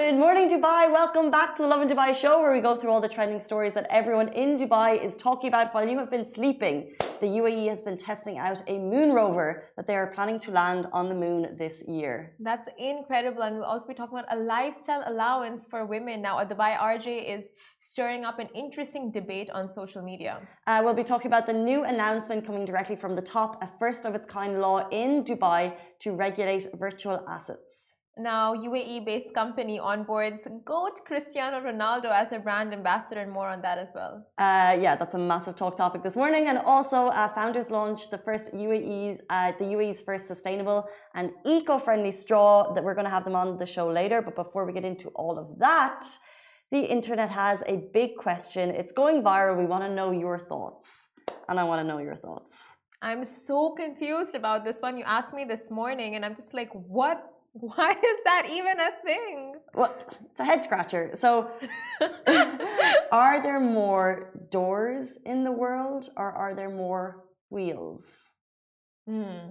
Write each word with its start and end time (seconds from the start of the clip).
Good 0.00 0.16
morning, 0.16 0.48
Dubai. 0.48 0.90
Welcome 0.90 1.30
back 1.30 1.54
to 1.56 1.62
the 1.62 1.68
Lovin 1.68 1.86
Dubai 1.86 2.10
show, 2.22 2.40
where 2.40 2.54
we 2.58 2.62
go 2.68 2.74
through 2.74 2.90
all 2.90 3.02
the 3.02 3.14
trending 3.16 3.38
stories 3.38 3.74
that 3.74 3.86
everyone 3.90 4.28
in 4.28 4.56
Dubai 4.56 4.90
is 5.06 5.14
talking 5.14 5.48
about 5.48 5.74
while 5.74 5.86
you 5.86 5.98
have 5.98 6.10
been 6.10 6.24
sleeping. 6.24 6.76
The 7.20 7.30
UAE 7.40 7.68
has 7.68 7.82
been 7.82 7.98
testing 7.98 8.38
out 8.38 8.62
a 8.66 8.78
moon 8.78 9.12
rover 9.12 9.48
that 9.76 9.86
they 9.86 9.94
are 9.94 10.06
planning 10.16 10.40
to 10.46 10.50
land 10.52 10.86
on 10.98 11.10
the 11.10 11.14
moon 11.14 11.54
this 11.62 11.84
year. 11.86 12.32
That's 12.40 12.68
incredible. 12.78 13.42
And 13.42 13.56
we'll 13.56 13.72
also 13.72 13.86
be 13.86 13.92
talking 13.92 14.16
about 14.18 14.32
a 14.36 14.40
lifestyle 14.56 15.02
allowance 15.06 15.66
for 15.70 15.84
women. 15.84 16.22
Now, 16.22 16.38
a 16.38 16.46
Dubai 16.46 16.72
RJ 16.78 17.06
is 17.36 17.50
stirring 17.78 18.24
up 18.24 18.38
an 18.38 18.48
interesting 18.54 19.12
debate 19.12 19.50
on 19.50 19.70
social 19.70 20.02
media. 20.02 20.40
Uh, 20.66 20.80
we'll 20.82 21.00
be 21.04 21.08
talking 21.12 21.30
about 21.34 21.46
the 21.46 21.58
new 21.70 21.84
announcement 21.84 22.46
coming 22.46 22.64
directly 22.64 22.96
from 22.96 23.14
the 23.14 23.26
top, 23.36 23.62
a 23.62 23.68
first 23.78 24.06
of 24.06 24.14
its 24.14 24.26
kind 24.26 24.62
law 24.62 24.88
in 24.90 25.24
Dubai 25.24 25.74
to 25.98 26.12
regulate 26.12 26.68
virtual 26.78 27.22
assets. 27.28 27.89
Now, 28.18 28.54
UAE 28.54 29.04
based 29.06 29.32
company 29.34 29.78
onboards 29.78 30.42
GOAT 30.64 31.00
Cristiano 31.06 31.60
Ronaldo 31.60 32.06
as 32.06 32.32
a 32.32 32.38
brand 32.38 32.72
ambassador, 32.72 33.20
and 33.20 33.32
more 33.32 33.48
on 33.48 33.62
that 33.62 33.78
as 33.78 33.92
well. 33.94 34.26
Uh, 34.36 34.76
yeah, 34.78 34.96
that's 34.96 35.14
a 35.14 35.18
massive 35.18 35.56
talk 35.56 35.76
topic 35.76 36.02
this 36.02 36.16
morning. 36.16 36.48
And 36.48 36.58
also, 36.58 37.06
uh, 37.08 37.28
founders 37.28 37.70
launched 37.70 38.10
the 38.10 38.18
first 38.18 38.52
UAE's, 38.52 39.20
uh, 39.30 39.52
the 39.58 39.64
UAE's 39.64 40.00
first 40.00 40.26
sustainable 40.26 40.88
and 41.14 41.30
eco 41.46 41.78
friendly 41.78 42.12
straw 42.12 42.74
that 42.74 42.82
we're 42.82 42.94
going 42.94 43.06
to 43.06 43.10
have 43.10 43.24
them 43.24 43.36
on 43.36 43.58
the 43.58 43.66
show 43.66 43.88
later. 43.88 44.20
But 44.20 44.34
before 44.34 44.66
we 44.66 44.72
get 44.72 44.84
into 44.84 45.08
all 45.10 45.38
of 45.38 45.58
that, 45.58 46.04
the 46.72 46.80
internet 46.80 47.30
has 47.30 47.62
a 47.66 47.76
big 47.94 48.16
question. 48.16 48.70
It's 48.70 48.92
going 48.92 49.22
viral. 49.22 49.56
We 49.56 49.66
want 49.66 49.84
to 49.84 49.94
know 49.94 50.10
your 50.10 50.38
thoughts. 50.38 51.08
And 51.48 51.58
I 51.58 51.64
want 51.64 51.80
to 51.80 51.86
know 51.86 51.98
your 51.98 52.16
thoughts. 52.16 52.52
I'm 53.02 53.24
so 53.24 53.70
confused 53.70 54.34
about 54.34 54.64
this 54.64 54.80
one. 54.80 54.96
You 54.98 55.04
asked 55.04 55.32
me 55.32 55.44
this 55.44 55.70
morning, 55.70 56.16
and 56.16 56.24
I'm 56.24 56.34
just 56.34 56.52
like, 56.52 56.70
what 56.72 57.24
why 57.52 57.90
is 57.90 58.20
that 58.24 58.46
even 58.50 58.78
a 58.78 58.90
thing? 59.04 59.54
Well, 59.74 59.94
it's 60.30 60.40
a 60.40 60.44
head 60.44 60.62
scratcher. 60.62 61.10
So, 61.14 61.50
are 63.12 63.42
there 63.42 63.60
more 63.60 64.32
doors 64.50 65.18
in 65.24 65.42
the 65.42 65.50
world 65.50 66.10
or 66.16 66.30
are 66.30 66.54
there 66.54 66.70
more 66.70 67.24
wheels? 67.50 68.04
Hmm. 69.08 69.50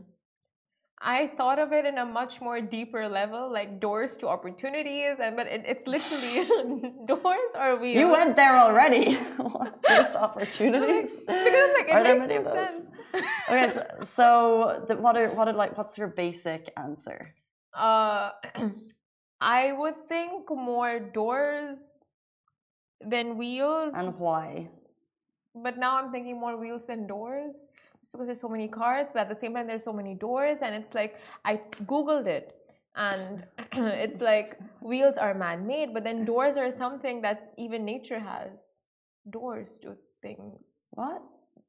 I 1.02 1.28
thought 1.38 1.59
of 1.59 1.72
it 1.72 1.86
in 1.86 1.97
a 1.97 2.06
much 2.06 2.41
more 2.41 2.59
deeper 2.59 3.08
level, 3.08 3.52
like 3.52 3.80
doors 3.80 4.17
to 4.17 4.28
opportunities, 4.28 5.16
and 5.22 5.36
but 5.36 5.47
it, 5.47 5.63
it's 5.66 5.88
literally 5.88 6.94
doors 7.06 7.52
or 7.56 7.78
wheels. 7.78 8.00
You 8.00 8.09
went 8.09 8.36
there 8.36 8.58
already. 8.58 9.17
doors 9.38 10.11
to 10.11 10.22
opportunities. 10.22 11.17
because 11.19 11.72
like, 11.73 11.88
it 11.88 11.91
are 11.91 12.03
there 12.03 12.19
many 12.19 12.36
of 12.36 12.44
those? 12.44 12.53
Sense. 12.53 12.88
okay, 13.50 13.73
so, 13.73 14.08
so 14.16 14.86
the, 14.89 14.97
what 14.97 15.16
are 15.16 15.30
what 15.30 15.47
are 15.47 15.53
like? 15.53 15.78
What's 15.78 15.97
your 15.97 16.09
basic 16.09 16.69
answer? 16.75 17.34
Uh, 17.73 18.31
I 19.42 19.72
would 19.73 20.08
think 20.08 20.50
more 20.50 21.00
doors 21.00 21.78
than 23.06 23.38
wheels. 23.38 23.94
And 23.95 24.17
why? 24.20 24.67
But 25.56 25.78
now 25.78 25.97
I'm 25.97 26.12
thinking 26.12 26.40
more 26.40 26.58
wheels 26.58 26.86
than 26.88 27.08
doors. 27.08 27.56
Just 28.02 28.14
because 28.14 28.28
there's 28.28 28.40
so 28.40 28.47
many 28.47 28.67
cars, 28.67 29.08
but 29.14 29.22
at 29.22 29.30
the 29.30 29.36
same 29.36 29.53
time 29.53 29.67
there's 29.67 29.84
so 29.84 29.92
many 29.92 30.14
doors, 30.16 30.59
and 30.62 30.73
it's 30.73 30.94
like 30.94 31.20
I 31.44 31.58
googled 31.84 32.28
it, 32.28 32.56
and 32.95 33.44
it's 33.73 34.22
like 34.22 34.58
wheels 34.80 35.17
are 35.17 35.34
man-made, 35.34 35.94
but 35.94 36.06
then 36.06 36.23
doors 36.23 36.56
are 36.56 36.72
something 36.72 37.22
that 37.23 37.53
even 37.58 37.84
nature 37.84 38.20
has. 38.20 38.66
Doors 39.30 39.80
do 39.81 39.97
things. 40.22 40.66
What? 40.92 41.22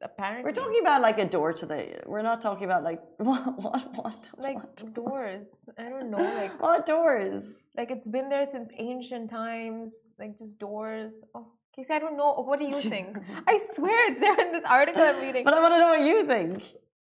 Apparently 0.02 0.44
we're 0.44 0.52
talking 0.52 0.80
about 0.80 1.02
like 1.02 1.18
a 1.18 1.24
door 1.24 1.52
to 1.52 1.66
the 1.66 2.00
we're 2.06 2.22
not 2.22 2.40
talking 2.40 2.64
about 2.64 2.82
like 2.82 3.00
what 3.18 3.58
what 3.60 3.96
what 3.96 4.30
like 4.38 4.56
what 4.56 4.94
doors 4.94 5.46
i 5.78 5.88
don't 5.88 6.10
know 6.10 6.18
like 6.42 6.60
what 6.60 6.86
doors 6.86 7.44
like 7.76 7.90
it's 7.90 8.06
been 8.06 8.28
there 8.28 8.46
since 8.46 8.70
ancient 8.78 9.28
times 9.28 9.92
like 10.18 10.38
just 10.38 10.58
doors 10.58 11.22
oh 11.34 11.46
Casey, 11.72 11.92
I 11.92 12.00
don't 12.00 12.16
know. 12.16 12.32
What 12.32 12.58
do 12.58 12.64
you 12.64 12.80
think? 12.94 13.16
I 13.46 13.60
swear 13.74 14.10
it's 14.10 14.18
there 14.18 14.38
in 14.40 14.50
this 14.50 14.64
article 14.64 15.02
I'm 15.02 15.20
reading. 15.20 15.44
But 15.44 15.54
I 15.54 15.60
want 15.60 15.74
to 15.74 15.78
know 15.78 15.88
what 15.88 16.02
you 16.02 16.26
think. 16.26 16.64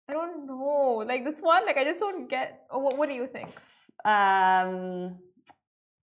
I 0.07 0.13
don't 0.13 0.45
know. 0.45 1.03
Like 1.05 1.23
this 1.25 1.39
one, 1.39 1.65
like 1.65 1.77
I 1.77 1.83
just 1.83 1.99
don't 1.99 2.29
get. 2.29 2.65
Oh, 2.69 2.79
what, 2.79 2.97
what 2.97 3.09
do 3.09 3.15
you 3.15 3.27
think? 3.27 3.49
Um. 4.05 5.17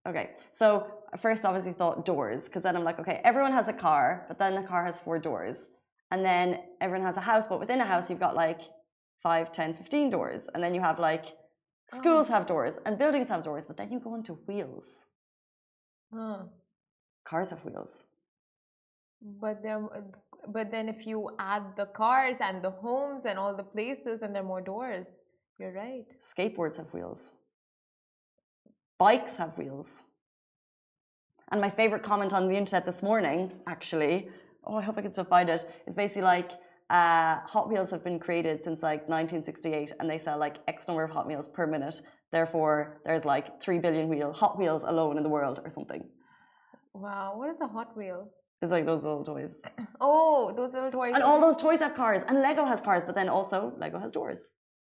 Okay, 0.08 0.30
so 0.50 0.86
first 1.20 1.44
obviously 1.44 1.72
thought 1.72 2.04
doors 2.04 2.44
because 2.44 2.62
then 2.62 2.74
I'm 2.74 2.84
like, 2.84 2.98
okay, 2.98 3.20
everyone 3.24 3.52
has 3.52 3.68
a 3.68 3.72
car, 3.72 4.24
but 4.26 4.38
then 4.38 4.54
the 4.54 4.62
car 4.62 4.84
has 4.84 4.98
four 4.98 5.18
doors 5.18 5.68
and 6.10 6.24
then 6.24 6.60
everyone 6.80 7.06
has 7.06 7.16
a 7.16 7.20
house 7.20 7.46
but 7.46 7.60
within 7.60 7.80
a 7.80 7.84
house 7.84 8.08
you've 8.08 8.20
got 8.20 8.34
like 8.34 8.60
5 9.22 9.52
10 9.52 9.74
15 9.74 10.10
doors. 10.10 10.48
And 10.54 10.62
then 10.62 10.74
you 10.74 10.80
have 10.80 10.98
like 10.98 11.26
schools 11.92 12.28
oh. 12.28 12.32
have 12.34 12.46
doors 12.46 12.74
and 12.84 12.98
buildings 12.98 13.28
have 13.28 13.44
doors 13.44 13.66
but 13.66 13.76
then 13.76 13.90
you 13.92 14.00
go 14.00 14.14
into 14.14 14.34
wheels. 14.46 14.86
Huh. 16.12 16.44
cars 17.24 17.50
have 17.50 17.64
wheels. 17.64 17.98
But 19.20 19.62
then 19.62 19.88
but 20.46 20.70
then 20.70 20.88
if 20.88 21.06
you 21.06 21.30
add 21.38 21.64
the 21.76 21.86
cars 21.86 22.38
and 22.40 22.62
the 22.62 22.70
homes 22.70 23.24
and 23.26 23.38
all 23.38 23.54
the 23.54 23.64
places 23.64 24.22
and 24.22 24.34
there 24.34 24.42
are 24.42 24.46
more 24.46 24.60
doors. 24.60 25.16
You're 25.58 25.72
right. 25.72 26.06
Skateboards 26.22 26.76
have 26.76 26.92
wheels. 26.94 27.30
Bikes 28.98 29.36
have 29.36 29.58
wheels. 29.58 29.88
And 31.50 31.60
my 31.60 31.70
favorite 31.70 32.02
comment 32.02 32.32
on 32.32 32.48
the 32.48 32.56
internet 32.56 32.86
this 32.86 33.02
morning 33.02 33.52
actually 33.66 34.28
oh, 34.64 34.76
I 34.76 34.82
hope 34.82 34.98
I 34.98 35.02
can 35.02 35.12
still 35.12 35.24
find 35.24 35.48
it. 35.48 35.64
It's 35.86 35.96
basically 35.96 36.22
like 36.22 36.52
uh, 36.90 37.40
Hot 37.46 37.68
Wheels 37.68 37.90
have 37.90 38.02
been 38.02 38.18
created 38.18 38.62
since 38.64 38.82
like 38.82 39.08
1968 39.08 39.92
and 40.00 40.08
they 40.08 40.18
sell 40.18 40.38
like 40.38 40.56
X 40.68 40.86
number 40.88 41.04
of 41.04 41.10
Hot 41.10 41.26
Wheels 41.26 41.48
per 41.52 41.66
minute. 41.66 42.00
Therefore, 42.32 43.00
there's 43.04 43.24
like 43.24 43.60
3 43.62 43.78
billion 43.78 44.08
wheel 44.08 44.32
Hot 44.32 44.58
Wheels 44.58 44.82
alone 44.86 45.16
in 45.16 45.22
the 45.22 45.28
world 45.28 45.60
or 45.64 45.70
something. 45.70 46.04
Wow, 46.94 47.34
what 47.36 47.50
is 47.50 47.60
a 47.60 47.66
Hot 47.66 47.96
Wheel? 47.96 48.28
It's 48.60 48.72
like 48.72 48.86
those 48.86 49.02
little 49.02 49.24
toys. 49.24 49.52
Oh, 50.00 50.52
those 50.54 50.74
little 50.74 50.92
toys. 50.92 51.14
And 51.16 51.24
all 51.24 51.40
those 51.40 51.56
toys 51.56 51.80
have 51.80 51.94
cars. 51.96 52.22
And 52.28 52.40
Lego 52.40 52.64
has 52.64 52.80
cars, 52.80 53.02
but 53.04 53.16
then 53.16 53.28
also 53.28 53.72
Lego 53.78 53.98
has 53.98 54.12
doors. 54.12 54.42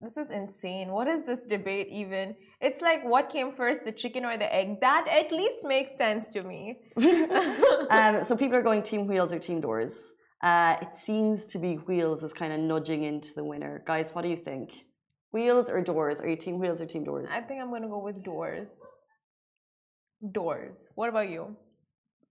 This 0.02 0.18
is 0.18 0.32
insane. 0.32 0.90
What 0.90 1.08
is 1.08 1.24
this 1.26 1.42
debate 1.44 1.88
even? 1.92 2.36
It's 2.60 2.82
like 2.82 3.04
what 3.04 3.30
came 3.30 3.52
first, 3.52 3.84
the 3.84 3.92
chicken 3.92 4.26
or 4.26 4.36
the 4.36 4.52
egg? 4.54 4.82
That 4.82 5.08
at 5.08 5.32
least 5.32 5.64
makes 5.64 5.96
sense 5.96 6.30
to 6.30 6.42
me. 6.42 6.80
um, 6.98 8.24
so 8.24 8.36
people 8.36 8.56
are 8.56 8.64
going 8.64 8.82
team 8.82 9.06
wheels 9.06 9.32
or 9.32 9.38
team 9.38 9.62
doors. 9.62 9.96
Uh, 10.42 10.76
it 10.82 10.90
seems 10.96 11.46
to 11.46 11.60
be 11.60 11.76
wheels 11.76 12.24
is 12.24 12.34
kind 12.34 12.52
of 12.52 12.60
nudging 12.60 13.04
into 13.04 13.32
the 13.36 13.44
winner. 13.44 13.84
Guys, 13.86 14.10
what 14.14 14.24
do 14.24 14.30
you 14.30 14.38
think? 14.38 14.86
Wheels 15.32 15.70
or 15.70 15.82
doors? 15.82 16.20
Are 16.20 16.28
you 16.28 16.36
team 16.36 16.58
wheels 16.58 16.82
or 16.82 16.88
team 16.88 17.04
doors? 17.04 17.30
I 17.32 17.42
think 17.42 17.62
I'm 17.62 17.70
going 17.70 17.84
to 17.84 17.88
go 17.88 18.00
with 18.00 18.24
doors. 18.24 18.70
Doors. 20.32 20.88
What 20.96 21.10
about 21.10 21.30
you? 21.30 21.56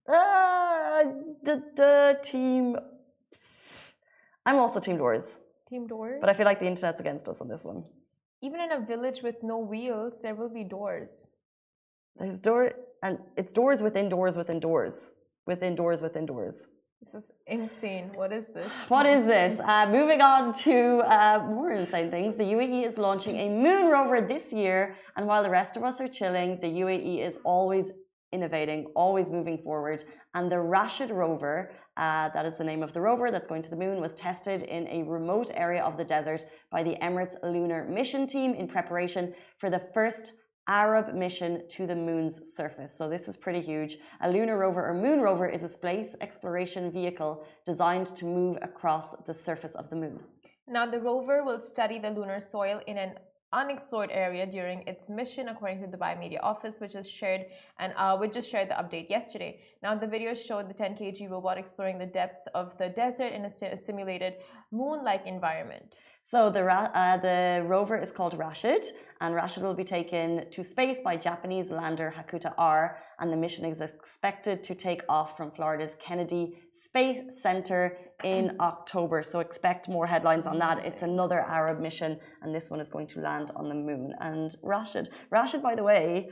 Uh, 0.09 1.03
the, 1.43 1.63
the 1.75 2.19
team. 2.21 2.75
I'm 4.45 4.57
also 4.57 4.81
team 4.81 4.97
doors. 4.97 5.23
Team 5.71 5.87
doors. 5.87 6.17
But 6.19 6.29
I 6.29 6.33
feel 6.33 6.45
like 6.45 6.59
the 6.59 6.67
internet's 6.67 6.99
against 6.99 7.29
us 7.29 7.39
on 7.39 7.47
this 7.47 7.63
one. 7.63 7.85
Even 8.41 8.59
in 8.59 8.73
a 8.73 8.81
village 8.81 9.21
with 9.23 9.35
no 9.41 9.57
wheels, 9.57 10.15
there 10.21 10.35
will 10.35 10.49
be 10.49 10.65
doors. 10.65 11.27
There's 12.17 12.39
door, 12.39 12.71
and 13.01 13.19
it's 13.37 13.53
doors 13.53 13.81
within 13.81 14.09
doors 14.09 14.35
within 14.35 14.59
doors, 14.59 15.11
within 15.47 15.73
doors 15.75 16.01
within 16.01 16.25
doors. 16.25 16.55
This 17.01 17.23
is 17.23 17.31
insane. 17.47 18.11
What 18.15 18.33
is 18.33 18.47
this? 18.47 18.69
What 18.89 19.05
is 19.05 19.23
this? 19.25 19.61
Uh, 19.61 19.87
moving 19.89 20.21
on 20.21 20.51
to 20.65 20.97
uh, 21.05 21.39
more 21.47 21.71
insane 21.71 22.11
things. 22.11 22.35
The 22.35 22.43
UAE 22.43 22.85
is 22.85 22.97
launching 22.97 23.37
a 23.37 23.47
moon 23.47 23.89
rover 23.89 24.19
this 24.19 24.51
year, 24.51 24.97
and 25.15 25.25
while 25.25 25.41
the 25.41 25.49
rest 25.49 25.77
of 25.77 25.83
us 25.85 26.01
are 26.01 26.09
chilling, 26.09 26.59
the 26.59 26.67
UAE 26.67 27.25
is 27.25 27.37
always 27.45 27.93
innovating, 28.33 28.87
always 28.93 29.29
moving 29.29 29.57
forward. 29.57 30.03
And 30.33 30.51
the 30.51 30.59
Rashid 30.59 31.11
rover 31.11 31.71
uh, 31.97 32.29
that 32.29 32.45
is 32.45 32.57
the 32.57 32.63
name 32.63 32.83
of 32.83 32.93
the 32.93 33.01
rover 33.01 33.31
that's 33.31 33.47
going 33.47 33.61
to 33.61 33.69
the 33.69 33.75
moon, 33.75 33.99
was 33.99 34.15
tested 34.15 34.63
in 34.63 34.87
a 34.87 35.03
remote 35.03 35.51
area 35.53 35.83
of 35.83 35.97
the 35.97 36.03
desert 36.03 36.43
by 36.71 36.83
the 36.83 36.95
Emirates 37.01 37.35
Lunar 37.43 37.85
Mission 37.85 38.25
Team 38.25 38.53
in 38.53 38.67
preparation 38.67 39.33
for 39.57 39.69
the 39.69 39.79
first 39.93 40.33
Arab 40.67 41.13
mission 41.13 41.67
to 41.67 41.87
the 41.87 41.95
moon's 41.95 42.55
surface. 42.55 42.95
So 42.95 43.09
this 43.09 43.27
is 43.27 43.35
pretty 43.35 43.61
huge. 43.61 43.97
A 44.21 44.31
lunar 44.31 44.57
rover 44.57 44.87
or 44.87 44.93
moon 44.93 45.19
rover 45.19 45.47
is 45.47 45.63
a 45.63 45.67
space 45.67 46.15
exploration 46.21 46.91
vehicle 46.91 47.45
designed 47.65 48.07
to 48.15 48.25
move 48.25 48.57
across 48.61 49.15
the 49.25 49.33
surface 49.33 49.73
of 49.75 49.89
the 49.89 49.95
moon. 49.95 50.19
Now 50.67 50.85
the 50.85 50.99
rover 50.99 51.43
will 51.43 51.59
study 51.59 51.99
the 51.99 52.11
lunar 52.11 52.39
soil 52.39 52.79
in 52.87 52.97
an 52.97 53.15
unexplored 53.53 54.09
area 54.11 54.45
during 54.45 54.87
its 54.87 55.09
mission, 55.09 55.49
according 55.49 55.81
to 55.81 55.87
the 55.87 55.97
Dubai 55.97 56.17
Media 56.17 56.39
Office, 56.41 56.79
which 56.79 56.95
is 56.95 57.09
shared 57.09 57.45
and 57.79 57.93
uh, 57.97 58.17
which 58.17 58.33
just 58.33 58.49
shared 58.49 58.69
the 58.69 58.75
update 58.75 59.09
yesterday. 59.09 59.59
Now, 59.83 59.95
the 59.95 60.07
video 60.07 60.33
showed 60.33 60.69
the 60.69 60.73
10 60.73 60.95
kg 60.95 61.29
robot 61.29 61.57
exploring 61.57 61.97
the 61.97 62.05
depths 62.05 62.47
of 62.53 62.77
the 62.77 62.89
desert 62.89 63.33
in 63.33 63.45
a 63.45 63.77
simulated 63.77 64.35
moon-like 64.71 65.25
environment. 65.25 65.97
So 66.23 66.49
the 66.49 66.63
uh, 66.63 67.17
the 67.17 67.63
rover 67.65 67.97
is 67.97 68.11
called 68.11 68.37
Rashid, 68.37 68.85
and 69.21 69.35
Rashid 69.35 69.63
will 69.63 69.73
be 69.73 69.83
taken 69.83 70.49
to 70.51 70.63
space 70.63 71.01
by 71.01 71.17
Japanese 71.17 71.71
lander 71.71 72.13
Hakuto-R, 72.15 72.97
and 73.19 73.33
the 73.33 73.37
mission 73.37 73.65
is 73.65 73.81
expected 73.81 74.63
to 74.63 74.75
take 74.75 75.01
off 75.09 75.35
from 75.35 75.51
Florida's 75.51 75.95
Kennedy 75.99 76.57
Space 76.73 77.41
Center 77.41 77.97
in 78.23 78.55
October. 78.59 79.23
So 79.23 79.39
expect 79.39 79.87
more 79.89 80.05
headlines 80.07 80.45
on 80.47 80.57
that. 80.59 80.85
It's 80.85 81.01
another 81.01 81.39
Arab 81.39 81.79
mission, 81.79 82.19
and 82.41 82.53
this 82.53 82.69
one 82.69 82.79
is 82.79 82.89
going 82.89 83.07
to 83.07 83.19
land 83.19 83.51
on 83.55 83.69
the 83.69 83.75
moon. 83.75 84.13
And 84.19 84.55
Rashid, 84.63 85.09
Rashid, 85.31 85.61
by 85.61 85.75
the 85.75 85.83
way, 85.83 86.29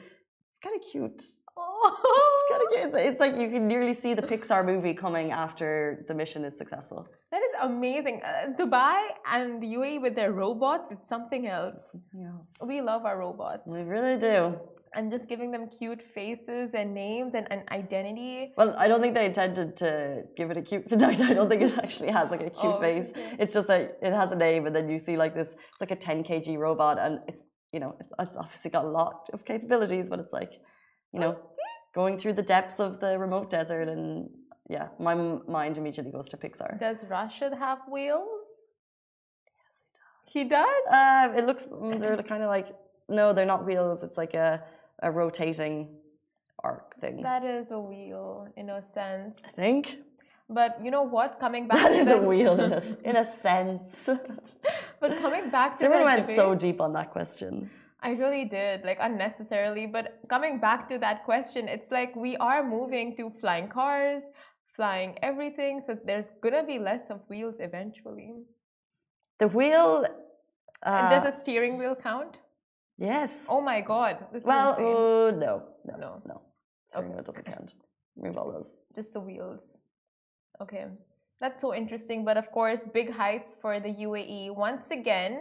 kind 0.63 0.75
of 0.75 0.81
cute. 0.91 1.21
Oh, 1.57 2.45
It's, 2.51 2.71
cute. 2.71 2.87
It's- 2.87 3.03
it's 3.09 3.19
like 3.19 3.35
you 3.35 3.49
can 3.49 3.67
nearly 3.67 3.93
see 3.93 4.13
the 4.13 4.21
Pixar 4.21 4.65
movie 4.65 4.93
coming 4.93 5.31
after 5.31 6.05
the 6.07 6.13
mission 6.13 6.45
is 6.45 6.57
successful. 6.57 7.05
That 7.31 7.41
is 7.47 7.53
amazing. 7.61 8.21
Uh, 8.23 8.53
Dubai 8.59 8.99
and 9.33 9.61
the 9.61 9.67
UAE 9.77 10.01
with 10.01 10.15
their 10.15 10.31
robots, 10.31 10.91
it's 10.91 11.07
something 11.09 11.47
else. 11.47 11.79
Yeah, 12.13 12.31
We 12.65 12.81
love 12.81 13.05
our 13.05 13.17
robots. 13.19 13.63
we 13.67 13.81
really 13.81 14.17
do. 14.17 14.57
And 14.93 15.11
just 15.11 15.27
giving 15.27 15.51
them 15.51 15.67
cute 15.69 16.01
faces 16.01 16.71
and 16.73 16.93
names 16.93 17.35
and 17.35 17.45
an 17.51 17.63
identity. 17.71 18.53
Well, 18.57 18.73
I 18.77 18.87
don't 18.87 19.01
think 19.01 19.13
they 19.13 19.25
intended 19.25 19.77
to 19.77 20.23
give 20.35 20.49
it 20.51 20.57
a 20.57 20.61
cute. 20.63 20.85
I 20.91 21.33
don't 21.33 21.47
think 21.49 21.61
it 21.61 21.77
actually 21.77 22.11
has 22.11 22.31
like 22.31 22.41
a 22.41 22.49
cute 22.49 22.73
Oh, 22.77 22.81
face. 22.81 23.09
okay. 23.11 23.35
It's 23.37 23.53
just 23.53 23.67
that 23.67 23.99
it 24.01 24.13
has 24.13 24.31
a 24.31 24.35
name, 24.35 24.65
and 24.67 24.75
then 24.75 24.89
you 24.89 24.97
see 24.97 25.15
like 25.15 25.35
this. 25.35 25.49
It's 25.71 25.81
like 25.81 25.91
a 25.91 25.95
10 25.95 26.23
kg 26.23 26.57
robot, 26.57 26.97
and 26.99 27.19
it's 27.27 27.41
you 27.71 27.79
know 27.79 27.95
it's, 27.99 28.11
it's 28.19 28.35
obviously 28.35 28.71
got 28.71 28.85
a 28.85 28.87
lot 28.89 29.29
of 29.31 29.45
capabilities, 29.45 30.07
but 30.09 30.19
it's 30.19 30.33
like 30.33 30.53
you 31.13 31.19
know 31.19 31.37
going 31.93 32.17
through 32.17 32.33
the 32.33 32.41
depths 32.41 32.79
of 32.79 32.99
the 32.99 33.17
remote 33.19 33.49
desert, 33.51 33.87
and 33.89 34.27
yeah, 34.69 34.87
my 34.99 35.13
m- 35.13 35.41
mind 35.47 35.77
immediately 35.77 36.11
goes 36.11 36.27
to 36.29 36.37
Pixar. 36.37 36.79
Does 36.79 37.05
Rashid 37.05 37.53
have 37.53 37.79
wheels? 37.91 38.45
He 40.25 40.43
does? 40.45 40.83
Uh, 40.91 41.33
it 41.37 41.45
looks 41.45 41.65
mm, 41.67 41.99
they're 41.99 42.17
kind 42.23 42.43
of 42.43 42.49
like 42.49 42.67
no, 43.07 43.33
they're 43.33 43.45
not 43.45 43.65
wheels. 43.65 44.03
It's 44.03 44.17
like 44.17 44.33
a 44.35 44.63
a 45.01 45.11
rotating 45.11 45.87
arc 46.63 46.99
thing. 46.99 47.21
That 47.21 47.43
is 47.43 47.71
a 47.71 47.79
wheel 47.79 48.47
in 48.57 48.69
a 48.69 48.81
sense. 48.93 49.37
I 49.45 49.51
think 49.51 49.97
But 50.49 50.83
you 50.83 50.91
know 50.91 51.03
what? 51.03 51.39
Coming 51.39 51.67
back 51.67 51.83
that 51.83 51.89
to 51.89 51.99
is 51.99 52.07
the, 52.07 52.17
a 52.17 52.21
wheel 52.21 52.59
in 52.59 52.73
a 52.73 52.83
in 53.09 53.15
a 53.15 53.25
sense. 53.25 54.09
But 54.99 55.17
coming 55.19 55.49
back 55.49 55.77
to 55.79 55.85
the 55.87 56.03
went 56.03 56.27
so 56.35 56.55
deep 56.55 56.81
on 56.81 56.93
that 56.93 57.11
question. 57.11 57.69
I 58.01 58.11
really 58.11 58.45
did, 58.45 58.85
like 58.85 58.97
unnecessarily. 59.01 59.85
But 59.85 60.19
coming 60.29 60.59
back 60.59 60.87
to 60.89 60.97
that 60.99 61.25
question, 61.25 61.67
it's 61.67 61.91
like 61.91 62.15
we 62.15 62.37
are 62.37 62.63
moving 62.63 63.15
to 63.17 63.29
flying 63.41 63.67
cars, 63.67 64.23
flying 64.65 65.17
everything. 65.21 65.81
So 65.85 65.97
there's 66.05 66.31
gonna 66.41 66.63
be 66.63 66.79
less 66.79 67.09
of 67.09 67.19
wheels 67.29 67.57
eventually. 67.59 68.33
The 69.39 69.47
wheel. 69.47 70.05
And 70.83 71.07
Uh, 71.07 71.09
does 71.09 71.25
a 71.33 71.37
steering 71.37 71.77
wheel 71.77 71.95
count? 71.95 72.37
Yes. 72.99 73.45
Oh 73.49 73.61
my 73.61 73.79
god, 73.81 74.15
this 74.33 74.43
well, 74.43 74.71
is 74.73 74.77
uh, 74.79 75.37
no, 75.45 75.53
no, 75.89 75.95
No. 76.03 76.09
no. 76.31 76.41
Steering 76.89 77.07
Okay, 77.09 77.15
wheel 77.15 77.23
doesn't 77.29 77.45
count. 77.45 77.73
Remove 78.17 78.37
all 78.39 78.51
those. 78.51 78.69
just 78.95 79.13
the 79.13 79.19
wheels. 79.27 79.63
Okay, 80.63 80.85
that's 81.41 81.61
so 81.61 81.69
interesting. 81.73 82.25
But 82.29 82.35
of 82.43 82.47
course, 82.51 82.81
big 82.99 83.09
heights 83.21 83.55
for 83.61 83.79
the 83.79 83.89
UAE 84.07 84.55
once 84.67 84.87
again. 84.91 85.33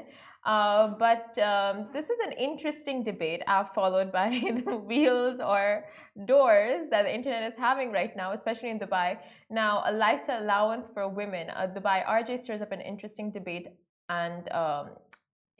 Uh, 0.44 0.84
but 1.06 1.36
um, 1.50 1.88
this 1.92 2.06
is 2.14 2.18
an 2.26 2.32
interesting 2.48 3.02
debate, 3.02 3.42
uh, 3.48 3.64
followed 3.64 4.10
by 4.12 4.28
the 4.66 4.76
wheels 4.76 5.40
or 5.40 5.84
doors 6.32 6.88
that 6.92 7.02
the 7.02 7.12
internet 7.18 7.42
is 7.50 7.56
having 7.58 7.90
right 7.90 8.14
now, 8.16 8.28
especially 8.32 8.70
in 8.70 8.78
Dubai. 8.78 9.18
Now, 9.50 9.82
a 9.90 9.92
lifestyle 9.92 10.40
allowance 10.42 10.88
for 10.94 11.08
women. 11.08 11.50
Uh, 11.50 11.66
Dubai 11.76 11.98
RJ 12.06 12.38
stirs 12.44 12.62
up 12.62 12.72
an 12.72 12.80
interesting 12.80 13.30
debate, 13.32 13.66
and 14.08 14.42
um, 14.52 14.84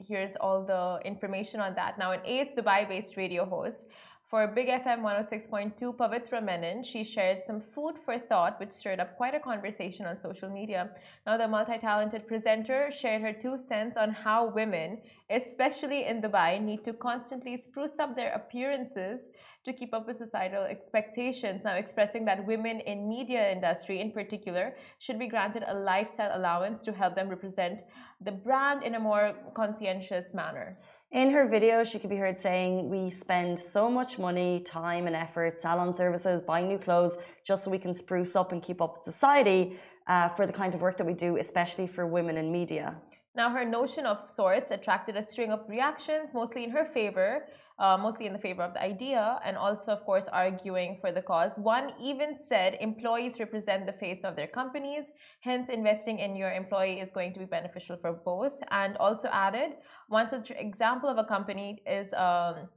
here's 0.07 0.35
all 0.37 0.63
the 0.63 0.99
information 1.05 1.59
on 1.59 1.75
that. 1.75 1.97
Now, 1.97 2.11
an 2.11 2.21
ACE 2.25 2.49
Dubai 2.57 2.87
based 2.87 3.17
radio 3.17 3.45
host 3.45 3.87
for 4.29 4.45
Big 4.45 4.67
FM 4.67 5.01
106.2, 5.01 5.97
Pavitra 5.97 6.43
Menon, 6.43 6.83
she 6.83 7.03
shared 7.03 7.43
some 7.43 7.59
food 7.59 7.95
for 8.05 8.19
thought, 8.19 8.59
which 8.59 8.71
stirred 8.71 8.99
up 8.99 9.17
quite 9.17 9.33
a 9.33 9.39
conversation 9.39 10.05
on 10.05 10.19
social 10.19 10.51
media. 10.51 10.91
Now, 11.25 11.35
the 11.35 11.47
multi 11.47 11.79
talented 11.79 12.27
presenter 12.27 12.91
shared 12.91 13.23
her 13.23 13.33
two 13.33 13.57
cents 13.57 13.97
on 13.97 14.11
how 14.11 14.45
women, 14.45 15.01
especially 15.31 16.05
in 16.05 16.21
Dubai, 16.21 16.61
need 16.61 16.83
to 16.83 16.93
constantly 16.93 17.57
spruce 17.57 17.97
up 17.97 18.15
their 18.15 18.31
appearances 18.33 19.29
to 19.65 19.73
keep 19.73 19.95
up 19.95 20.05
with 20.05 20.19
societal 20.19 20.63
expectations. 20.63 21.63
Now, 21.63 21.73
expressing 21.73 22.23
that 22.25 22.45
women 22.45 22.81
in 22.81 23.09
media 23.09 23.51
industry 23.51 23.99
in 23.99 24.11
particular 24.11 24.75
should 24.99 25.17
be 25.17 25.27
granted 25.27 25.63
a 25.65 25.73
lifestyle 25.73 26.37
allowance 26.37 26.83
to 26.83 26.93
help 26.93 27.15
them 27.15 27.29
represent 27.29 27.81
the 28.21 28.31
brand 28.31 28.83
in 28.83 28.93
a 28.93 28.99
more 28.99 29.33
conscientious 29.55 30.35
manner. 30.35 30.77
In 31.11 31.31
her 31.31 31.47
video, 31.47 31.83
she 31.83 31.97
could 31.97 32.11
be 32.11 32.17
heard 32.17 32.39
saying, 32.39 32.87
We 32.87 33.09
spend 33.09 33.57
so 33.57 33.89
much 33.89 34.19
money, 34.19 34.59
time, 34.59 35.07
and 35.07 35.15
effort, 35.15 35.59
salon 35.59 35.91
services, 35.91 36.43
buying 36.43 36.67
new 36.67 36.77
clothes, 36.77 37.17
just 37.43 37.63
so 37.63 37.71
we 37.71 37.79
can 37.79 37.95
spruce 37.95 38.35
up 38.35 38.51
and 38.51 38.61
keep 38.61 38.79
up 38.79 38.97
with 38.97 39.05
society 39.05 39.79
uh, 40.05 40.29
for 40.29 40.45
the 40.45 40.53
kind 40.53 40.75
of 40.75 40.81
work 40.81 40.97
that 40.99 41.07
we 41.07 41.13
do, 41.13 41.37
especially 41.37 41.87
for 41.87 42.05
women 42.05 42.37
in 42.37 42.51
media. 42.51 42.95
Now, 43.35 43.49
her 43.49 43.65
notion 43.65 44.05
of 44.05 44.29
sorts 44.29 44.69
attracted 44.69 45.15
a 45.15 45.23
string 45.23 45.51
of 45.51 45.67
reactions, 45.67 46.29
mostly 46.31 46.63
in 46.63 46.69
her 46.69 46.85
favor, 46.85 47.45
uh, 47.79 47.97
mostly 47.97 48.25
in 48.27 48.33
the 48.33 48.39
favor 48.39 48.61
of 48.61 48.73
the 48.73 48.81
idea, 48.81 49.39
and 49.45 49.57
also, 49.57 49.91
of 49.91 50.05
course, 50.05 50.27
arguing 50.31 50.97
for 51.01 51.11
the 51.11 51.21
cause. 51.21 51.53
One 51.57 51.93
even 52.01 52.37
said 52.45 52.77
employees 52.81 53.39
represent 53.39 53.85
the 53.85 53.93
face 53.93 54.23
of 54.23 54.35
their 54.35 54.47
companies, 54.47 55.05
hence, 55.41 55.69
investing 55.69 56.19
in 56.19 56.35
your 56.35 56.51
employee 56.51 56.99
is 56.99 57.09
going 57.11 57.33
to 57.33 57.39
be 57.39 57.45
beneficial 57.45 57.97
for 58.01 58.13
both. 58.13 58.53
And 58.71 58.97
also 58.97 59.29
added, 59.31 59.71
one 60.09 60.29
such 60.29 60.51
example 60.51 61.09
of 61.09 61.17
a 61.17 61.23
company 61.23 61.81
is. 61.85 62.13
Um, 62.13 62.67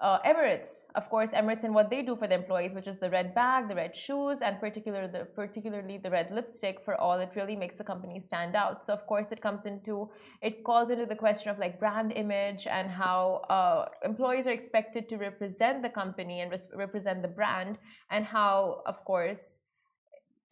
uh, 0.00 0.20
Emirates, 0.22 0.84
of 0.94 1.10
course, 1.10 1.32
Emirates 1.32 1.64
and 1.64 1.74
what 1.74 1.90
they 1.90 2.02
do 2.02 2.14
for 2.14 2.28
the 2.28 2.34
employees, 2.34 2.72
which 2.72 2.86
is 2.86 2.98
the 2.98 3.10
red 3.10 3.34
bag, 3.34 3.68
the 3.68 3.74
red 3.74 3.96
shoes, 3.96 4.42
and 4.42 4.60
particular 4.60 5.08
the, 5.08 5.24
particularly 5.24 5.98
the 5.98 6.08
red 6.08 6.30
lipstick 6.30 6.80
for 6.84 6.94
all, 7.00 7.18
it 7.18 7.30
really 7.34 7.56
makes 7.56 7.76
the 7.76 7.82
company 7.82 8.20
stand 8.20 8.54
out. 8.54 8.86
So, 8.86 8.92
of 8.92 9.06
course, 9.06 9.32
it 9.32 9.40
comes 9.40 9.66
into, 9.66 10.08
it 10.40 10.62
calls 10.62 10.90
into 10.90 11.04
the 11.04 11.16
question 11.16 11.50
of 11.50 11.58
like 11.58 11.80
brand 11.80 12.12
image 12.12 12.68
and 12.68 12.88
how 12.88 13.42
uh, 13.50 13.86
employees 14.04 14.46
are 14.46 14.52
expected 14.52 15.08
to 15.08 15.16
represent 15.16 15.82
the 15.82 15.90
company 15.90 16.42
and 16.42 16.50
res- 16.52 16.68
represent 16.74 17.22
the 17.22 17.28
brand, 17.28 17.78
and 18.10 18.24
how, 18.24 18.82
of 18.86 19.04
course, 19.04 19.56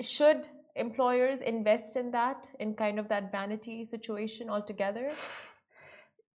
should 0.00 0.48
employers 0.74 1.40
invest 1.40 1.96
in 1.96 2.10
that, 2.10 2.48
in 2.58 2.74
kind 2.74 2.98
of 2.98 3.08
that 3.08 3.30
vanity 3.30 3.84
situation 3.84 4.50
altogether? 4.50 5.12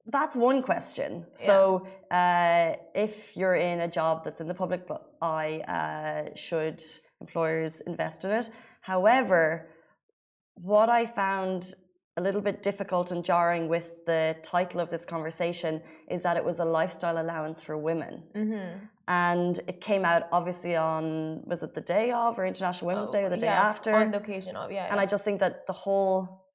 That's 0.08 0.36
one 0.36 0.64
question. 0.64 1.26
So, 1.36 1.88
uh, 2.10 2.74
if 2.96 3.36
you're 3.36 3.56
in 3.56 3.82
a 3.82 3.88
job 3.88 4.24
that's 4.24 4.42
in 4.42 4.48
the 4.48 4.54
public 4.54 4.88
eye, 5.22 5.60
uh, 5.68 6.36
should 6.36 6.82
employers 7.20 7.82
invest 7.86 8.26
in 8.26 8.32
it? 8.32 8.50
However, 8.82 9.70
what 10.56 10.90
I 10.90 11.06
found 11.06 11.74
a 12.18 12.22
little 12.22 12.42
bit 12.42 12.62
difficult 12.62 13.12
and 13.12 13.24
jarring 13.24 13.70
with 13.70 14.06
the 14.06 14.36
title 14.44 14.82
of 14.82 14.90
this 14.90 15.06
conversation 15.06 15.82
is 16.10 16.22
that 16.24 16.36
it 16.36 16.44
was 16.44 16.60
a 16.60 16.66
lifestyle 16.66 17.22
allowance 17.22 17.62
for 17.62 17.78
women. 17.78 18.24
Mm-hmm. 18.36 18.86
And 19.08 19.60
it 19.68 19.80
came 19.82 20.04
out 20.04 20.24
obviously 20.32 20.76
on, 20.76 21.42
was 21.46 21.64
it 21.64 21.74
the 21.74 21.82
day 21.82 22.12
of 22.12 22.38
or 22.38 22.46
International 22.46 22.88
Women's 22.88 23.12
Day 23.12 23.24
or 23.24 23.30
the 23.30 23.38
day 23.38 23.46
yeah, 23.46 23.62
after? 23.62 23.96
On 23.96 24.12
the 24.12 24.18
occasion 24.18 24.56
of, 24.56 24.72
yeah. 24.72 24.88
And 24.92 25.00
I 25.00 25.06
just 25.06 25.24
think 25.24 25.40
that 25.40 25.66
the 25.68 25.74
whole 25.74 26.48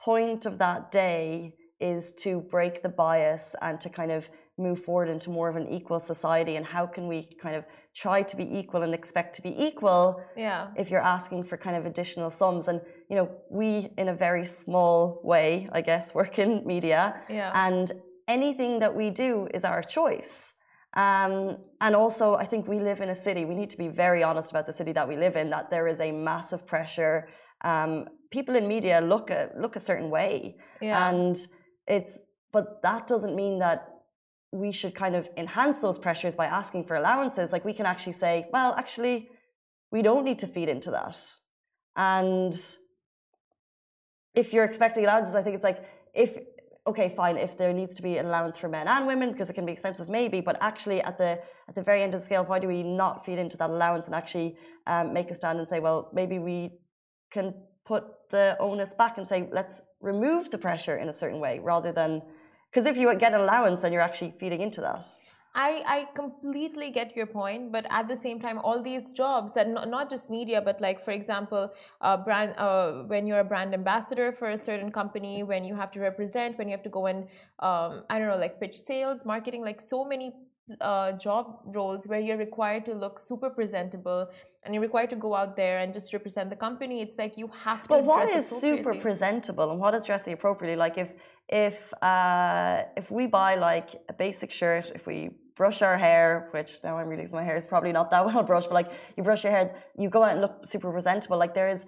point 0.00 0.44
of 0.44 0.58
that 0.58 0.90
day 0.90 1.54
is 1.80 2.14
to 2.14 2.40
break 2.40 2.82
the 2.82 2.88
bias 2.88 3.54
and 3.60 3.80
to 3.80 3.88
kind 3.88 4.10
of 4.10 4.28
move 4.58 4.82
forward 4.82 5.08
into 5.08 5.28
more 5.28 5.48
of 5.48 5.56
an 5.56 5.68
equal 5.68 6.00
society. 6.00 6.56
And 6.56 6.64
how 6.64 6.86
can 6.86 7.06
we 7.08 7.28
kind 7.42 7.54
of 7.54 7.64
try 7.94 8.22
to 8.22 8.36
be 8.36 8.58
equal 8.58 8.82
and 8.82 8.94
expect 8.94 9.36
to 9.36 9.42
be 9.42 9.54
equal 9.62 10.22
yeah. 10.36 10.68
if 10.76 10.90
you're 10.90 11.02
asking 11.02 11.44
for 11.44 11.58
kind 11.58 11.76
of 11.76 11.84
additional 11.84 12.30
sums? 12.30 12.68
And, 12.68 12.80
you 13.10 13.16
know, 13.16 13.30
we, 13.50 13.90
in 13.98 14.08
a 14.08 14.14
very 14.14 14.46
small 14.46 15.20
way, 15.22 15.68
I 15.72 15.82
guess, 15.82 16.14
work 16.14 16.38
in 16.38 16.66
media. 16.66 17.20
Yeah. 17.28 17.52
And 17.54 17.92
anything 18.26 18.78
that 18.78 18.94
we 18.94 19.10
do 19.10 19.48
is 19.52 19.64
our 19.64 19.82
choice. 19.82 20.54
Um, 20.96 21.58
and 21.82 21.94
also, 21.94 22.34
I 22.34 22.46
think 22.46 22.66
we 22.66 22.80
live 22.80 23.02
in 23.02 23.10
a 23.10 23.16
city. 23.16 23.44
We 23.44 23.54
need 23.54 23.68
to 23.70 23.76
be 23.76 23.88
very 23.88 24.22
honest 24.22 24.50
about 24.50 24.66
the 24.66 24.72
city 24.72 24.92
that 24.92 25.06
we 25.06 25.16
live 25.16 25.36
in. 25.36 25.50
That 25.50 25.70
there 25.70 25.86
is 25.86 26.00
a 26.00 26.10
massive 26.10 26.66
pressure. 26.66 27.28
Um, 27.62 28.06
people 28.30 28.56
in 28.56 28.66
media 28.66 29.02
look 29.02 29.28
a 29.28 29.50
look 29.58 29.76
a 29.76 29.80
certain 29.80 30.08
way, 30.08 30.56
Yeah. 30.80 31.10
and 31.10 31.36
it's. 31.86 32.18
But 32.52 32.80
that 32.82 33.06
doesn't 33.06 33.36
mean 33.36 33.58
that 33.58 33.88
we 34.52 34.72
should 34.72 34.94
kind 34.94 35.14
of 35.14 35.28
enhance 35.36 35.80
those 35.80 35.98
pressures 35.98 36.34
by 36.34 36.46
asking 36.46 36.84
for 36.84 36.96
allowances. 36.96 37.52
Like 37.52 37.64
we 37.64 37.74
can 37.74 37.86
actually 37.86 38.14
say, 38.14 38.46
well, 38.52 38.74
actually, 38.78 39.28
we 39.90 40.00
don't 40.02 40.24
need 40.24 40.38
to 40.38 40.46
feed 40.46 40.68
into 40.68 40.90
that. 40.92 41.18
And 41.96 42.58
if 44.34 44.52
you're 44.52 44.64
expecting 44.64 45.04
allowances, 45.04 45.34
I 45.34 45.42
think 45.42 45.54
it's 45.54 45.64
like 45.64 45.84
if 46.14 46.38
okay, 46.86 47.12
fine, 47.16 47.36
if 47.36 47.58
there 47.58 47.72
needs 47.72 47.96
to 47.96 48.02
be 48.02 48.16
an 48.16 48.26
allowance 48.26 48.56
for 48.56 48.68
men 48.68 48.86
and 48.86 49.06
women 49.06 49.32
because 49.32 49.50
it 49.50 49.54
can 49.54 49.66
be 49.66 49.72
expensive, 49.72 50.08
maybe. 50.08 50.40
But 50.40 50.56
actually, 50.60 51.02
at 51.02 51.18
the 51.18 51.40
at 51.68 51.74
the 51.74 51.82
very 51.82 52.02
end 52.02 52.14
of 52.14 52.20
the 52.20 52.26
scale, 52.26 52.44
why 52.44 52.58
do 52.58 52.68
we 52.68 52.82
not 52.82 53.24
feed 53.24 53.38
into 53.38 53.56
that 53.56 53.70
allowance 53.70 54.06
and 54.06 54.14
actually 54.14 54.56
um, 54.86 55.12
make 55.12 55.30
a 55.30 55.34
stand 55.34 55.58
and 55.58 55.68
say, 55.68 55.80
well, 55.80 56.10
maybe 56.12 56.38
we 56.38 56.78
can 57.30 57.54
put 57.86 58.04
the 58.30 58.56
onus 58.60 58.94
back 58.94 59.18
and 59.18 59.26
say, 59.26 59.48
let's 59.52 59.80
remove 60.00 60.50
the 60.50 60.58
pressure 60.58 60.96
in 60.98 61.08
a 61.08 61.12
certain 61.12 61.40
way, 61.40 61.60
rather 61.60 61.92
than 61.92 62.22
because 62.70 62.86
if 62.86 62.96
you 62.96 63.14
get 63.16 63.32
an 63.32 63.40
allowance, 63.40 63.80
then 63.80 63.92
you're 63.92 64.02
actually 64.02 64.34
feeding 64.38 64.60
into 64.60 64.80
that. 64.82 65.04
I, 65.58 65.82
I 65.86 66.08
completely 66.14 66.90
get 66.90 67.16
your 67.16 67.24
point, 67.24 67.72
but 67.72 67.86
at 67.88 68.08
the 68.08 68.16
same 68.16 68.38
time, 68.38 68.58
all 68.58 68.82
these 68.82 69.08
jobs 69.10 69.54
that 69.54 69.66
not, 69.70 69.88
not 69.88 70.10
just 70.10 70.28
media, 70.28 70.60
but 70.60 70.82
like 70.82 71.02
for 71.02 71.12
example, 71.12 71.72
brand 72.26 72.52
uh, 72.58 73.04
when 73.04 73.26
you're 73.26 73.40
a 73.40 73.44
brand 73.44 73.72
ambassador 73.72 74.32
for 74.32 74.50
a 74.50 74.58
certain 74.58 74.92
company, 74.92 75.44
when 75.44 75.64
you 75.64 75.74
have 75.74 75.90
to 75.92 76.00
represent, 76.00 76.58
when 76.58 76.68
you 76.68 76.72
have 76.72 76.82
to 76.82 76.90
go 76.90 77.06
and 77.06 77.20
um, 77.60 78.04
I 78.10 78.18
don't 78.18 78.28
know, 78.28 78.36
like 78.36 78.60
pitch 78.60 78.78
sales, 78.78 79.24
marketing, 79.24 79.62
like 79.62 79.80
so 79.80 80.04
many 80.04 80.34
uh, 80.80 81.12
job 81.12 81.60
roles 81.64 82.06
where 82.06 82.20
you're 82.20 82.36
required 82.36 82.84
to 82.86 82.94
look 82.94 83.20
super 83.20 83.50
presentable 83.50 84.28
and 84.62 84.74
you're 84.74 84.82
required 84.82 85.10
to 85.10 85.16
go 85.16 85.34
out 85.34 85.56
there 85.56 85.78
and 85.78 85.94
just 85.94 86.12
represent 86.12 86.50
the 86.50 86.56
company. 86.56 87.00
It's 87.00 87.18
like 87.18 87.38
you 87.38 87.48
have 87.64 87.82
to. 87.82 87.88
But 87.88 88.04
what 88.04 88.26
dress 88.26 88.50
is 88.52 88.60
super 88.60 88.94
presentable 88.94 89.70
and 89.70 89.78
what 89.78 89.94
is 89.94 90.04
dressing 90.04 90.32
appropriately? 90.32 90.76
Like 90.76 90.98
if 90.98 91.12
if 91.48 91.94
uh, 92.02 92.82
if 92.96 93.10
we 93.10 93.26
buy 93.26 93.54
like 93.54 93.90
a 94.08 94.12
basic 94.12 94.52
shirt, 94.52 94.90
if 94.94 95.06
we 95.06 95.30
brush 95.56 95.82
our 95.82 95.96
hair, 95.96 96.48
which 96.50 96.80
now 96.82 96.98
I'm 96.98 97.08
realizing 97.08 97.34
my 97.34 97.44
hair 97.44 97.56
is 97.56 97.64
probably 97.64 97.92
not 97.92 98.10
that 98.10 98.26
well 98.26 98.42
brushed, 98.42 98.68
but 98.68 98.74
like 98.74 98.90
you 99.16 99.22
brush 99.22 99.44
your 99.44 99.52
hair, 99.52 99.74
you 99.96 100.10
go 100.10 100.22
out 100.24 100.32
and 100.32 100.40
look 100.40 100.66
super 100.66 100.90
presentable. 100.90 101.38
Like 101.38 101.54
there 101.54 101.68
is 101.68 101.84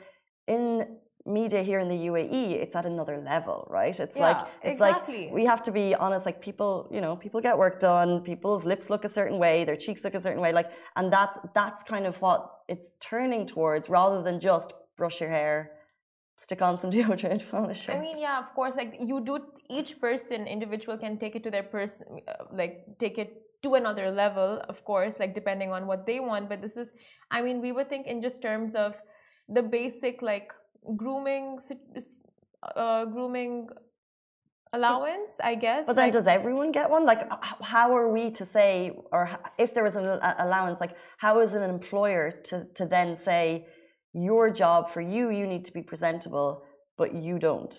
in 0.47 0.99
media 1.28 1.62
here 1.62 1.78
in 1.78 1.88
the 1.88 2.00
UAE, 2.11 2.52
it's 2.62 2.75
at 2.75 2.87
another 2.87 3.18
level, 3.18 3.66
right? 3.70 3.99
It's 3.99 4.16
Yeah, 4.16 4.28
like 4.28 4.40
it's 4.62 4.80
exactly. 4.80 5.25
like 5.26 5.35
we 5.35 5.44
have 5.44 5.62
to 5.64 5.73
be 5.73 5.94
honest. 5.94 6.26
Like 6.26 6.40
people, 6.40 6.88
you 6.90 7.00
know, 7.00 7.16
people 7.16 7.40
get 7.40 7.56
work 7.56 7.78
done. 7.80 8.20
People's 8.20 8.64
lips 8.64 8.90
look 8.90 9.04
a 9.04 9.08
certain 9.08 9.38
way, 9.38 9.64
their 9.64 9.76
cheeks 9.76 10.02
look 10.04 10.14
a 10.14 10.20
certain 10.20 10.40
way. 10.40 10.52
Like, 10.52 10.70
and 10.97 11.12
that's 11.12 11.38
that's 11.54 11.82
kind 11.82 12.06
of 12.06 12.20
what 12.20 12.40
it's 12.68 12.90
turning 13.00 13.47
towards, 13.47 13.88
rather 13.88 14.23
than 14.23 14.40
just 14.40 14.73
brush 14.97 15.20
your 15.20 15.30
hair, 15.30 15.73
stick 16.38 16.62
on 16.62 16.78
some 16.78 16.90
deodorant, 16.94 17.49
put 17.49 17.58
on 17.64 17.70
a 17.70 17.75
shirt. 17.75 17.97
I 17.97 18.00
mean, 18.00 18.18
yeah, 18.18 18.38
of 18.38 18.54
course. 18.54 18.75
Like 18.76 18.97
you 19.00 19.20
do, 19.20 19.38
each 19.68 20.00
person, 20.00 20.47
individual, 20.47 20.97
can 20.99 21.18
take 21.18 21.37
it 21.37 21.42
to 21.44 21.50
their 21.50 21.62
person, 21.62 22.06
uh, 22.26 22.44
like 22.52 22.85
take 22.99 23.18
it 23.18 23.42
to 23.62 23.75
another 23.75 24.11
level. 24.11 24.62
Of 24.68 24.85
course, 24.85 25.18
like 25.18 25.35
depending 25.35 25.73
on 25.73 25.87
what 25.87 26.06
they 26.06 26.20
want. 26.20 26.49
But 26.49 26.62
this 26.62 26.76
is, 26.76 26.92
I 27.30 27.42
mean, 27.42 27.61
we 27.61 27.73
would 27.73 27.88
think 27.88 28.06
in 28.06 28.23
just 28.23 28.40
terms 28.40 28.75
of 28.75 28.94
the 29.49 29.62
basic 29.62 30.20
like 30.23 30.52
grooming, 30.97 31.58
uh, 32.62 33.04
grooming 33.06 33.68
allowance, 34.73 35.32
I 35.42 35.54
guess. 35.54 35.87
But 35.87 35.97
then, 35.97 36.06
like- 36.06 36.12
does 36.12 36.26
everyone 36.26 36.73
get 36.73 36.90
one? 36.90 37.04
Like, 37.04 37.23
how 37.62 37.97
are 37.97 38.11
we 38.11 38.30
to 38.32 38.44
say, 38.44 38.99
or 39.12 39.30
if 39.58 39.75
there 39.75 39.85
was 39.85 39.97
an 39.97 40.04
allowance, 40.38 40.80
like, 40.80 40.94
how 41.18 41.40
is 41.40 41.54
an 41.54 41.62
employer 41.62 42.30
to, 42.44 42.64
to 42.75 42.87
then 42.87 43.16
say, 43.16 43.66
your 44.14 44.50
job 44.50 44.90
for 44.90 45.00
you, 45.00 45.30
you 45.30 45.47
need 45.47 45.64
to 45.66 45.73
be 45.73 45.82
presentable, 45.82 46.62
but 46.97 47.14
you 47.14 47.38
don't? 47.38 47.75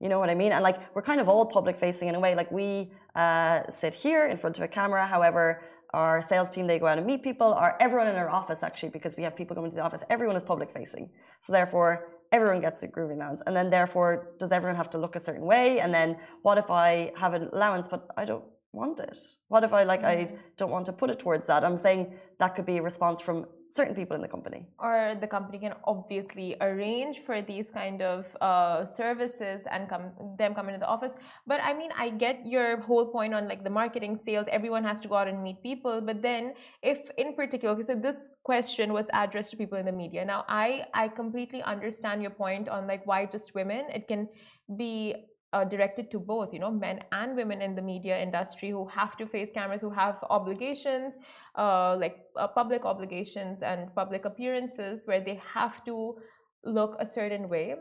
You 0.00 0.08
know 0.08 0.18
what 0.18 0.30
I 0.30 0.34
mean? 0.34 0.52
And 0.52 0.62
like, 0.62 0.94
we're 0.94 1.02
kind 1.02 1.20
of 1.20 1.28
all 1.28 1.46
public 1.46 1.78
facing 1.78 2.08
in 2.08 2.14
a 2.14 2.20
way. 2.20 2.34
Like, 2.34 2.50
we 2.50 2.92
uh, 3.14 3.62
sit 3.70 3.94
here 3.94 4.26
in 4.26 4.36
front 4.36 4.58
of 4.58 4.64
a 4.64 4.68
camera. 4.68 5.06
However, 5.06 5.62
our 5.94 6.22
sales 6.22 6.50
team, 6.50 6.66
they 6.66 6.78
go 6.78 6.86
out 6.86 6.98
and 6.98 7.06
meet 7.06 7.22
people, 7.22 7.48
or 7.48 7.76
everyone 7.80 8.08
in 8.08 8.16
our 8.16 8.30
office, 8.30 8.62
actually, 8.62 8.88
because 8.88 9.14
we 9.16 9.22
have 9.22 9.36
people 9.36 9.54
coming 9.54 9.70
to 9.70 9.76
the 9.76 9.82
office, 9.82 10.02
everyone 10.08 10.36
is 10.36 10.42
public 10.42 10.72
facing. 10.72 11.10
So, 11.42 11.52
therefore, 11.52 12.08
everyone 12.32 12.60
gets 12.60 12.82
a 12.82 12.88
groovy 12.88 13.14
allowance. 13.14 13.42
And 13.46 13.56
then, 13.56 13.70
therefore, 13.70 14.32
does 14.38 14.52
everyone 14.52 14.76
have 14.76 14.90
to 14.90 14.98
look 14.98 15.14
a 15.16 15.20
certain 15.20 15.44
way? 15.44 15.80
And 15.80 15.92
then, 15.94 16.16
what 16.42 16.58
if 16.58 16.70
I 16.70 17.12
have 17.16 17.34
an 17.34 17.48
allowance, 17.52 17.86
but 17.88 18.08
I 18.16 18.24
don't 18.24 18.44
want 18.72 19.00
it? 19.00 19.18
What 19.48 19.64
if 19.64 19.72
I 19.72 19.84
like, 19.84 20.02
I 20.02 20.28
don't 20.56 20.70
want 20.70 20.86
to 20.86 20.92
put 20.92 21.10
it 21.10 21.18
towards 21.18 21.46
that? 21.46 21.64
I'm 21.64 21.78
saying 21.78 22.14
that 22.38 22.54
could 22.54 22.66
be 22.66 22.78
a 22.78 22.82
response 22.82 23.20
from 23.20 23.46
certain 23.72 23.94
people 23.94 24.14
in 24.14 24.22
the 24.22 24.28
company. 24.28 24.66
or 24.78 25.16
the 25.20 25.26
company 25.26 25.58
can 25.58 25.74
obviously 25.84 26.56
arrange 26.60 27.20
for 27.20 27.40
these 27.40 27.70
kind 27.70 28.02
of 28.02 28.26
uh, 28.40 28.84
services 28.84 29.62
and 29.70 29.88
come 29.88 30.12
them 30.36 30.54
come 30.54 30.68
into 30.68 30.78
the 30.78 30.86
office 30.86 31.14
but 31.46 31.58
i 31.62 31.72
mean 31.72 31.90
i 31.96 32.10
get 32.10 32.44
your 32.44 32.80
whole 32.80 33.06
point 33.06 33.32
on 33.32 33.48
like 33.48 33.64
the 33.64 33.70
marketing 33.70 34.14
sales 34.14 34.46
everyone 34.58 34.84
has 34.84 35.00
to 35.00 35.08
go 35.08 35.14
out 35.14 35.28
and 35.28 35.42
meet 35.42 35.62
people 35.62 36.00
but 36.00 36.20
then 36.20 36.52
if 36.82 37.10
in 37.16 37.34
particular 37.34 37.74
okay, 37.74 37.86
so 37.90 37.94
this 37.94 38.28
question 38.42 38.92
was 38.92 39.08
addressed 39.14 39.50
to 39.50 39.56
people 39.56 39.78
in 39.78 39.86
the 39.86 39.96
media 40.04 40.22
now 40.24 40.44
i 40.48 40.84
i 40.92 41.08
completely 41.08 41.62
understand 41.62 42.20
your 42.20 42.34
point 42.44 42.68
on 42.68 42.86
like 42.86 43.06
why 43.06 43.24
just 43.24 43.54
women 43.54 43.86
it 43.98 44.06
can 44.06 44.28
be 44.76 45.14
uh, 45.52 45.64
directed 45.64 46.10
to 46.10 46.18
both, 46.18 46.52
you 46.52 46.58
know, 46.58 46.70
men 46.70 47.00
and 47.12 47.36
women 47.36 47.60
in 47.60 47.74
the 47.74 47.82
media 47.82 48.20
industry 48.20 48.70
who 48.70 48.86
have 48.86 49.16
to 49.16 49.26
face 49.26 49.50
cameras, 49.52 49.80
who 49.80 49.90
have 49.90 50.16
obligations, 50.30 51.14
uh, 51.56 51.96
like 51.96 52.18
uh, 52.36 52.46
public 52.46 52.84
obligations 52.84 53.62
and 53.62 53.94
public 53.94 54.24
appearances 54.24 55.06
where 55.06 55.20
they 55.20 55.40
have 55.54 55.84
to 55.84 56.16
look 56.64 56.96
a 56.98 57.06
certain 57.06 57.48
way. 57.48 57.74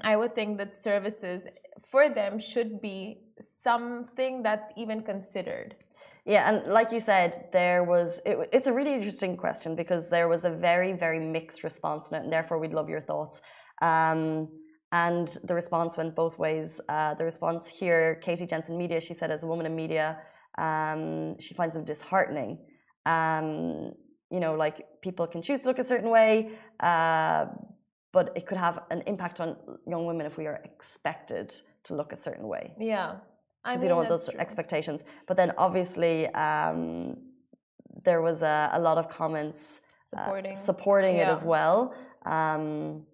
I 0.00 0.16
would 0.16 0.34
think 0.34 0.58
that 0.58 0.76
services 0.76 1.44
for 1.90 2.08
them 2.08 2.38
should 2.38 2.80
be 2.80 3.24
something 3.62 4.42
that's 4.42 4.72
even 4.76 5.02
considered. 5.02 5.74
Yeah, 6.24 6.48
and 6.48 6.72
like 6.72 6.92
you 6.92 7.00
said, 7.00 7.48
there 7.52 7.82
was. 7.82 8.20
It, 8.24 8.48
it's 8.52 8.68
a 8.68 8.72
really 8.72 8.94
interesting 8.94 9.36
question 9.36 9.74
because 9.74 10.08
there 10.08 10.28
was 10.28 10.44
a 10.44 10.50
very, 10.50 10.92
very 10.92 11.18
mixed 11.18 11.64
response 11.64 12.10
on 12.12 12.20
it, 12.20 12.24
and 12.24 12.32
therefore 12.32 12.58
we'd 12.58 12.72
love 12.72 12.88
your 12.88 13.00
thoughts. 13.00 13.40
Um, 13.80 14.48
and 14.92 15.26
the 15.44 15.54
response 15.54 15.96
went 15.96 16.14
both 16.14 16.38
ways. 16.38 16.80
Uh, 16.88 17.14
the 17.14 17.24
response 17.24 17.66
here, 17.66 18.20
Katie 18.22 18.46
Jensen 18.46 18.76
Media, 18.76 19.00
she 19.00 19.14
said, 19.14 19.30
as 19.30 19.42
a 19.42 19.46
woman 19.46 19.64
in 19.66 19.74
media, 19.74 20.18
um, 20.58 21.38
she 21.40 21.54
finds 21.54 21.74
them 21.74 21.84
disheartening. 21.84 22.58
Um, 23.06 23.92
you 24.30 24.40
know, 24.40 24.54
like 24.54 24.76
people 25.02 25.26
can 25.26 25.42
choose 25.42 25.62
to 25.62 25.68
look 25.68 25.78
a 25.78 25.84
certain 25.84 26.10
way, 26.10 26.50
uh, 26.80 27.46
but 28.12 28.32
it 28.36 28.46
could 28.46 28.58
have 28.58 28.80
an 28.90 29.02
impact 29.06 29.40
on 29.40 29.56
young 29.86 30.04
women 30.06 30.26
if 30.26 30.36
we 30.36 30.46
are 30.46 30.60
expected 30.64 31.54
to 31.84 31.94
look 31.96 32.12
a 32.12 32.16
certain 32.16 32.46
way 32.46 32.72
Yeah. 32.78 33.14
I 33.64 33.72
because 33.72 33.80
mean, 33.80 33.82
you 33.84 33.88
don't 33.90 33.96
want 33.98 34.08
those 34.08 34.26
true. 34.28 34.38
expectations. 34.40 35.00
But 35.26 35.36
then 35.36 35.52
obviously 35.56 36.26
um, 36.34 37.16
there 38.04 38.20
was 38.20 38.42
a, 38.42 38.70
a 38.72 38.80
lot 38.80 38.98
of 38.98 39.08
comments 39.08 39.80
uh, 40.16 40.24
supporting. 40.24 40.56
supporting 40.56 41.16
it 41.16 41.28
as 41.28 41.42
well. 41.42 41.94
Um, 42.26 43.06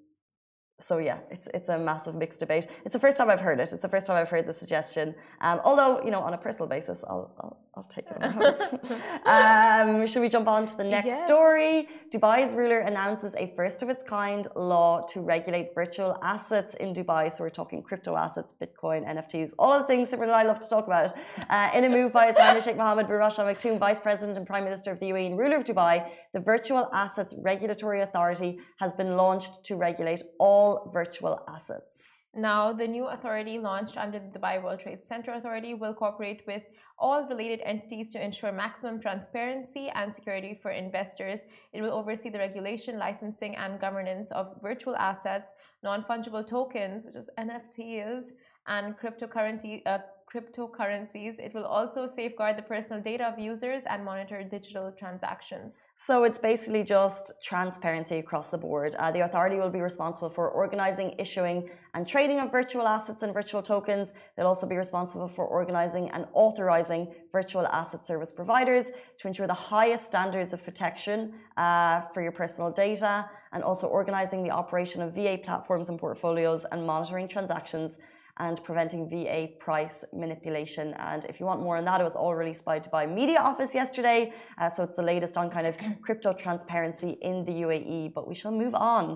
so 0.81 0.99
yeah, 0.99 1.19
it's 1.31 1.49
it's 1.55 1.69
a 1.69 1.79
massive 1.79 2.15
mixed 2.15 2.39
debate. 2.41 2.69
It's 2.85 2.93
the 2.93 3.01
first 3.01 3.17
time 3.19 3.29
I've 3.31 3.41
heard 3.41 3.59
it. 3.59 3.73
It's 3.73 3.83
the 3.83 3.89
first 3.89 4.07
time 4.07 4.17
I've 4.17 4.29
heard 4.29 4.47
the 4.47 4.55
suggestion. 4.55 5.15
Um, 5.41 5.61
although 5.65 6.01
you 6.05 6.11
know, 6.13 6.21
on 6.21 6.35
a 6.35 6.39
personal 6.39 6.69
basis, 6.69 7.03
I'll 7.09 7.35
I'll, 7.41 7.57
I'll 7.77 7.89
take 7.97 8.07
it. 8.11 8.17
um, 9.27 10.07
should 10.07 10.23
we 10.23 10.29
jump 10.29 10.47
on 10.47 10.67
to 10.67 10.77
the 10.77 10.85
next 10.85 11.07
Yes. 11.07 11.27
story? 11.27 11.89
Dubai's 12.15 12.55
ruler 12.55 12.81
announces 12.81 13.35
a 13.37 13.53
first 13.57 13.83
of 13.83 13.89
its 13.91 14.03
kind 14.05 14.47
law 14.55 15.03
to 15.13 15.21
regulate 15.21 15.75
virtual 15.75 16.17
assets 16.23 16.75
in 16.77 16.95
Dubai. 16.95 17.33
So 17.33 17.39
we're 17.45 17.51
talking 17.63 17.83
crypto 17.83 18.17
assets, 18.17 18.55
Bitcoin, 18.63 19.01
NFTs, 19.15 19.51
all 19.59 19.73
of 19.73 19.81
the 19.83 19.89
things 19.89 20.11
Simran 20.11 20.23
and 20.25 20.33
I 20.33 20.45
love 20.45 20.61
to 20.61 20.69
talk 20.69 20.87
about. 20.87 21.11
Uh, 21.51 21.71
in 21.75 21.83
a 21.85 21.91
move 21.99 22.13
by 22.13 22.27
His 22.29 22.37
Highness 22.37 22.65
Sheikh 22.65 22.77
Mohammed 22.77 23.07
bin 23.09 23.17
Rashid 23.17 23.41
Al 23.41 23.47
Maktoum, 23.53 23.79
Vice 23.79 24.01
President 24.01 24.37
and 24.39 24.47
Prime 24.47 24.65
Minister 24.65 24.93
of 24.93 25.01
the 25.01 25.07
UAE 25.07 25.27
and 25.31 25.39
ruler 25.39 25.57
of 25.57 25.65
Dubai, 25.65 26.09
the 26.35 26.41
Virtual 26.41 26.89
Assets 26.93 27.35
Regulatory 27.39 28.03
Authority 28.03 28.59
has 28.79 28.93
been 28.93 29.17
launched 29.17 29.65
to 29.65 29.77
regulate 29.77 30.23
all 30.39 30.68
virtual 30.93 31.35
assets. 31.55 32.19
Now, 32.35 32.73
the 32.73 32.87
new 32.87 33.07
authority 33.15 33.59
launched 33.59 33.97
under 33.97 34.19
the 34.21 34.31
Dubai 34.39 34.63
World 34.63 34.81
Trade 34.81 35.03
Center 35.03 35.33
Authority 35.33 35.73
will 35.75 35.95
cooperate 35.95 36.43
with 36.47 36.63
all 36.99 37.21
related 37.33 37.61
entities 37.65 38.11
to 38.11 38.23
ensure 38.23 38.53
maximum 38.53 39.01
transparency 39.01 39.85
and 39.99 40.15
security 40.15 40.59
for 40.63 40.71
investors. 40.71 41.41
It 41.73 41.81
will 41.83 41.95
oversee 42.01 42.31
the 42.31 42.39
regulation, 42.39 42.99
licensing, 42.99 43.57
and 43.57 43.81
governance 43.81 44.31
of 44.33 44.47
virtual 44.63 44.97
assets, 44.97 45.51
non 45.83 46.05
fungible 46.05 46.47
tokens, 46.47 47.05
which 47.07 47.17
is 47.17 47.31
NFTs, 47.39 48.25
and 48.67 48.95
cryptocurrency. 49.01 49.83
Uh, 49.87 49.99
cryptocurrencies 50.31 51.39
it 51.39 51.53
will 51.55 51.65
also 51.65 52.07
safeguard 52.07 52.57
the 52.57 52.63
personal 52.63 53.01
data 53.03 53.25
of 53.25 53.39
users 53.39 53.83
and 53.91 54.05
monitor 54.05 54.43
digital 54.43 54.93
transactions 54.93 55.79
So 56.01 56.23
it's 56.23 56.39
basically 56.39 56.85
just 56.85 57.33
transparency 57.43 58.19
across 58.19 58.51
the 58.51 58.57
board. 58.57 58.95
Uh, 58.95 59.11
the 59.11 59.25
authority 59.25 59.57
will 59.57 59.69
be 59.69 59.81
responsible 59.81 60.31
for 60.31 60.49
organizing, 60.49 61.13
issuing, 61.19 61.69
and 61.95 62.07
trading 62.07 62.39
of 62.39 62.53
virtual 62.53 62.87
assets 62.87 63.25
and 63.25 63.35
virtual 63.35 63.63
tokens. 63.63 64.13
They'll 64.37 64.47
also 64.47 64.67
be 64.67 64.77
responsible 64.77 65.27
for 65.27 65.45
organizing 65.45 66.09
and 66.11 66.27
authorizing 66.35 67.09
virtual 67.33 67.67
asset 67.67 68.07
service 68.07 68.31
providers 68.31 68.87
to 69.19 69.27
ensure 69.27 69.49
the 69.49 69.55
highest 69.55 70.07
standards 70.07 70.53
of 70.53 70.63
protection 70.63 71.35
uh, 71.57 72.03
for 72.13 72.23
your 72.23 72.33
personal 72.33 72.71
data, 72.71 73.29
and 73.53 73.65
also 73.65 73.89
organizing 73.89 74.45
the 74.45 74.51
operation 74.51 75.03
of 75.03 75.15
VA 75.15 75.37
platforms 75.43 75.89
and 75.89 75.99
portfolios 75.99 76.65
and 76.71 76.87
monitoring 76.87 77.27
transactions 77.27 77.99
and 78.39 78.63
preventing 78.69 79.09
VA 79.13 79.41
price 79.67 80.05
manipulation. 80.13 80.95
And 81.11 81.25
if 81.27 81.35
you 81.41 81.47
want 81.47 81.61
more 81.63 81.77
on 81.77 81.85
that, 81.87 82.01
it 82.01 82.05
was 82.05 82.17
all 82.23 82.35
released 82.35 82.65
by 82.65 82.77
Dubai 82.81 83.05
Media 83.21 83.41
Office 83.51 83.73
yesterday. 83.75 84.33
Uh, 84.61 84.69
so 84.75 84.79
it's 84.85 84.97
the 84.97 85.03
latest 85.03 85.37
on 85.37 85.51
kind 85.51 85.67
of 85.67 85.75
crypto 86.07 86.33
transparency 86.33 87.11
in 87.31 87.45
the 87.45 87.53
UAE. 87.65 88.15
But 88.15 88.25
we 88.31 88.35
shall 88.41 88.53
move 88.63 88.75
on. 88.97 89.07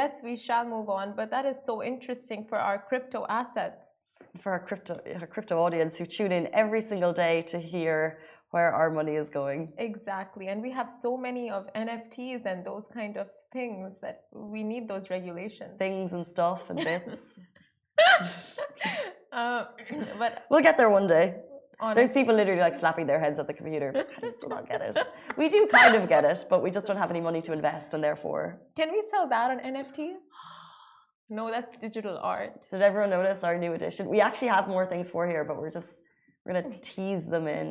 yes 0.00 0.12
we 0.28 0.34
shall 0.46 0.64
move 0.74 0.88
on 0.98 1.06
but 1.18 1.26
that 1.34 1.44
is 1.52 1.58
so 1.68 1.74
interesting 1.92 2.40
for 2.50 2.58
our 2.68 2.78
crypto 2.90 3.20
assets 3.40 3.84
For 4.42 4.50
our 4.56 4.62
crypto, 4.68 4.92
our 5.20 5.28
crypto 5.34 5.54
audience 5.66 5.92
who 5.98 6.06
tune 6.18 6.32
in 6.38 6.44
every 6.62 6.82
single 6.90 7.12
day 7.26 7.36
to 7.52 7.56
hear 7.72 7.96
where 8.54 8.70
our 8.80 8.90
money 8.98 9.14
is 9.22 9.28
going. 9.40 9.60
Exactly. 9.88 10.44
And 10.50 10.58
we 10.66 10.70
have 10.78 10.88
so 11.04 11.10
many 11.26 11.44
of 11.56 11.60
NFTs 11.86 12.40
and 12.50 12.58
those 12.70 12.86
kind 12.98 13.14
of 13.22 13.26
things 13.56 13.88
that 14.04 14.16
we 14.54 14.60
need 14.72 14.82
those 14.92 15.06
regulations. 15.16 15.72
Things 15.86 16.08
and 16.16 16.24
stuff 16.34 16.60
and 16.70 16.78
bits. 16.90 17.20
uh, 19.32 19.64
but 20.18 20.44
we'll 20.50 20.62
get 20.62 20.76
there 20.76 20.90
one 20.90 21.06
day. 21.06 21.36
There's 21.96 22.12
people 22.12 22.34
literally 22.36 22.60
like 22.60 22.76
slapping 22.78 23.06
their 23.08 23.18
heads 23.18 23.40
at 23.40 23.48
the 23.48 23.54
computer. 23.54 23.92
I 24.16 24.20
just 24.20 24.40
do 24.40 24.46
not 24.48 24.68
get 24.68 24.80
it. 24.82 24.96
We 25.36 25.48
do 25.48 25.66
kind 25.66 25.94
of 25.96 26.08
get 26.08 26.24
it, 26.24 26.44
but 26.48 26.62
we 26.62 26.70
just 26.70 26.86
don't 26.86 26.96
have 26.98 27.10
any 27.10 27.20
money 27.20 27.42
to 27.42 27.52
invest, 27.52 27.92
and 27.94 28.04
therefore, 28.04 28.60
can 28.76 28.88
we 28.92 29.02
sell 29.10 29.28
that 29.28 29.50
on 29.50 29.58
NFT? 29.58 29.98
No, 31.30 31.50
that's 31.50 31.70
digital 31.78 32.18
art. 32.22 32.52
did 32.70 32.82
everyone 32.82 33.08
notice 33.08 33.42
our 33.42 33.56
new 33.56 33.72
edition? 33.72 34.06
We 34.10 34.20
actually 34.20 34.48
have 34.48 34.68
more 34.68 34.84
things 34.92 35.08
for 35.08 35.26
here, 35.26 35.44
but 35.44 35.56
we're 35.60 35.70
just 35.70 35.94
We're 36.44 36.52
gonna 36.60 36.76
tease 36.82 37.24
them 37.34 37.46
in. 37.48 37.68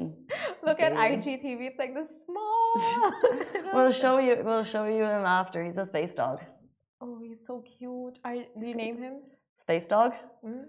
Look 0.63 0.81
at. 0.81 0.93
IGTV. 0.93 1.59
It's 1.69 1.79
like 1.83 1.93
the 1.93 2.07
small. 2.25 2.67
We'll 3.75 3.91
show 3.91 4.17
you. 4.17 4.33
We'll 4.43 4.63
show 4.63 4.85
you 4.85 5.03
him 5.03 5.25
after. 5.25 5.63
He's 5.63 5.77
a 5.77 5.85
space 5.85 6.15
dog. 6.15 6.37
Oh, 7.01 7.19
he's 7.21 7.45
so 7.45 7.63
cute. 7.77 8.17
Are, 8.25 8.33
did 8.35 8.67
you 8.71 8.75
name 8.75 8.97
him? 8.97 9.15
Space 9.71 9.87
dog. 9.87 10.11
Hmm? 10.43 10.63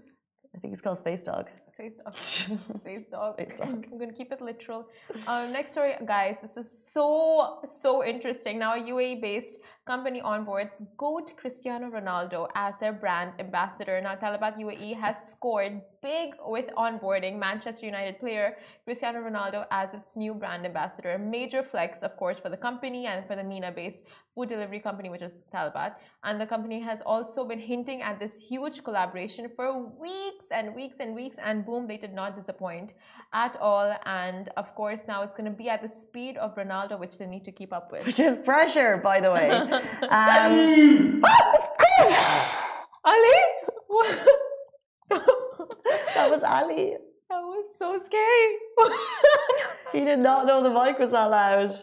I 0.55 0.59
think 0.61 0.75
he's 0.75 0.81
called 0.81 0.99
Space 0.99 1.25
Dog. 1.25 1.49
Space 1.73 1.95
dog. 1.95 2.17
Space 2.83 3.09
dog. 3.09 3.35
Space 3.35 3.59
dog. 3.59 3.87
I'm 3.91 3.99
gonna 3.99 4.13
keep 4.13 4.31
it 4.31 4.41
literal. 4.41 4.87
Uh, 5.27 5.49
next 5.51 5.73
story, 5.73 5.95
guys. 6.07 6.37
This 6.41 6.57
is 6.57 6.69
so 6.93 7.59
so 7.83 8.05
interesting. 8.05 8.61
Now, 8.61 8.75
a 8.75 8.79
UAE-based 8.79 9.59
company 9.85 10.23
onboards 10.23 10.81
GOAT 10.97 11.37
Cristiano 11.37 11.91
Ronaldo 11.91 12.49
as 12.55 12.75
their 12.79 12.93
brand 12.93 13.33
ambassador. 13.41 14.01
Now, 14.01 14.15
Talabat 14.15 14.57
UAE 14.57 14.97
has 15.01 15.17
scored 15.33 15.81
big 16.03 16.35
with 16.47 16.67
onboarding 16.77 17.39
Manchester 17.39 17.87
United 17.87 18.19
player 18.21 18.57
Cristiano 18.85 19.21
Ronaldo 19.21 19.67
as 19.71 19.93
its 19.95 20.17
new 20.17 20.35
brand 20.35 20.65
ambassador. 20.65 21.19
Major 21.19 21.63
flex, 21.63 22.03
of 22.03 22.17
course, 22.17 22.39
for 22.39 22.49
the 22.49 22.57
company 22.57 23.07
and 23.07 23.27
for 23.27 23.35
the 23.35 23.43
MENA-based 23.43 24.03
food 24.35 24.49
delivery 24.49 24.81
company, 24.81 25.09
which 25.11 25.23
is 25.23 25.43
Talabat. 25.53 25.95
And 26.25 26.41
the 26.41 26.47
company 26.47 26.81
has 26.81 27.01
also 27.05 27.45
been 27.45 27.61
hinting 27.61 28.03
at 28.03 28.19
this 28.19 28.35
huge 28.39 28.83
collaboration 28.83 29.51
for 29.55 29.79
weeks 30.01 30.47
and 30.51 30.75
weeks 30.75 30.97
and 31.01 31.15
weeks, 31.15 31.37
and 31.43 31.67
boom, 31.67 31.87
they 31.87 31.97
did 31.97 32.15
not 32.15 32.37
disappoint 32.37 32.93
at 33.33 33.57
all. 33.61 33.95
And 34.07 34.49
of 34.57 34.75
course, 34.75 35.03
now 35.07 35.23
it's 35.23 35.35
going 35.35 35.51
to 35.51 35.57
be 35.57 35.69
at 35.69 35.83
the 35.83 35.89
speed 35.89 36.37
of 36.37 36.55
Ronaldo, 36.57 36.99
which 36.99 37.19
they 37.19 37.27
need 37.27 37.45
to 37.45 37.53
keep 37.53 37.73
up 37.73 37.93
with. 37.93 38.07
Which 38.07 38.21
is 38.21 38.39
pressure, 38.39 39.01
by 39.03 39.21
the 39.21 39.33
way. 39.33 39.49
Um, 39.73 41.23
Ali, 43.05 43.41
that 45.11 46.31
was 46.31 46.43
Ali. 46.45 46.97
that 47.31 47.41
was 47.41 47.67
so 47.79 47.99
scary. 47.99 48.49
He 49.93 50.01
did 50.05 50.19
not 50.19 50.47
know 50.47 50.63
the 50.63 50.71
mic 50.71 50.99
was 50.99 51.11
that 51.13 51.31
loud. 51.31 51.75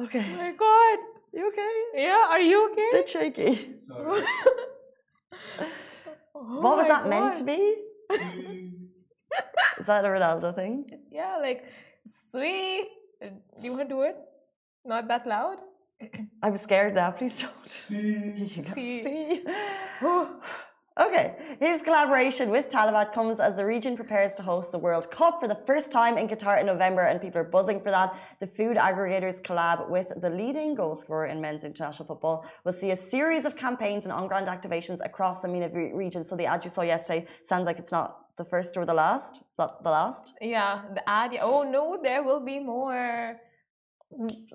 Okay. 0.00 0.24
oh 0.32 0.36
my 0.36 0.52
god. 0.52 0.98
You 1.32 1.48
okay? 1.48 1.72
Yeah, 1.94 2.26
are 2.28 2.40
you 2.40 2.70
okay? 2.72 2.88
bit 2.92 3.08
shaky. 3.08 3.74
Oh 3.90 4.22
what 6.60 6.76
was 6.76 6.88
my 6.88 6.88
that 6.88 7.08
meant 7.08 7.34
to 7.34 7.44
be? 7.44 7.76
Is 9.80 9.86
that 9.86 10.04
a 10.04 10.08
Ronaldo 10.08 10.54
thing? 10.54 10.84
Yeah, 11.10 11.38
like, 11.40 11.64
sweet. 12.30 12.88
Do 13.20 13.30
you 13.62 13.72
want 13.72 13.88
to 13.88 13.94
do 13.94 14.02
it? 14.02 14.16
Not 14.84 15.08
that 15.08 15.26
loud? 15.26 15.58
I'm 16.42 16.56
scared 16.56 16.94
now. 16.94 17.10
Please 17.10 17.42
don't. 17.42 17.52
See. 17.68 18.64
See? 18.74 19.44
Okay, 21.00 21.36
his 21.58 21.80
collaboration 21.80 22.50
with 22.50 22.68
Talabat 22.68 23.14
comes 23.14 23.40
as 23.40 23.56
the 23.56 23.64
region 23.64 23.96
prepares 23.96 24.34
to 24.34 24.42
host 24.42 24.72
the 24.72 24.78
World 24.78 25.10
Cup 25.10 25.40
for 25.40 25.48
the 25.48 25.58
first 25.66 25.90
time 25.90 26.18
in 26.18 26.28
Qatar 26.28 26.60
in 26.60 26.66
November, 26.66 27.06
and 27.06 27.18
people 27.18 27.40
are 27.40 27.44
buzzing 27.44 27.80
for 27.80 27.90
that. 27.90 28.14
The 28.40 28.46
food 28.46 28.76
aggregators 28.76 29.40
collab 29.40 29.88
with 29.88 30.08
the 30.20 30.28
leading 30.28 30.74
goal 30.74 30.94
scorer 30.94 31.28
in 31.28 31.40
men's 31.40 31.64
international 31.64 32.06
football 32.06 32.44
will 32.66 32.74
see 32.74 32.90
a 32.90 32.96
series 32.96 33.46
of 33.46 33.56
campaigns 33.56 34.04
and 34.04 34.12
on-ground 34.12 34.48
activations 34.48 34.98
across 35.02 35.40
the 35.40 35.48
MENA 35.48 35.70
region. 35.94 36.26
So 36.26 36.36
the 36.36 36.44
ad 36.44 36.62
you 36.62 36.70
saw 36.70 36.82
yesterday 36.82 37.26
sounds 37.42 37.64
like 37.64 37.78
it's 37.78 37.92
not 37.92 38.26
the 38.36 38.44
first 38.44 38.76
or 38.76 38.84
the 38.84 38.92
last. 38.92 39.36
Is 39.36 39.56
that 39.56 39.82
the 39.82 39.90
last? 39.90 40.34
Yeah, 40.42 40.82
the 40.94 41.08
ad. 41.08 41.38
Oh 41.40 41.62
no, 41.62 41.98
there 42.02 42.22
will 42.22 42.40
be 42.40 42.60
more. 42.60 43.40
Mm, 44.12 44.46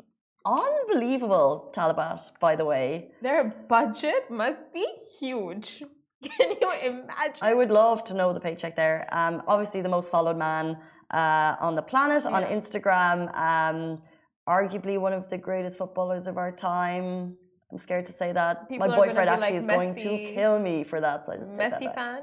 Unbelievable, 0.47 1.71
Talabat, 1.75 2.39
by 2.39 2.55
the 2.55 2.65
way. 2.65 3.11
Their 3.21 3.43
budget 3.67 4.29
must 4.29 4.73
be 4.73 4.85
huge. 5.19 5.83
Can 6.23 6.51
you 6.61 6.71
imagine? 6.83 7.41
I 7.41 7.53
would 7.53 7.69
love 7.69 8.03
to 8.05 8.13
know 8.13 8.33
the 8.33 8.39
paycheck 8.39 8.75
there. 8.75 9.07
Um, 9.11 9.43
obviously, 9.47 9.81
the 9.81 9.89
most 9.89 10.09
followed 10.09 10.37
man 10.37 10.77
uh, 11.11 11.55
on 11.59 11.75
the 11.75 11.81
planet 11.81 12.25
on 12.25 12.43
Instagram. 12.43 13.17
Um, 13.37 14.01
arguably 14.47 14.99
one 14.99 15.13
of 15.13 15.29
the 15.29 15.37
greatest 15.37 15.77
footballers 15.77 16.25
of 16.25 16.37
our 16.37 16.51
time. 16.51 17.35
I'm 17.71 17.77
scared 17.77 18.05
to 18.05 18.13
say 18.13 18.31
that. 18.31 18.69
People 18.69 18.87
My 18.87 18.95
boyfriend 18.95 19.29
actually 19.29 19.41
like 19.41 19.53
is 19.55 19.65
going 19.65 19.95
to 19.95 20.33
kill 20.33 20.59
me 20.59 20.83
for 20.83 21.01
that. 21.01 21.25
So 21.25 21.33
I 21.33 21.37
just 21.37 21.49
take 21.49 21.69
that 21.71 21.81
Messi 21.81 21.85
back. 21.85 21.95
fan. 21.95 22.21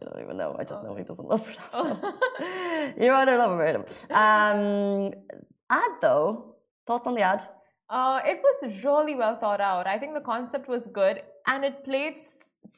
I 0.00 0.04
don't 0.04 0.22
even 0.24 0.36
know. 0.38 0.56
I 0.58 0.64
just 0.64 0.82
know 0.82 0.94
he 0.94 1.04
doesn't 1.04 1.28
love 1.28 1.46
Ronaldo. 1.46 1.60
Oh. 1.74 2.92
you 3.00 3.12
either 3.12 3.36
love 3.36 3.52
him 3.52 3.60
or 3.60 3.66
hate 3.66 3.76
him. 3.76 3.84
Um, 4.10 5.12
ad 5.68 5.90
though. 6.00 6.49
Thoughts 6.90 7.06
on 7.06 7.14
the 7.14 7.22
ad? 7.22 7.42
Uh, 7.88 8.20
it 8.24 8.38
was 8.46 8.84
really 8.84 9.14
well 9.14 9.36
thought 9.36 9.60
out. 9.60 9.86
I 9.86 9.96
think 9.96 10.12
the 10.14 10.20
concept 10.34 10.66
was 10.68 10.88
good 10.88 11.22
and 11.46 11.64
it 11.64 11.84
played 11.84 12.18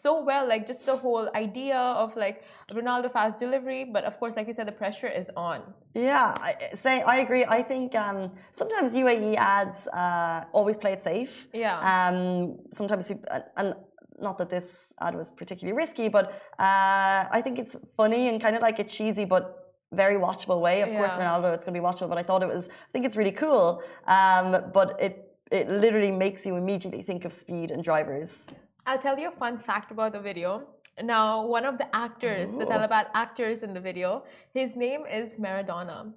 so 0.04 0.22
well. 0.22 0.46
Like 0.46 0.66
just 0.66 0.84
the 0.84 0.96
whole 1.04 1.30
idea 1.34 1.78
of 1.78 2.14
like 2.14 2.44
Ronaldo 2.70 3.10
fast 3.10 3.38
delivery, 3.38 3.84
but 3.84 4.04
of 4.04 4.18
course, 4.20 4.36
like 4.36 4.46
you 4.48 4.52
said, 4.52 4.68
the 4.68 4.78
pressure 4.84 5.08
is 5.08 5.30
on. 5.34 5.62
Yeah, 5.94 6.34
I, 6.48 6.50
say 6.84 7.00
I 7.14 7.16
agree. 7.24 7.46
I 7.46 7.62
think 7.62 7.94
um, 7.94 8.30
sometimes 8.52 8.92
UAE 8.92 9.36
ads 9.36 9.88
uh, 9.88 10.44
always 10.52 10.76
play 10.76 10.92
it 10.92 11.02
safe. 11.02 11.48
Yeah. 11.54 11.76
Um, 11.92 12.58
sometimes 12.74 13.08
people, 13.08 13.24
and- 13.30 13.44
and 13.56 13.74
not 14.20 14.36
that 14.38 14.50
this 14.50 14.92
ad 15.00 15.14
was 15.16 15.30
particularly 15.30 15.74
risky, 15.76 16.08
but 16.08 16.24
uh, 16.58 17.24
I 17.36 17.40
think 17.42 17.58
it's 17.58 17.74
funny 17.96 18.28
and 18.28 18.40
kind 18.42 18.54
of 18.56 18.62
like 18.62 18.78
a 18.78 18.84
cheesy 18.84 19.24
but 19.24 19.61
very 19.92 20.16
watchable 20.16 20.60
way. 20.60 20.82
Of 20.82 20.88
course, 20.88 21.12
Ronaldo, 21.12 21.54
it's 21.54 21.64
going 21.64 21.74
to 21.74 21.80
be 21.80 21.84
watchable, 21.84 22.08
but 22.08 22.18
I 22.18 22.22
thought 22.22 22.42
it 22.42 22.48
was. 22.48 22.68
I 22.68 22.90
think 22.92 23.04
it's 23.06 23.16
really 23.16 23.32
cool. 23.32 23.82
Um, 24.06 24.64
but 24.72 25.00
it 25.00 25.32
it 25.50 25.68
literally 25.68 26.10
makes 26.10 26.46
you 26.46 26.56
immediately 26.56 27.02
think 27.02 27.24
of 27.24 27.32
speed 27.32 27.70
and 27.70 27.84
drivers. 27.84 28.46
I'll 28.86 28.98
tell 28.98 29.18
you 29.18 29.28
a 29.28 29.36
fun 29.44 29.58
fact 29.58 29.90
about 29.90 30.12
the 30.12 30.20
video. 30.20 30.62
Now, 31.02 31.46
one 31.46 31.64
of 31.64 31.78
the 31.78 31.94
actors, 31.94 32.52
the 32.52 32.66
Ooh. 32.66 32.72
Talabat 32.72 33.06
actors 33.14 33.62
in 33.62 33.72
the 33.72 33.80
video, 33.80 34.24
his 34.54 34.76
name 34.76 35.04
is 35.06 35.34
Maradona. 35.34 36.12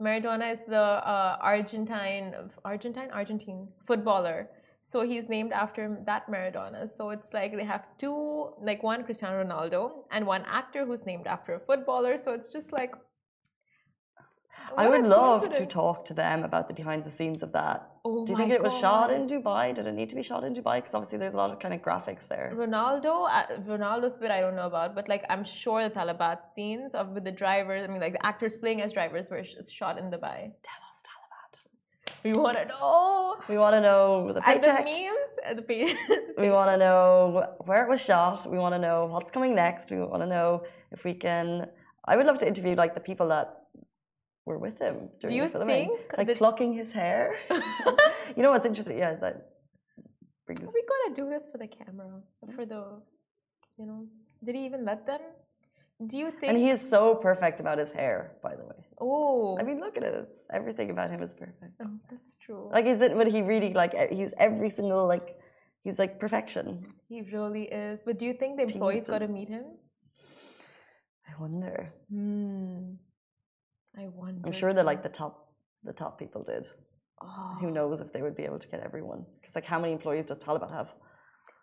Maradona 0.00 0.52
is 0.52 0.60
the 0.66 0.80
uh, 0.80 1.36
Argentine, 1.40 2.34
Argentine, 2.64 3.10
Argentine 3.12 3.68
footballer. 3.86 4.48
So 4.82 5.02
he's 5.02 5.28
named 5.28 5.52
after 5.52 5.96
that 6.06 6.28
Maradona. 6.28 6.90
So 6.90 7.10
it's 7.10 7.32
like 7.32 7.54
they 7.56 7.64
have 7.64 7.86
two, 7.98 8.52
like 8.60 8.82
one 8.82 9.04
Cristiano 9.04 9.44
Ronaldo 9.44 9.92
and 10.10 10.26
one 10.26 10.44
actor 10.46 10.84
who's 10.84 11.06
named 11.06 11.26
after 11.26 11.54
a 11.54 11.60
footballer. 11.60 12.18
So 12.18 12.32
it's 12.32 12.50
just 12.52 12.72
like. 12.72 12.92
I 14.76 14.88
would 14.88 15.04
love 15.04 15.50
to 15.50 15.66
talk 15.66 16.04
to 16.06 16.14
them 16.14 16.44
about 16.44 16.66
the 16.68 16.74
behind 16.74 17.04
the 17.04 17.10
scenes 17.10 17.42
of 17.42 17.52
that. 17.52 17.90
Oh 18.04 18.24
Do 18.24 18.32
you 18.32 18.38
think 18.38 18.52
it 18.52 18.62
was 18.62 18.76
shot 18.78 19.10
in 19.10 19.26
Dubai? 19.26 19.74
Did 19.74 19.86
it 19.86 19.92
need 19.92 20.08
to 20.10 20.14
be 20.14 20.22
shot 20.22 20.44
in 20.44 20.54
Dubai? 20.54 20.76
Because 20.76 20.94
obviously 20.94 21.18
there's 21.18 21.34
a 21.34 21.36
lot 21.36 21.50
of 21.50 21.58
kind 21.58 21.74
of 21.74 21.82
graphics 21.82 22.26
there. 22.28 22.52
Ronaldo, 22.54 23.28
uh, 23.30 23.46
Ronaldo's 23.68 24.16
bit 24.16 24.30
I 24.30 24.40
don't 24.40 24.56
know 24.56 24.66
about, 24.66 24.94
but 24.94 25.08
like 25.08 25.24
I'm 25.28 25.44
sure 25.44 25.82
the 25.82 25.94
Talabat 25.94 26.48
scenes 26.48 26.94
of 26.94 27.10
with 27.10 27.24
the 27.24 27.32
drivers, 27.32 27.84
I 27.84 27.88
mean 27.88 28.00
like 28.00 28.14
the 28.14 28.26
actors 28.26 28.56
playing 28.56 28.80
as 28.82 28.92
drivers 28.92 29.30
were 29.30 29.44
sh- 29.44 29.56
shot 29.68 29.98
in 29.98 30.10
Dubai. 30.10 30.52
Tell. 30.62 30.91
We 32.24 32.32
want 32.32 32.56
to 32.56 32.66
know. 32.66 33.36
We 33.48 33.58
want 33.58 33.74
to 33.74 33.80
know 33.80 34.32
the 34.32 34.40
paycheck. 34.40 34.84
memes, 34.84 35.32
and 35.44 35.58
the 35.58 35.62
page. 35.62 35.96
We 36.38 36.50
want 36.50 36.70
to 36.70 36.76
know 36.76 37.46
where 37.66 37.84
it 37.84 37.88
was 37.88 38.00
shot. 38.00 38.46
We 38.50 38.58
want 38.58 38.74
to 38.74 38.78
know 38.78 39.06
what's 39.06 39.30
coming 39.30 39.54
next. 39.54 39.90
We 39.90 39.98
want 39.98 40.22
to 40.22 40.26
know 40.26 40.62
if 40.92 41.04
we 41.04 41.14
can. 41.14 41.68
I 42.04 42.16
would 42.16 42.26
love 42.26 42.38
to 42.38 42.46
interview 42.46 42.74
like 42.74 42.94
the 42.94 43.00
people 43.00 43.28
that 43.28 43.48
were 44.46 44.58
with 44.58 44.78
him 44.78 45.08
during 45.20 45.36
you 45.36 45.44
the 45.44 45.50
filming, 45.50 45.88
think 45.88 46.18
like 46.18 46.26
that- 46.28 46.38
plucking 46.38 46.72
his 46.74 46.90
hair. 46.92 47.36
you 48.36 48.42
know 48.42 48.50
what's 48.50 48.66
interesting? 48.66 48.98
Yeah, 48.98 49.14
that 49.24 49.34
brings. 50.46 50.60
we 50.60 50.82
gonna 50.92 51.14
do 51.14 51.28
this 51.28 51.46
for 51.50 51.58
the 51.58 51.68
camera, 51.68 52.10
for 52.56 52.64
the, 52.66 52.82
you 53.78 53.86
know. 53.86 54.06
Did 54.44 54.54
he 54.56 54.64
even 54.64 54.84
let 54.84 55.06
them? 55.06 55.20
Do 56.06 56.18
you 56.18 56.30
think? 56.30 56.50
And 56.50 56.58
he 56.58 56.70
is 56.70 56.80
so 56.80 57.14
perfect 57.14 57.60
about 57.60 57.78
his 57.78 57.90
hair, 57.92 58.32
by 58.42 58.56
the 58.56 58.64
way. 58.64 58.76
oh, 59.00 59.56
I 59.58 59.62
mean, 59.62 59.78
look 59.78 59.96
at 59.96 60.02
it. 60.02 60.14
It's, 60.14 60.38
everything 60.52 60.90
about 60.90 61.10
him 61.10 61.22
is 61.22 61.32
perfect. 61.32 61.74
oh, 61.84 61.98
that's 62.10 62.36
true. 62.44 62.68
Like, 62.72 62.86
is 62.86 63.00
it? 63.00 63.16
But 63.16 63.28
he 63.28 63.42
really 63.42 63.72
like 63.72 63.94
he's 64.10 64.32
every 64.38 64.70
single 64.70 65.06
like 65.06 65.36
he's 65.84 65.98
like 65.98 66.18
perfection. 66.18 66.86
he 67.08 67.22
really 67.22 67.64
is. 67.64 68.00
But 68.04 68.18
do 68.18 68.26
you 68.26 68.34
think 68.34 68.56
the 68.56 68.64
employees 68.64 69.06
got 69.06 69.18
to 69.18 69.28
meet 69.28 69.48
him? 69.48 69.64
I 71.28 71.40
wonder. 71.40 71.92
Hmm. 72.10 72.94
I 73.96 74.08
wonder. 74.08 74.42
I'm 74.44 74.52
sure 74.52 74.72
that 74.74 74.84
like 74.84 75.02
the 75.02 75.08
top 75.08 75.52
the 75.84 75.92
top 75.92 76.18
people 76.18 76.42
did. 76.42 76.66
Oh. 77.20 77.56
Who 77.60 77.70
knows 77.70 78.00
if 78.00 78.12
they 78.12 78.22
would 78.22 78.36
be 78.36 78.42
able 78.42 78.58
to 78.58 78.68
get 78.68 78.80
everyone? 78.80 79.24
Because 79.40 79.54
like, 79.54 79.64
how 79.64 79.78
many 79.78 79.92
employees 79.92 80.26
does 80.26 80.40
Talabat 80.40 80.72
have? 80.72 80.88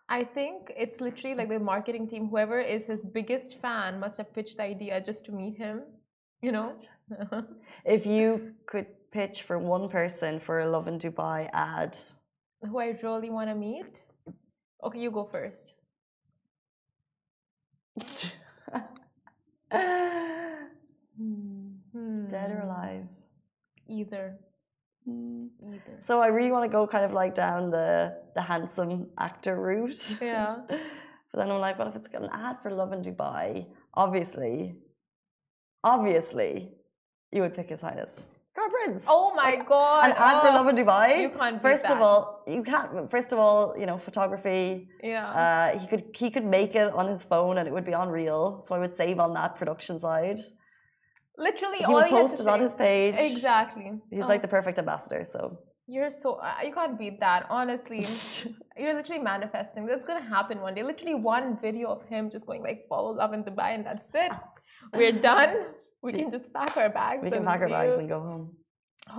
I 0.09 0.23
think 0.23 0.73
it's 0.75 0.99
literally 0.99 1.35
like 1.35 1.49
the 1.49 1.59
marketing 1.59 2.07
team, 2.07 2.29
whoever 2.29 2.59
is 2.59 2.87
his 2.87 3.01
biggest 3.01 3.61
fan 3.61 3.99
must 3.99 4.17
have 4.17 4.33
pitched 4.33 4.57
the 4.57 4.63
idea 4.63 4.99
just 4.99 5.25
to 5.25 5.31
meet 5.31 5.57
him, 5.57 5.83
you 6.41 6.51
know? 6.51 6.73
If 7.85 8.05
you 8.05 8.53
could 8.65 8.87
pitch 9.11 9.43
for 9.43 9.59
one 9.59 9.87
person 9.87 10.39
for 10.39 10.61
a 10.61 10.69
Lovin 10.69 10.99
Dubai 10.99 11.49
ad, 11.53 11.97
Who 12.63 12.79
I 12.79 12.97
really 13.03 13.29
want 13.29 13.49
to 13.49 13.55
meet. 13.55 14.01
Okay, 14.83 14.99
you 14.99 15.11
go 15.11 15.25
first. 15.25 15.75
Hmm, 21.19 21.71
hmm. 21.91 22.29
dead 22.29 22.51
or 22.51 22.61
alive. 22.61 23.03
Either. 23.89 24.37
Hmm. 25.05 25.47
Either. 25.67 25.99
So 26.05 26.21
I 26.21 26.27
really 26.27 26.51
want 26.51 26.65
to 26.69 26.69
go 26.69 26.85
kind 26.87 27.05
of 27.05 27.13
like 27.13 27.35
down 27.35 27.71
the 27.71 28.15
the 28.35 28.41
handsome 28.41 29.07
actor 29.17 29.55
route. 29.55 30.17
Yeah. 30.21 30.57
But 31.31 31.41
then 31.41 31.51
I'm 31.51 31.59
like, 31.59 31.77
what 31.77 31.87
if 31.87 31.95
it's 31.95 32.07
got 32.07 32.23
an 32.23 32.29
ad 32.33 32.57
for 32.63 32.71
Lovin 32.71 33.03
Dubai? 33.03 33.67
Obviously, 33.93 34.75
obviously, 35.83 36.71
you 37.31 37.41
would 37.43 37.53
pick 37.53 37.69
His 37.69 37.81
Highness. 37.81 38.19
Crown 38.55 38.71
Prince. 38.71 39.03
Oh 39.07 39.33
my 39.35 39.55
god! 39.55 40.05
An 40.05 40.15
ad 40.17 40.41
for 40.41 40.47
oh, 40.47 40.55
Lovin 40.55 40.75
Dubai. 40.75 41.21
You 41.21 41.29
can't 41.29 41.61
beat 41.61 41.69
First 41.69 41.85
of 41.85 42.01
all, 42.01 42.43
you 42.47 42.63
can't. 42.63 43.09
First 43.11 43.31
of 43.31 43.39
all, 43.39 43.75
you 43.77 43.85
know, 43.85 43.97
photography. 43.99 44.89
yeah. 45.03 45.29
Uh, 45.29 45.79
he 45.79 45.87
could 45.87 46.03
he 46.13 46.29
could 46.31 46.45
make 46.45 46.75
it 46.75 46.91
on 46.93 47.07
his 47.07 47.23
phone 47.23 47.59
and 47.59 47.67
it 47.67 47.71
would 47.71 47.85
be 47.85 47.93
on 47.93 48.09
reel. 48.09 48.63
So 48.67 48.75
I 48.75 48.79
would 48.79 48.95
save 48.95 49.19
on 49.19 49.33
that 49.33 49.55
production 49.55 49.99
side. 49.99 50.39
Literally, 51.47 51.79
He 51.79 51.85
all 51.85 52.03
he 52.03 52.15
has 52.21 52.33
to 52.39 52.49
on 52.55 52.59
his 52.67 52.73
page. 52.85 53.15
Exactly. 53.17 53.87
He's 54.11 54.25
Oh, 54.25 54.31
like 54.33 54.41
the 54.47 54.51
perfect 54.57 54.77
ambassador. 54.83 55.21
So 55.33 55.41
You're 55.93 56.11
so 56.23 56.29
uh, 56.47 56.53
you 56.67 56.73
can't 56.79 56.95
beat 57.01 57.17
that. 57.27 57.41
Honestly, 57.59 58.01
you're 58.81 58.95
literally 58.99 59.23
manifesting. 59.33 59.81
That's 59.91 60.05
gonna 60.09 60.29
happen 60.37 60.55
one 60.67 60.73
day. 60.77 60.83
Literally, 60.91 61.15
one 61.35 61.47
video 61.65 61.87
of 61.95 62.01
him 62.11 62.29
just 62.35 62.45
going 62.49 62.61
like 62.69 62.79
follow 62.91 63.11
Lovin 63.21 63.41
Dubai, 63.49 63.69
and 63.77 63.83
that's 63.89 64.09
it. 64.25 64.31
We're 64.99 65.17
done. 65.33 65.53
We 66.07 66.11
can 66.19 66.29
just 66.35 66.47
pack 66.57 66.73
our 66.81 66.89
bags. 67.01 67.21
we 67.23 67.31
can 67.37 67.45
pack 67.51 67.61
our 67.65 67.71
bags 67.77 67.97
and 68.01 68.07
go 68.15 68.19
home. 68.29 68.43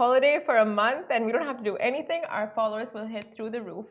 holiday 0.02 0.37
for 0.46 0.56
a 0.66 0.68
month, 0.83 1.06
and 1.14 1.20
we 1.26 1.33
don't 1.35 1.48
have 1.50 1.59
to 1.62 1.66
do 1.72 1.76
anything. 1.90 2.20
Our 2.37 2.46
followers 2.59 2.88
will 2.96 3.09
hit 3.16 3.26
through 3.35 3.50
the 3.56 3.62
roof. 3.70 3.87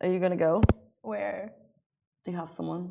Are 0.00 0.08
you 0.12 0.18
gonna 0.24 0.42
go? 0.48 0.52
Where? 1.12 1.40
Do 2.24 2.30
you 2.32 2.36
have 2.42 2.50
someone? 2.58 2.84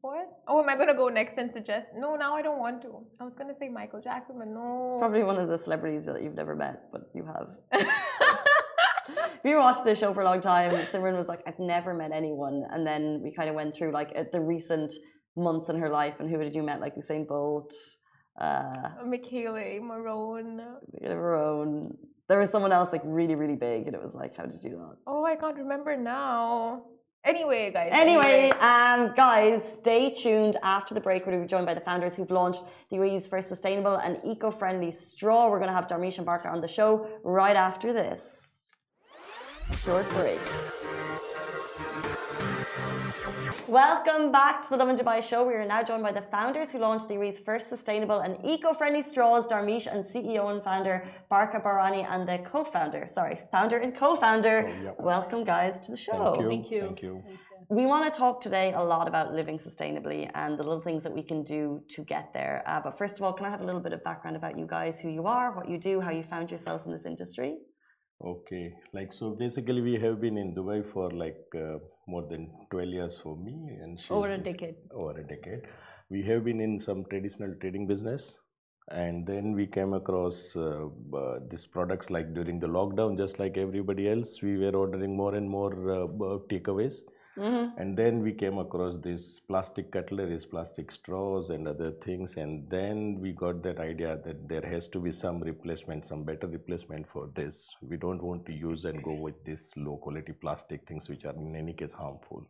What? 0.00 0.28
Oh, 0.46 0.62
am 0.62 0.68
I 0.68 0.76
gonna 0.76 0.94
go 0.94 1.08
next 1.08 1.38
and 1.38 1.50
suggest? 1.52 1.90
No, 1.96 2.16
now 2.16 2.34
I 2.34 2.42
don't 2.42 2.58
want 2.58 2.82
to. 2.82 3.04
I 3.20 3.24
was 3.24 3.34
gonna 3.34 3.54
say 3.54 3.68
Michael 3.68 4.00
Jackson, 4.00 4.36
but 4.38 4.48
no. 4.48 4.90
It's 4.92 5.00
Probably 5.00 5.24
one 5.24 5.38
of 5.38 5.48
the 5.48 5.58
celebrities 5.58 6.06
that 6.06 6.22
you've 6.22 6.34
never 6.34 6.54
met, 6.54 6.90
but 6.92 7.02
you 7.14 7.24
have. 7.26 7.48
You 9.44 9.56
watched 9.56 9.84
this 9.84 9.98
show 9.98 10.12
for 10.12 10.20
a 10.20 10.24
long 10.24 10.40
time, 10.40 10.74
and 10.74 10.86
Simran 10.88 11.16
was 11.16 11.28
like, 11.28 11.40
I've 11.46 11.58
never 11.58 11.94
met 11.94 12.12
anyone. 12.12 12.64
And 12.70 12.86
then 12.86 13.20
we 13.22 13.32
kind 13.32 13.48
of 13.48 13.54
went 13.54 13.74
through 13.74 13.92
like 13.92 14.12
at 14.14 14.32
the 14.32 14.40
recent 14.40 14.92
months 15.36 15.68
in 15.68 15.78
her 15.78 15.88
life 15.88 16.14
and 16.18 16.28
who 16.28 16.42
did 16.42 16.54
you 16.54 16.62
met, 16.62 16.80
like 16.80 16.94
Usain 16.96 17.26
Bolt, 17.26 17.72
uh, 18.40 18.70
Michele 19.06 19.80
Morrone. 19.80 20.60
own. 21.34 21.96
There 22.28 22.38
was 22.38 22.50
someone 22.50 22.72
else 22.72 22.92
like 22.92 23.02
really, 23.04 23.34
really 23.34 23.56
big, 23.56 23.86
and 23.86 23.94
it 23.94 24.02
was 24.02 24.14
like, 24.14 24.36
how 24.36 24.44
did 24.44 24.62
you 24.62 24.70
do 24.70 24.76
that? 24.76 24.96
Oh, 25.06 25.24
I 25.24 25.36
can't 25.36 25.56
remember 25.56 25.96
now. 25.96 26.84
Anyway, 27.24 27.70
guys. 27.70 27.90
Anyway, 27.92 28.50
um, 28.60 29.12
guys, 29.14 29.74
stay 29.74 30.14
tuned 30.14 30.56
after 30.62 30.94
the 30.94 31.00
break. 31.00 31.26
We're 31.26 31.32
going 31.32 31.42
to 31.42 31.46
be 31.46 31.50
joined 31.50 31.66
by 31.66 31.74
the 31.74 31.80
founders 31.82 32.16
who've 32.16 32.30
launched 32.30 32.62
the 32.90 32.96
UAE's 32.96 33.26
first 33.26 33.48
sustainable 33.48 33.96
and 33.96 34.18
eco-friendly 34.24 34.90
straw. 34.90 35.50
We're 35.50 35.58
going 35.58 35.68
to 35.68 35.74
have 35.74 35.86
Darmish 35.86 36.16
and 36.16 36.24
Barker 36.24 36.48
on 36.48 36.62
the 36.62 36.68
show 36.68 37.06
right 37.22 37.56
after 37.56 37.92
this. 37.92 38.22
Short 39.84 40.08
break. 40.10 40.40
Welcome 43.70 44.32
back 44.32 44.62
to 44.62 44.68
the 44.70 44.76
Lovin 44.78 44.96
Dubai 44.96 45.22
show. 45.22 45.46
We 45.46 45.54
are 45.54 45.64
now 45.64 45.84
joined 45.84 46.02
by 46.02 46.10
the 46.10 46.22
founders 46.22 46.72
who 46.72 46.80
launched 46.80 47.06
the 47.06 47.14
UAE's 47.14 47.38
first 47.38 47.68
sustainable 47.68 48.18
and 48.18 48.36
eco-friendly 48.44 49.02
straws, 49.02 49.46
Darmish 49.46 49.86
and 49.86 50.04
CEO 50.04 50.50
and 50.50 50.60
founder 50.60 51.06
Barka 51.30 51.60
Barani 51.60 52.04
and 52.10 52.28
the 52.28 52.38
co-founder, 52.38 53.06
sorry, 53.14 53.38
founder 53.52 53.78
and 53.78 53.94
co-founder. 53.94 54.56
Oh, 54.66 54.82
yep. 54.86 54.96
Welcome 54.98 55.44
guys 55.44 55.78
to 55.84 55.92
the 55.92 55.96
show. 55.96 56.34
Thank 56.36 56.42
you. 56.42 56.48
Thank 56.48 56.72
you. 56.72 56.80
Thank 56.80 57.02
you. 57.02 57.22
We 57.68 57.86
want 57.86 58.12
to 58.12 58.18
talk 58.18 58.40
today 58.40 58.72
a 58.74 58.82
lot 58.82 59.06
about 59.06 59.34
living 59.34 59.58
sustainably 59.60 60.28
and 60.34 60.58
the 60.58 60.64
little 60.64 60.82
things 60.88 61.04
that 61.04 61.14
we 61.14 61.22
can 61.22 61.44
do 61.44 61.80
to 61.90 62.02
get 62.02 62.34
there. 62.34 62.64
Uh, 62.66 62.80
but 62.82 62.98
first 62.98 63.18
of 63.18 63.22
all, 63.22 63.32
can 63.32 63.46
I 63.46 63.50
have 63.50 63.60
a 63.60 63.64
little 63.70 63.84
bit 63.88 63.92
of 63.92 64.02
background 64.02 64.36
about 64.36 64.58
you 64.58 64.66
guys, 64.66 64.98
who 64.98 65.10
you 65.10 65.26
are, 65.28 65.54
what 65.54 65.68
you 65.68 65.78
do, 65.78 66.00
how 66.00 66.10
you 66.10 66.24
found 66.24 66.50
yourselves 66.50 66.86
in 66.86 66.90
this 66.90 67.06
industry? 67.06 67.58
Okay. 68.22 68.74
Like 68.92 69.12
so, 69.12 69.30
basically, 69.30 69.80
we 69.80 69.94
have 70.00 70.20
been 70.20 70.36
in 70.36 70.54
Dubai 70.54 70.84
for 70.92 71.10
like 71.12 71.40
uh, 71.54 71.78
more 72.14 72.22
than 72.32 72.50
twelve 72.70 72.88
years 72.98 73.18
for 73.22 73.36
me, 73.36 73.56
and 73.82 73.98
she's 74.00 74.10
Over 74.10 74.30
a 74.32 74.38
decade. 74.38 74.76
Over 74.92 75.18
a 75.20 75.26
decade. 75.32 75.62
We 76.10 76.22
have 76.28 76.44
been 76.44 76.60
in 76.60 76.80
some 76.80 77.04
traditional 77.10 77.54
trading 77.60 77.86
business, 77.86 78.38
and 78.90 79.26
then 79.26 79.52
we 79.60 79.66
came 79.66 79.92
across 79.98 80.38
uh, 80.56 80.86
uh, 81.22 81.38
these 81.50 81.66
products 81.66 82.10
like 82.10 82.34
during 82.34 82.58
the 82.58 82.66
lockdown, 82.66 83.16
just 83.16 83.38
like 83.38 83.56
everybody 83.56 84.08
else. 84.14 84.42
We 84.42 84.56
were 84.58 84.74
ordering 84.84 85.16
more 85.16 85.34
and 85.34 85.48
more 85.48 85.72
uh, 85.98 86.04
uh, 86.04 86.38
takeaways. 86.54 87.02
Mm-hmm. 87.40 87.80
And 87.80 87.96
then 87.96 88.22
we 88.22 88.32
came 88.32 88.58
across 88.58 88.96
this 89.02 89.40
plastic 89.48 89.90
cutleries, 89.90 90.44
plastic 90.44 90.92
straws, 90.92 91.48
and 91.50 91.66
other 91.66 91.92
things. 92.04 92.36
And 92.36 92.68
then 92.68 93.18
we 93.18 93.32
got 93.32 93.62
that 93.62 93.80
idea 93.80 94.18
that 94.24 94.46
there 94.48 94.62
has 94.62 94.88
to 94.88 94.98
be 95.00 95.10
some 95.10 95.40
replacement, 95.40 96.04
some 96.04 96.22
better 96.22 96.46
replacement 96.46 97.08
for 97.08 97.30
this. 97.34 97.74
We 97.80 97.96
don't 97.96 98.22
want 98.22 98.44
to 98.46 98.52
use 98.52 98.84
and 98.84 99.02
go 99.02 99.14
with 99.14 99.42
these 99.44 99.72
low 99.76 99.96
quality 99.96 100.32
plastic 100.32 100.86
things, 100.86 101.08
which 101.08 101.24
are 101.24 101.34
in 101.34 101.56
any 101.56 101.72
case 101.72 101.94
harmful. 101.94 102.46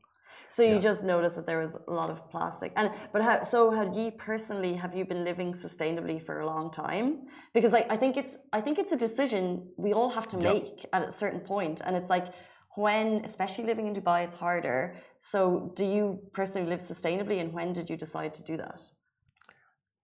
So 0.48 0.62
you 0.64 0.74
Yeah. 0.74 0.80
just 0.80 1.04
noticed 1.04 1.36
that 1.36 1.46
there 1.46 1.60
was 1.60 1.76
a 1.86 1.92
lot 1.92 2.10
of 2.10 2.28
plastic, 2.28 2.72
and 2.76 2.90
but 3.12 3.22
how, 3.22 3.44
so 3.44 3.70
have 3.70 3.94
you 3.96 4.10
personally 4.10 4.74
have 4.74 4.94
you 4.96 5.04
been 5.04 5.22
living 5.22 5.54
sustainably 5.54 6.20
for 6.20 6.40
a 6.40 6.46
long 6.46 6.72
time? 6.72 7.28
Because 7.54 7.72
I, 7.72 7.86
I 7.88 7.96
think 7.96 8.16
it's 8.16 8.36
I 8.52 8.60
think 8.60 8.78
it's 8.78 8.92
a 8.92 8.96
decision 8.96 9.68
we 9.76 9.92
all 9.92 10.10
have 10.10 10.26
to 10.28 10.38
Yeah. 10.38 10.52
make 10.52 10.86
at 10.92 11.02
a 11.08 11.12
certain 11.12 11.40
point, 11.40 11.82
and 11.84 11.94
it's 11.96 12.10
like 12.10 12.26
when, 12.76 13.24
especially 13.24 13.64
living 13.64 13.86
in 13.86 13.94
Dubai, 13.94 14.24
it's 14.24 14.34
harder. 14.34 14.96
So 15.20 15.72
do 15.76 15.84
you 15.84 16.20
personally 16.32 16.68
live 16.68 16.80
sustainably, 16.80 17.40
and 17.40 17.52
when 17.52 17.72
did 17.72 17.90
you 17.90 17.96
decide 17.96 18.34
to 18.34 18.42
do 18.42 18.56
that? 18.56 18.80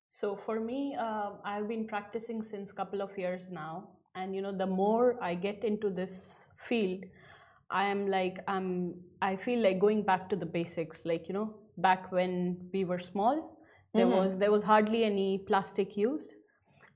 So 0.08 0.34
for 0.36 0.60
me, 0.60 0.96
uh, 0.98 1.32
I've 1.44 1.68
been 1.68 1.86
practicing 1.86 2.42
since 2.42 2.72
couple 2.72 3.02
of 3.02 3.16
years 3.18 3.50
now, 3.50 3.88
and 4.14 4.34
you 4.34 4.42
know, 4.42 4.52
the 4.56 4.66
more 4.66 5.22
I 5.22 5.34
get 5.34 5.64
into 5.64 5.90
this 5.90 6.48
field, 6.56 7.04
I 7.70 7.84
am 7.84 8.06
like 8.08 8.38
I'm. 8.48 8.94
I 9.20 9.36
feel 9.36 9.60
like 9.60 9.78
going 9.80 10.02
back 10.02 10.28
to 10.30 10.36
the 10.36 10.46
basics. 10.46 11.02
Like 11.04 11.28
you 11.28 11.34
know, 11.34 11.54
back 11.78 12.10
when 12.12 12.68
we 12.72 12.84
were 12.84 12.98
small, 12.98 13.58
there 13.94 14.06
Mhm. 14.06 14.16
was 14.16 14.38
there 14.38 14.50
was 14.50 14.62
hardly 14.62 15.04
any 15.04 15.38
plastic 15.38 15.96
used. 15.96 16.32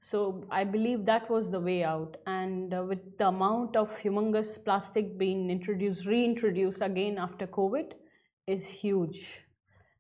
So 0.03 0.45
I 0.51 0.65
believe 0.65 1.05
that 1.07 1.31
was 1.31 1.51
the 1.51 1.61
way 1.61 1.85
out. 1.85 2.17
And 2.27 2.73
uh, 2.73 2.85
with 2.89 3.19
the 3.19 3.29
amount 3.29 3.77
of 3.77 3.91
humongous 4.01 4.63
plastic 4.65 5.19
being 5.19 5.51
introduced, 5.51 6.07
reintroduced 6.07 6.81
again 6.81 7.19
after 7.19 7.47
COVID, 7.47 7.93
is 8.47 8.67
huge. 8.67 9.43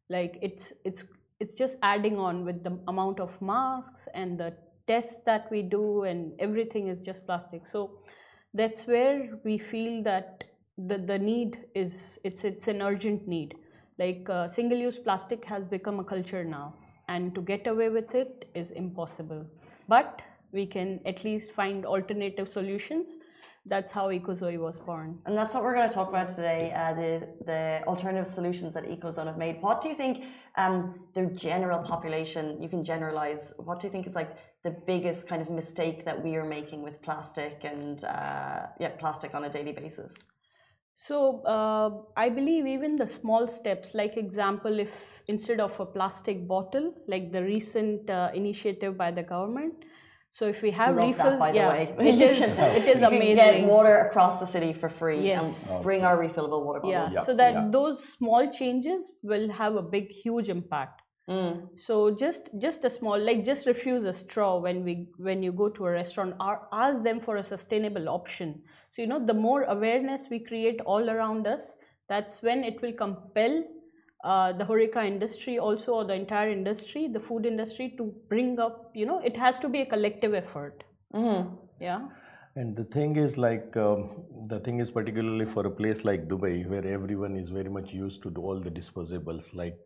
Like 0.08 0.38
it's 0.42 0.72
it's 0.84 1.04
it's 1.38 1.54
just 1.54 1.78
adding 1.82 2.18
on 2.18 2.44
with 2.44 2.64
the 2.64 2.78
amount 2.88 3.20
of 3.20 3.40
masks 3.40 4.08
and 4.14 4.38
the 4.38 4.54
tests 4.86 5.20
that 5.26 5.48
we 5.50 5.62
do, 5.62 6.04
and 6.04 6.32
everything 6.40 6.88
is 6.88 7.00
just 7.00 7.26
plastic. 7.26 7.66
So 7.66 8.00
that's 8.54 8.86
where 8.86 9.38
we 9.44 9.58
feel 9.58 10.02
that 10.04 10.44
the 10.78 10.98
the 10.98 11.18
need 11.18 11.58
is 11.74 12.18
it's 12.24 12.44
it's 12.44 12.68
an 12.68 12.82
urgent 12.82 13.28
need. 13.28 13.54
Like 13.98 14.28
uh, 14.30 14.48
single-use 14.48 14.98
plastic 14.98 15.44
has 15.44 15.68
become 15.68 16.00
a 16.00 16.04
culture 16.04 16.42
now, 16.42 16.74
and 17.08 17.34
to 17.34 17.42
get 17.42 17.66
away 17.66 17.90
with 17.90 18.14
it 18.14 18.50
is 18.54 18.70
impossible 18.70 19.44
but 19.90 20.22
we 20.52 20.64
can 20.74 20.88
at 21.04 21.18
least 21.24 21.52
find 21.60 21.84
alternative 21.84 22.48
solutions. 22.48 23.16
That's 23.66 23.92
how 23.92 24.08
EcoZoe 24.08 24.58
was 24.58 24.78
born. 24.78 25.18
And 25.26 25.36
that's 25.38 25.52
what 25.54 25.62
we're 25.64 25.74
going 25.74 25.90
to 25.90 25.94
talk 25.94 26.08
about 26.08 26.28
today 26.28 26.72
uh, 26.74 26.94
the, 27.02 27.28
the 27.50 27.62
alternative 27.86 28.26
solutions 28.38 28.72
that 28.74 28.84
EcoZoe 28.84 29.26
have 29.26 29.36
made. 29.36 29.56
What 29.60 29.82
do 29.82 29.88
you 29.90 29.94
think 29.94 30.24
um, 30.56 30.76
the 31.14 31.26
general 31.26 31.80
population, 31.92 32.44
you 32.62 32.68
can 32.74 32.82
generalize, 32.84 33.52
what 33.58 33.78
do 33.78 33.86
you 33.86 33.92
think 33.92 34.06
is 34.06 34.14
like 34.14 34.32
the 34.64 34.74
biggest 34.92 35.28
kind 35.28 35.42
of 35.42 35.50
mistake 35.50 36.04
that 36.06 36.16
we 36.24 36.36
are 36.36 36.48
making 36.58 36.80
with 36.82 37.02
plastic 37.02 37.56
and, 37.64 38.04
uh, 38.04 38.66
yeah, 38.82 38.92
plastic 39.02 39.34
on 39.34 39.44
a 39.44 39.50
daily 39.50 39.72
basis? 39.72 40.14
So 41.06 41.16
uh, 41.46 41.88
I 42.24 42.28
believe 42.28 42.66
even 42.66 42.96
the 42.96 43.06
small 43.08 43.48
steps, 43.48 43.94
like 43.94 44.16
example, 44.18 44.78
if 44.78 44.90
instead 45.28 45.58
of 45.58 45.78
a 45.80 45.86
plastic 45.86 46.46
bottle, 46.46 46.92
like 47.08 47.32
the 47.32 47.42
recent 47.42 48.10
uh, 48.10 48.30
initiative 48.34 48.98
by 48.98 49.10
the 49.10 49.22
government, 49.22 49.74
so 50.30 50.46
if 50.46 50.60
we 50.62 50.70
have 50.72 50.94
Love 50.96 51.06
refill, 51.06 51.30
that, 51.30 51.38
by 51.38 51.52
yeah, 51.52 51.84
the 51.86 51.92
way. 51.94 52.08
it 52.10 52.14
You 52.16 52.26
is 52.26 52.38
can- 52.54 52.76
it 52.82 52.88
is 52.96 53.00
you 53.00 53.08
amazing. 53.08 53.36
can 53.36 53.60
get 53.62 53.66
water 53.66 53.96
across 54.08 54.40
the 54.40 54.46
city 54.46 54.72
for 54.74 54.88
free 54.90 55.22
Yes. 55.26 55.42
and 55.70 55.82
bring 55.82 56.04
our 56.04 56.16
refillable 56.18 56.64
water 56.66 56.80
bottles. 56.80 56.92
yeah, 56.92 57.04
bottles. 57.06 57.26
so 57.26 57.34
that 57.34 57.54
Yeah. 57.54 57.68
those 57.70 57.96
small 58.16 58.50
changes 58.50 59.10
will 59.22 59.48
have 59.50 59.74
a 59.76 59.82
big, 59.82 60.12
huge 60.12 60.48
impact. 60.50 61.00
Mm. 61.28 61.78
So 61.78 62.10
just 62.10 62.50
just 62.58 62.84
a 62.84 62.90
small 62.90 63.16
like 63.18 63.44
just 63.44 63.66
refuse 63.66 64.04
a 64.04 64.12
straw 64.12 64.58
when 64.58 64.84
we 64.84 65.08
when 65.16 65.42
you 65.42 65.52
go 65.52 65.68
to 65.68 65.86
a 65.86 65.90
restaurant 65.92 66.34
or 66.40 66.66
ask 66.72 67.02
them 67.02 67.20
for 67.20 67.36
a 67.36 67.44
sustainable 67.44 68.08
option. 68.08 68.62
So 68.90 69.02
you 69.02 69.08
know 69.08 69.24
the 69.24 69.34
more 69.34 69.62
awareness 69.64 70.26
we 70.30 70.40
create 70.40 70.80
all 70.80 71.08
around 71.08 71.46
us, 71.46 71.76
that's 72.08 72.42
when 72.42 72.64
it 72.64 72.82
will 72.82 72.92
compel 72.92 73.62
uh, 74.24 74.52
the 74.52 74.64
horeca 74.64 75.06
industry 75.06 75.58
also 75.58 75.94
or 75.94 76.04
the 76.04 76.14
entire 76.14 76.50
industry, 76.50 77.06
the 77.06 77.20
food 77.20 77.46
industry 77.46 77.94
to 77.96 78.12
bring 78.28 78.58
up. 78.58 78.90
You 78.94 79.06
know 79.06 79.20
it 79.20 79.36
has 79.36 79.60
to 79.60 79.68
be 79.68 79.82
a 79.82 79.86
collective 79.86 80.34
effort. 80.34 80.82
Mhm. 81.14 81.58
Yeah. 81.80 82.08
And 82.56 82.76
the 82.76 82.84
thing 82.84 83.16
is, 83.16 83.38
like, 83.38 83.76
um, 83.76 84.10
the 84.48 84.58
thing 84.60 84.80
is 84.80 84.90
particularly 84.90 85.46
for 85.46 85.66
a 85.66 85.70
place 85.70 86.04
like 86.04 86.26
Dubai, 86.28 86.66
where 86.68 86.84
everyone 86.86 87.36
is 87.36 87.50
very 87.50 87.68
much 87.68 87.92
used 87.92 88.22
to 88.24 88.32
all 88.36 88.58
the 88.58 88.70
disposables, 88.70 89.54
like 89.54 89.78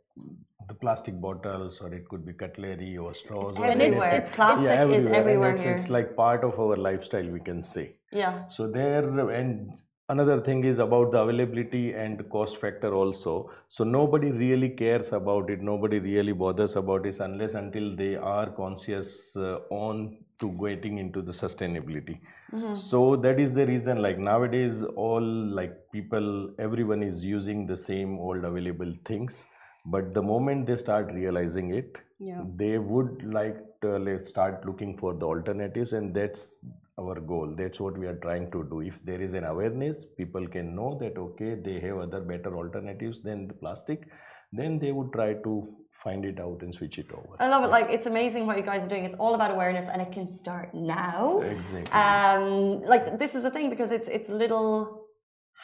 the 0.68 0.74
plastic 0.74 1.20
bottles, 1.20 1.80
or 1.82 1.92
it 1.92 2.08
could 2.08 2.24
be 2.24 2.32
cutlery 2.32 2.96
or 2.96 3.14
straws. 3.14 3.52
or 3.56 3.66
And 3.66 3.82
it's- 3.82 3.98
Everywhere. 3.98 4.14
it's- 4.14 4.34
Plastic 4.34 4.64
yeah, 4.66 4.86
is 4.86 5.06
everywhere 5.06 5.54
it's, 5.54 5.62
it's 5.82 5.90
like 5.90 6.16
part 6.16 6.42
of 6.42 6.58
our 6.58 6.76
lifestyle, 6.76 7.28
we 7.28 7.40
can 7.40 7.62
say. 7.62 7.96
Yeah. 8.12 8.48
So 8.48 8.66
there, 8.66 9.04
and 9.28 9.72
another 10.08 10.40
thing 10.40 10.64
is 10.64 10.78
about 10.78 11.12
the 11.12 11.18
availability 11.18 11.92
and 11.92 12.28
cost 12.30 12.58
factor 12.58 12.92
also 12.94 13.50
so 13.68 13.84
nobody 13.84 14.30
really 14.30 14.68
cares 14.68 15.14
about 15.14 15.48
it 15.48 15.62
nobody 15.62 15.98
really 15.98 16.32
bothers 16.32 16.76
about 16.76 17.06
it 17.06 17.18
unless 17.20 17.54
until 17.54 17.96
they 17.96 18.14
are 18.14 18.50
conscious 18.50 19.34
uh, 19.34 19.60
on 19.70 20.18
to 20.40 20.50
getting 20.60 20.98
into 20.98 21.22
the 21.22 21.32
sustainability. 21.32 22.18
Mm-hmm. 22.52 22.74
So 22.74 23.16
that 23.16 23.38
is 23.40 23.52
the 23.52 23.66
reason 23.66 24.02
like 24.02 24.18
nowadays 24.18 24.84
all 24.96 25.22
like 25.22 25.76
people 25.92 26.52
everyone 26.58 27.02
is 27.02 27.24
using 27.24 27.66
the 27.66 27.76
same 27.76 28.18
old 28.18 28.44
available 28.44 28.92
things 29.04 29.44
but 29.86 30.14
the 30.14 30.22
moment 30.22 30.66
they 30.66 30.76
start 30.76 31.12
realizing 31.12 31.74
it 31.74 31.96
Yeah. 32.18 32.42
they 32.56 32.78
would 32.78 33.22
like 33.36 33.56
to 33.82 33.94
uh, 33.94 33.98
let's 33.98 34.28
start 34.28 34.64
looking 34.66 34.96
for 34.96 35.12
the 35.14 35.26
alternatives 35.26 35.92
and 35.92 36.14
that's 36.14 36.58
our 36.96 37.16
goal. 37.20 37.54
That's 37.56 37.80
what 37.80 37.98
we 37.98 38.06
are 38.06 38.14
trying 38.22 38.50
to 38.52 38.64
do. 38.70 38.80
If 38.80 39.04
there 39.04 39.20
is 39.20 39.34
an 39.34 39.44
awareness 39.44 40.04
people 40.20 40.46
can 40.46 40.74
know 40.76 40.96
that 41.00 41.18
okay 41.18 41.54
they 41.54 41.80
have 41.80 41.98
other 41.98 42.20
better 42.20 42.54
alternatives 42.56 43.20
than 43.20 43.48
the 43.48 43.54
plastic 43.54 44.08
then 44.52 44.78
they 44.78 44.92
would 44.92 45.12
try 45.12 45.34
to 45.48 45.54
find 46.02 46.24
it 46.24 46.38
out 46.40 46.60
and 46.62 46.74
switch 46.74 46.98
it 46.98 47.06
over 47.12 47.36
I 47.38 47.48
love 47.48 47.64
it. 47.64 47.70
Like 47.70 47.88
it's 47.88 48.06
amazing 48.06 48.46
what 48.46 48.56
you 48.56 48.62
guys 48.62 48.84
are 48.84 48.88
doing. 48.88 49.04
It's 49.04 49.14
all 49.14 49.34
about 49.34 49.50
awareness, 49.50 49.88
and 49.88 50.02
it 50.02 50.12
can 50.12 50.28
start 50.30 50.74
now. 50.74 51.40
exactly 51.40 51.92
Um, 51.92 52.82
like 52.82 53.18
this 53.18 53.34
is 53.34 53.42
the 53.42 53.50
thing 53.50 53.70
because 53.70 53.90
it's 53.90 54.08
it's 54.08 54.28
little 54.28 55.06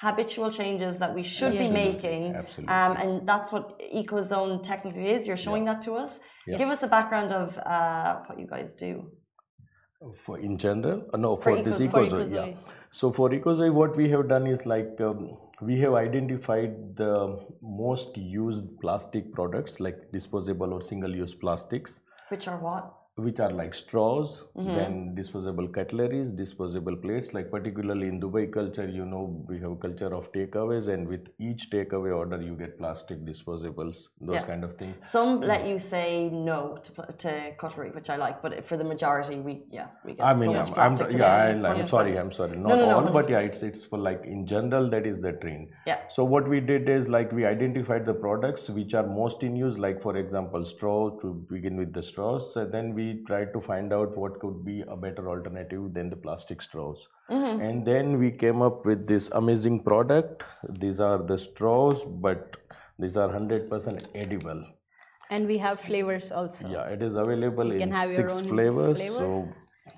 habitual 0.00 0.50
changes 0.50 0.98
that 0.98 1.14
we 1.14 1.22
should 1.22 1.52
be 1.58 1.68
making. 1.68 2.34
Absolutely. 2.34 2.74
Um, 2.74 2.92
and 2.96 3.28
that's 3.28 3.52
what 3.52 3.78
EcoZoe 4.00 4.62
technically 4.62 5.08
is. 5.10 5.26
You're 5.26 5.36
showing 5.36 5.64
that 5.66 5.82
to 5.82 5.94
us. 5.94 6.20
Yes. 6.46 6.58
Give 6.58 6.68
us 6.68 6.82
a 6.82 6.88
background 6.88 7.32
of 7.32 7.58
uh, 7.58 8.20
what 8.26 8.38
you 8.40 8.46
guys 8.46 8.72
do. 8.74 8.92
for 10.24 10.38
in 10.38 10.56
general 10.56 11.02
uh, 11.12 11.16
no 11.16 11.36
for, 11.36 11.60
this 11.62 11.78
Ecozoe. 11.78 11.90
For 11.90 12.04
ecozoe 12.06 12.34
yeah 12.34 12.54
so 12.90 13.12
for 13.12 13.28
ecozoe 13.30 13.72
what 13.80 13.96
we 13.96 14.08
have 14.10 14.28
done 14.28 14.46
is 14.46 14.64
like 14.66 15.00
um, 15.00 15.36
we 15.62 15.78
have 15.80 15.94
identified 15.94 16.96
the 16.96 17.38
most 17.62 18.16
used 18.16 18.66
plastic 18.80 19.32
products 19.32 19.78
like 19.80 20.10
disposable 20.12 20.72
or 20.72 20.80
single 20.80 21.14
use 21.14 21.34
plastics 21.34 22.00
Which 22.28 22.48
are 22.48 22.58
what? 22.58 22.99
Which 23.16 23.38
are 23.40 23.50
like 23.50 23.74
straws, 23.74 24.42
mm-hmm. 24.56 24.74
then 24.74 25.14
disposable 25.14 25.68
cutleries, 25.68 26.30
disposable 26.30 26.96
plates. 26.96 27.34
Like 27.34 27.50
particularly 27.50 28.08
in 28.08 28.20
Dubai 28.20 28.52
culture, 28.52 28.88
you 28.88 29.04
know, 29.04 29.44
we 29.48 29.58
have 29.60 29.72
a 29.72 29.76
culture 29.76 30.14
of 30.14 30.32
takeaways, 30.32 30.88
and 30.88 31.06
with 31.06 31.26
each 31.38 31.70
takeaway 31.70 32.16
order, 32.16 32.40
you 32.40 32.54
get 32.54 32.78
plastic 32.78 33.24
disposables, 33.24 34.08
those 34.20 34.36
Yeah. 34.36 34.46
kind 34.46 34.64
of 34.64 34.76
things. 34.76 34.96
Some 35.02 35.40
let 35.40 35.66
you 35.66 35.78
say 35.78 36.30
no 36.30 36.78
to, 36.84 37.12
to 37.24 37.52
cutlery, 37.58 37.90
which 37.90 38.10
I 38.10 38.16
like, 38.16 38.40
but 38.42 38.64
for 38.64 38.76
the 38.76 38.84
majority, 38.84 39.36
we 39.36 39.64
yeah 39.70 39.88
we 40.04 40.14
get 40.14 40.24
I 40.24 40.32
mean, 40.34 40.48
so 40.48 40.52
yeah, 40.52 40.58
much 40.58 40.68
I'm, 40.70 40.96
plastic 40.96 41.18
yeah, 41.18 41.52
today. 41.52 41.68
I, 41.68 41.72
I'm 41.72 41.86
sorry, 41.86 42.16
I'm 42.16 42.32
sorry, 42.32 42.56
not 42.56 42.68
no, 42.68 42.76
no, 42.76 43.00
all, 43.00 43.12
but 43.12 43.28
yeah, 43.28 43.40
it's 43.40 43.62
it's 43.62 43.84
for 43.84 43.98
like 43.98 44.24
in 44.24 44.46
general 44.46 44.88
that 44.90 45.06
is 45.06 45.20
the 45.20 45.32
trend. 45.32 45.68
Yeah. 45.86 45.98
So 46.08 46.24
what 46.24 46.48
we 46.48 46.60
did 46.60 46.88
is 46.88 47.08
like 47.08 47.32
we 47.32 47.44
identified 47.44 48.06
the 48.06 48.14
products 48.14 48.68
which 48.70 48.94
are 48.94 49.06
most 49.06 49.42
in 49.42 49.56
use, 49.56 49.78
like 49.78 50.00
for 50.00 50.16
example, 50.16 50.64
straw 50.64 51.10
to 51.20 51.34
begin 51.50 51.76
with 51.76 51.92
the 51.92 52.02
straws. 52.02 52.52
So 52.54 52.64
then 52.64 52.94
we 52.94 52.99
tried 53.26 53.52
to 53.54 53.60
find 53.60 53.92
out 53.92 54.16
what 54.22 54.40
could 54.40 54.64
be 54.64 54.82
a 54.96 54.96
better 54.96 55.28
alternative 55.28 55.92
than 55.94 56.10
the 56.10 56.16
plastic 56.16 56.62
straws. 56.62 57.06
Mm-hmm. 57.30 57.60
And 57.68 57.86
then 57.86 58.18
we 58.18 58.30
came 58.30 58.62
up 58.62 58.86
with 58.86 59.06
this 59.06 59.30
amazing 59.32 59.80
product. 59.80 60.42
These 60.84 61.00
are 61.00 61.18
the 61.32 61.38
straws, 61.38 62.04
but 62.26 62.56
these 62.98 63.16
are 63.16 63.28
100% 63.28 64.06
edible. 64.14 64.64
And 65.30 65.46
we 65.46 65.58
have 65.58 65.78
flavors 65.80 66.32
also. 66.32 66.68
Yeah, 66.68 66.86
it 66.94 67.02
is 67.02 67.14
available 67.14 67.66
You 67.72 67.74
in 67.74 67.80
can 67.80 67.92
have 67.92 68.10
your 68.10 68.28
six 68.28 68.40
flavors. 68.40 68.96
flavor. 68.96 69.18
So 69.18 69.48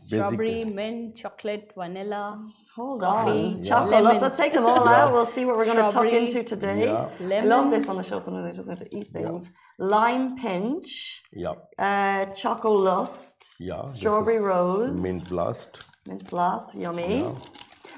Strawberry, 0.07 0.55
basically, 0.64 0.74
mint, 0.74 1.16
chocolate, 1.16 1.72
vanilla. 1.76 2.48
Hold 2.74 3.00
Coffee, 3.02 3.31
on, 3.31 3.64
chocolate. 3.64 4.02
Let's, 4.02 4.05
lemon. 4.14 4.22
let's 4.22 4.37
take 4.38 4.55
them 4.55 4.64
all 4.64 4.88
out. 4.88 5.12
We'll 5.12 5.26
see 5.26 5.44
what 5.44 5.57
we're 5.57 5.66
going 5.66 5.76
to 5.76 5.83
tuck 5.83 5.90
Strawberry, 5.90 6.26
into 6.26 6.42
today. 6.42 6.85
Yeah. 6.85 7.11
I 7.20 7.44
love 7.44 7.70
this 7.70 7.87
on 7.87 7.96
the 7.98 8.02
show. 8.02 8.18
Sometimes 8.20 8.46
I 8.55 8.57
just 8.57 8.68
have 8.68 8.78
to 8.78 8.96
eat 8.96 9.09
things. 9.12 9.50
Lime 9.78 10.37
pinch, 10.38 11.22
Yep. 11.33 11.57
uh, 11.78 12.26
choco 12.26 12.72
lust, 12.72 13.57
yeah. 13.61 13.85
strawberry 13.87 14.38
rose, 14.40 14.98
mint 15.00 15.28
blast. 15.28 15.85
mint 16.07 16.28
blast, 16.31 16.74
yummy. 16.74 17.24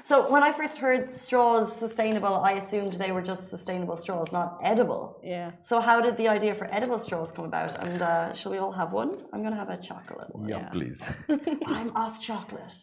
Yeah. 0.05 0.09
So 0.09 0.29
when 0.29 0.43
I 0.43 0.51
first 0.51 0.77
heard 0.77 1.15
straws 1.15 1.75
sustainable, 1.75 2.35
I 2.35 2.53
assumed 2.53 2.93
they 2.93 3.11
were 3.11 3.21
just 3.21 3.49
sustainable 3.49 3.95
straws, 3.95 4.31
not 4.31 4.59
edible. 4.63 5.19
Yeah. 5.23 5.51
So 5.61 5.79
how 5.79 5.99
did 6.01 6.15
the 6.17 6.27
idea 6.27 6.53
for 6.53 6.67
edible 6.73 6.99
straws 6.99 7.31
come 7.31 7.45
about? 7.45 7.83
And 7.83 8.01
uh, 8.01 8.33
shall 8.33 8.51
we 8.51 8.59
all 8.59 8.71
have 8.71 8.93
one? 8.93 9.11
I'm 9.33 9.41
going 9.41 9.53
to 9.53 9.59
have 9.59 9.69
a 9.69 9.77
chocolate 9.77 10.33
one. 10.35 10.47
Yeah, 10.47 10.69
please. 10.69 11.07
I'm 11.65 11.89
off 11.95 12.19
chocolate. 12.19 12.73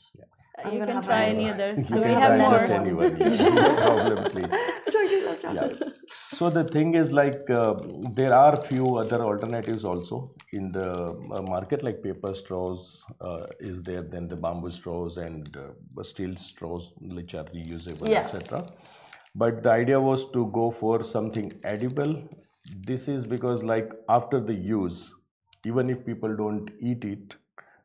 I'm 0.64 0.74
you 0.74 0.84
can 0.86 1.02
try 1.02 1.24
any 1.26 1.48
other. 1.50 1.70
You 1.76 1.84
gonna 1.84 2.00
we 2.00 2.08
can 2.08 2.20
have 2.20 2.36
try 2.36 2.38
more. 2.38 2.58
just 2.58 2.72
anyone. 2.72 3.16
Yeah, 3.16 3.50
no 3.60 3.74
problem, 3.76 4.24
please. 4.30 4.50
Try 4.94 5.06
to 5.12 5.24
less 5.26 5.42
chocolate. 5.42 5.98
So 6.38 6.50
the 6.50 6.64
thing 6.64 6.94
is 6.94 7.12
like 7.12 7.48
uh, 7.50 7.74
there 8.14 8.34
are 8.34 8.56
few 8.62 8.96
other 8.96 9.22
alternatives 9.22 9.84
also 9.84 10.24
in 10.52 10.72
the 10.72 10.88
uh, 10.90 11.42
market 11.42 11.82
like 11.84 12.02
paper 12.02 12.34
straws 12.34 13.04
uh, 13.20 13.44
is 13.60 13.82
there 13.82 14.02
then 14.02 14.28
the 14.28 14.36
bamboo 14.36 14.70
straws 14.70 15.18
and 15.18 15.56
uh, 15.56 16.02
steel 16.02 16.34
straws 16.36 16.92
which 17.00 17.34
are 17.34 17.44
reusable 17.44 18.08
Yeah. 18.08 18.20
etc. 18.24 18.60
But 19.34 19.62
the 19.62 19.70
idea 19.70 20.00
was 20.00 20.30
to 20.32 20.46
go 20.52 20.70
for 20.70 21.04
something 21.04 21.52
edible. 21.64 22.16
This 22.92 23.08
is 23.08 23.24
because 23.26 23.62
like 23.62 23.90
after 24.08 24.40
the 24.40 24.54
use, 24.54 25.12
even 25.66 25.90
if 25.90 26.04
people 26.04 26.34
don't 26.36 26.70
eat 26.80 27.04
it, 27.04 27.36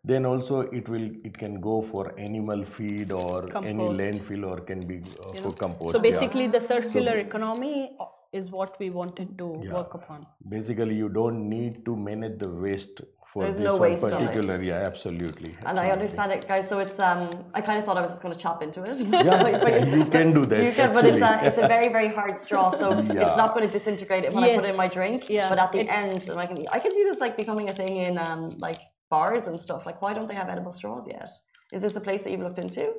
then 0.03 0.25
also 0.25 0.61
it 0.61 0.87
will 0.89 1.09
it 1.23 1.37
can 1.37 1.59
go 1.59 1.81
for 1.81 2.17
animal 2.17 2.63
feed 2.65 3.11
or 3.11 3.49
any 3.65 3.83
landfill 4.01 4.45
or 4.51 4.59
can 4.61 4.79
be 4.87 5.01
uh, 5.25 5.33
for 5.41 5.51
compost. 5.53 5.95
So 5.95 5.97
yeah. 6.03 6.11
basically, 6.11 6.47
the 6.47 6.61
circular 6.61 7.17
economy 7.17 7.91
uh, 7.99 8.05
is 8.31 8.51
what 8.51 8.79
we 8.79 8.89
wanted 8.89 9.37
to 9.37 9.61
Yeah. 9.65 9.73
work 9.73 9.93
upon. 9.93 10.25
basically 10.49 10.95
you 10.95 11.09
don't 11.09 11.47
need 11.49 11.83
to 11.85 11.95
manage 11.95 12.39
the 12.39 12.49
waste 12.49 13.01
for 13.31 13.43
There's 13.43 13.57
this 13.57 13.65
no 13.65 13.75
one 13.77 13.95
particular 13.99 14.55
yeah 14.63 14.83
absolutely 14.91 15.51
And 15.65 15.79
I 15.79 15.91
understand 15.91 16.31
it, 16.31 16.47
guys. 16.47 16.67
So 16.69 16.79
it's 16.79 16.99
um, 16.99 17.29
I 17.53 17.61
kind 17.61 17.77
of 17.79 17.85
thought 17.85 17.97
I 17.97 18.01
was 18.01 18.11
just 18.11 18.21
going 18.21 18.33
to 18.35 18.39
chop 18.39 18.61
into 18.63 18.83
it. 18.89 18.97
Yeah, 19.29 19.43
But- 19.43 19.61
but 19.61 19.89
you 19.97 20.05
can 20.05 20.33
do 20.33 20.45
that, 20.45 20.63
You 20.63 20.71
can, 20.79 20.93
but 20.93 21.05
it's 21.05 21.23
a, 21.31 21.33
it's 21.47 21.57
a 21.57 21.67
very 21.75 21.89
very 21.97 22.07
hard 22.19 22.37
straw, 22.45 22.65
so 22.71 22.85
Yeah. 23.15 23.27
it's 23.27 23.37
not 23.43 23.53
going 23.53 23.65
to 23.69 23.73
disintegrate 23.79 24.25
it 24.25 24.33
when 24.33 24.43
I 24.43 24.55
put 24.55 24.65
it 24.65 24.71
in 24.71 24.77
my 24.77 24.87
drink. 24.97 25.29
Yeah. 25.29 25.49
But 25.49 25.59
at 25.65 25.71
the 25.73 25.81
It- 25.81 25.91
end, 26.01 26.19
and 26.29 26.39
I 26.39 26.45
can 26.49 26.57
I 26.77 26.79
can 26.79 26.91
see 26.97 27.03
this 27.09 27.19
like 27.25 27.35
becoming 27.43 27.67
a 27.69 27.73
thing 27.81 27.93
in 28.07 28.13
um 28.27 28.41
like 28.67 28.79
bars 29.09 29.47
and 29.47 29.59
stuff. 29.61 29.85
Like, 29.85 30.01
why 30.01 30.13
don't 30.13 30.27
they 30.27 30.35
have 30.35 30.49
edible 30.49 30.71
straws 30.71 31.07
yet? 31.07 31.29
Is 31.73 31.81
this 31.81 31.95
a 31.95 32.01
place 32.01 32.23
that 32.23 32.31
you've 32.31 32.41
looked 32.41 32.59
into? 32.59 32.93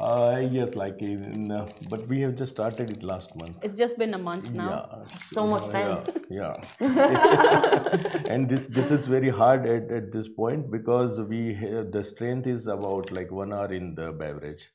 uh, 0.00 0.40
yes 0.50 0.76
like 0.76 1.00
in 1.02 1.50
uh, 1.50 1.66
but 1.90 2.06
we 2.06 2.20
have 2.20 2.34
just 2.36 2.52
started 2.52 2.90
it 2.90 3.02
last 3.02 3.32
month 3.40 3.56
It's 3.62 3.78
just 3.78 3.98
been 3.98 4.14
a 4.14 4.18
month 4.18 4.52
now. 4.52 4.68
yeah 4.70 5.18
So 5.22 5.46
much 5.46 5.64
yeah, 5.72 5.96
sense. 5.96 6.18
yeah 6.30 6.52
and 8.32 8.48
this 8.48 8.66
this 8.66 8.90
is 8.90 9.06
very 9.06 9.30
hard 9.30 9.66
at, 9.66 9.90
at 9.90 10.12
this 10.12 10.28
point 10.28 10.70
because 10.70 11.20
we 11.20 11.54
have, 11.54 11.90
the 11.90 12.04
strength 12.04 12.46
is 12.46 12.66
about 12.68 13.10
like 13.10 13.32
one 13.32 13.52
hour 13.52 13.72
in 13.72 13.94
the 13.94 14.12
beverage 14.12 14.68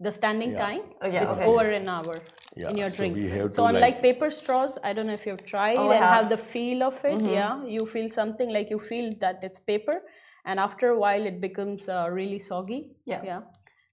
The 0.00 0.12
standing 0.12 0.52
Yeah. 0.52 0.58
time, 0.66 0.82
Oh, 1.02 1.08
yeah, 1.08 1.24
it's 1.24 1.38
okay. 1.38 1.46
over 1.46 1.66
an 1.78 1.88
hour 1.88 2.14
Yeah, 2.56 2.70
in 2.70 2.76
your 2.76 2.88
so 2.90 2.96
drinks. 2.98 3.18
we 3.18 3.50
so 3.56 3.66
unlike 3.66 3.82
like- 3.94 4.02
paper 4.02 4.30
straws, 4.30 4.78
I 4.84 4.92
don't 4.92 5.06
know 5.08 5.12
if 5.20 5.26
you've 5.26 5.44
tried 5.44 5.76
Oh, 5.76 5.90
and 5.90 6.02
have. 6.04 6.14
have 6.16 6.28
the 6.34 6.38
feel 6.52 6.82
of 6.90 7.04
it. 7.04 7.20
Yeah, 7.38 7.64
you 7.76 7.84
feel 7.94 8.08
something 8.10 8.48
like 8.56 8.70
you 8.70 8.78
feel 8.78 9.12
that 9.24 9.42
it's 9.42 9.58
paper, 9.72 9.96
and 10.44 10.60
after 10.60 10.88
a 10.90 10.98
while 11.04 11.26
it 11.32 11.40
becomes 11.40 11.88
uh, 11.88 12.06
really 12.18 12.38
soggy. 12.38 12.80
Yeah. 13.06 13.22
yeah. 13.30 13.40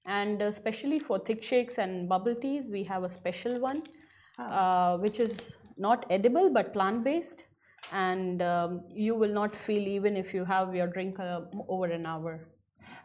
And 0.06 0.42
especially 0.44 1.00
for 1.00 1.18
thick 1.18 1.42
shakes 1.52 1.80
and 1.80 2.08
bubble 2.08 2.36
teas, 2.36 2.70
we 2.70 2.84
have 2.84 3.04
a 3.04 3.10
special 3.10 3.60
one, 3.60 3.82
uh, 4.38 4.98
which 5.00 5.20
is 5.20 5.58
not 5.78 6.06
edible 6.12 6.50
but 6.52 6.72
plant 6.74 7.04
based. 7.04 7.46
And 7.92 8.42
um, 8.44 8.82
you 8.90 9.16
will 9.16 9.34
not 9.34 9.56
feel 9.56 9.88
even 9.88 10.16
if 10.18 10.34
you 10.36 10.44
have 10.46 10.76
your 10.76 10.88
drink 10.88 11.20
uh, 11.20 11.42
over 11.68 11.86
an 11.86 12.06
hour. 12.06 12.48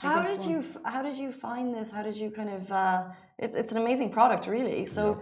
How 0.00 0.22
did 0.22 0.42
you 0.44 0.64
How 0.84 1.02
did 1.02 1.16
you 1.16 1.30
find 1.30 1.74
this? 1.74 1.90
How 1.90 2.02
did 2.02 2.16
you 2.16 2.30
kind 2.30 2.50
of? 2.50 2.72
Uh, 2.72 3.04
it's 3.38 3.54
it's 3.54 3.72
an 3.72 3.78
amazing 3.78 4.10
product, 4.10 4.46
really. 4.46 4.86
So, 4.86 5.20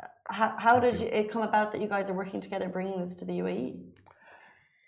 uh, 0.00 0.06
how, 0.28 0.54
how 0.56 0.80
did 0.80 1.00
you, 1.00 1.08
it 1.08 1.30
come 1.30 1.42
about 1.42 1.72
that 1.72 1.80
you 1.80 1.88
guys 1.88 2.08
are 2.08 2.14
working 2.14 2.40
together, 2.40 2.68
bringing 2.68 3.00
this 3.04 3.16
to 3.16 3.24
the? 3.24 3.38
UAE? 3.40 3.80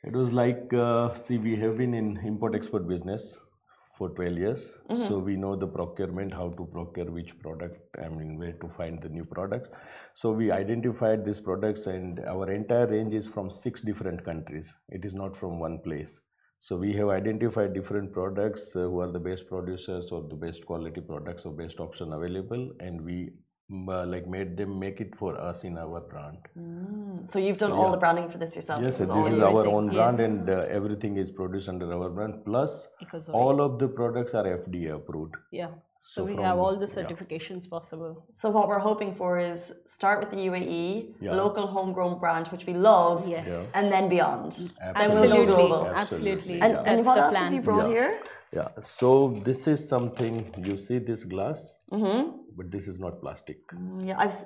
It 0.05 0.13
was 0.13 0.33
like, 0.33 0.73
uh, 0.75 1.15
see, 1.15 1.39
we 1.39 1.57
have 1.57 1.77
been 1.79 1.95
in 1.95 2.19
import 2.25 2.55
export 2.55 2.89
business 2.89 3.37
for 3.97 4.09
12 4.11 4.39
years. 4.39 4.79
So 4.97 5.19
we 5.19 5.37
know 5.37 5.55
the 5.55 5.67
procurement, 5.67 6.33
how 6.33 6.49
to 6.51 6.65
procure 6.65 7.11
which 7.11 7.39
product, 7.39 7.79
I 8.05 8.09
mean, 8.09 8.37
where 8.39 8.53
to 8.53 8.69
find 8.77 9.01
the 9.01 9.09
new 9.09 9.25
products. 9.25 9.71
So 10.15 10.33
we 10.33 10.51
identified 10.51 11.25
these 11.25 11.39
products, 11.39 11.87
and 11.87 12.19
our 12.21 12.51
entire 12.51 12.87
range 12.87 13.15
is 13.15 13.29
from 13.29 13.51
six 13.51 13.81
different 13.81 14.25
countries. 14.25 14.75
It 14.89 15.05
is 15.05 15.15
not 15.15 15.37
from 15.37 15.61
one 15.61 15.79
place. 15.79 16.21
So 16.67 16.77
we 16.77 16.93
have 16.95 17.09
identified 17.09 17.75
different 17.75 18.13
products 18.13 18.77
uh, 18.77 18.83
who 18.83 19.01
are 19.01 19.11
the 19.11 19.19
best 19.19 19.49
producers 19.49 20.13
or 20.13 20.23
the 20.23 20.37
best 20.37 20.65
quality 20.65 21.01
products 21.01 21.45
or 21.45 21.53
best 21.53 21.81
option 21.81 22.13
available, 22.13 22.71
and 22.79 23.01
we 23.05 23.17
mm, 23.69 23.89
uh, 23.89 24.07
like 24.07 24.29
made 24.29 24.57
them 24.57 24.79
make 24.79 25.01
it 25.01 25.17
for 25.17 25.37
us 25.41 25.65
in 25.65 25.77
our 25.77 26.01
brand. 26.13 27.27
So 27.29 27.41
you've 27.41 27.59
done 27.59 27.73
all 27.73 27.91
the 27.91 27.97
branding 27.97 28.31
for 28.31 28.39
this 28.39 28.55
yourself. 28.55 28.81
Yes, 28.81 28.99
this 28.99 29.09
is 29.09 29.39
you. 29.39 29.45
our 29.45 29.49
everything, 29.49 29.75
own 29.75 29.89
brand, 29.89 30.19
yes. 30.21 30.31
and 30.31 30.51
uh, 30.51 30.65
everything 30.79 31.17
is 31.17 31.33
produced 31.33 31.69
under 31.69 31.93
our 31.93 32.09
brand. 32.09 32.45
Plus, 32.45 32.87
all 33.33 33.61
of 33.61 33.81
the 33.81 33.89
products 33.89 34.33
are 34.33 34.45
FDA 34.45 34.95
approved. 34.95 35.35
Yeah. 35.51 35.71
So, 36.05 36.25
we 36.25 36.35
from- 36.35 36.45
have 36.45 36.59
all 36.59 36.77
the 36.77 36.87
yeah. 36.87 36.95
certifications 36.99 37.69
possible. 37.71 38.27
So 38.35 38.51
what 38.51 38.69
we're 38.69 38.81
hoping 38.81 39.15
for 39.15 39.39
is 39.39 39.73
start 39.87 40.19
with 40.21 40.31
the 40.31 40.41
UAE, 40.51 41.15
Yeah. 41.21 41.35
local 41.35 41.67
homegrown 41.67 42.19
brand, 42.19 42.49
which 42.49 42.67
we 42.67 42.75
love, 42.75 43.27
Yes. 43.29 43.47
Yeah. 43.49 43.79
and 43.81 43.93
then 43.93 44.09
beyond. 44.09 44.53
Absolutely. 44.81 44.83
And 44.83 45.13
we'll 45.13 45.23
go 45.23 45.29
Absolutely. 45.29 45.55
global. 45.55 45.87
Absolutely. 45.87 46.61
And, 46.61 46.73
Yeah. 46.75 46.83
and 46.91 47.07
what 47.07 47.19
else 47.19 47.31
plan. 47.31 47.45
have 47.45 47.53
you 47.55 47.61
brought 47.63 47.85
Yeah. 47.89 47.97
here? 47.97 48.19
Yeah. 48.53 48.69
So 48.81 49.41
this 49.45 49.67
is 49.67 49.89
something 49.89 50.55
you 50.63 50.77
see 50.77 50.99
this 50.99 51.25
glass, 51.25 51.79
Mm-hmm. 51.91 52.31
but 52.57 52.71
this 52.71 52.89
is 52.89 52.99
not 52.99 53.21
plastic. 53.21 53.59
Yeah, 54.01 54.19
I've 54.19 54.37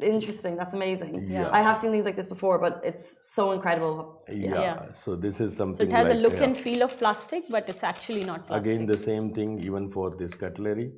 interesting. 0.00 0.56
That's 0.56 0.74
amazing. 0.74 1.30
Yeah. 1.30 1.50
I 1.52 1.60
have 1.60 1.78
seen 1.78 1.90
things 1.90 2.06
like 2.06 2.16
this 2.16 2.26
before, 2.26 2.58
but 2.58 2.80
it's 2.84 3.16
so 3.24 3.52
incredible. 3.52 4.22
Yeah. 4.28 4.60
Yeah. 4.60 4.92
So 4.92 5.16
this 5.16 5.40
is 5.40 5.56
something. 5.56 5.76
So 5.76 5.84
it 5.84 5.92
has 5.92 6.08
like, 6.08 6.16
a 6.16 6.20
look 6.20 6.34
yeah. 6.34 6.44
and 6.44 6.56
feel 6.56 6.82
of 6.82 6.98
plastic, 6.98 7.44
but 7.50 7.68
it's 7.68 7.84
actually 7.84 8.24
not 8.24 8.46
plastic. 8.46 8.72
Again, 8.72 8.86
the 8.86 8.98
same 8.98 9.34
thing 9.34 9.62
even 9.62 9.90
for 9.90 10.14
this 10.16 10.34
cutlery. 10.34 10.92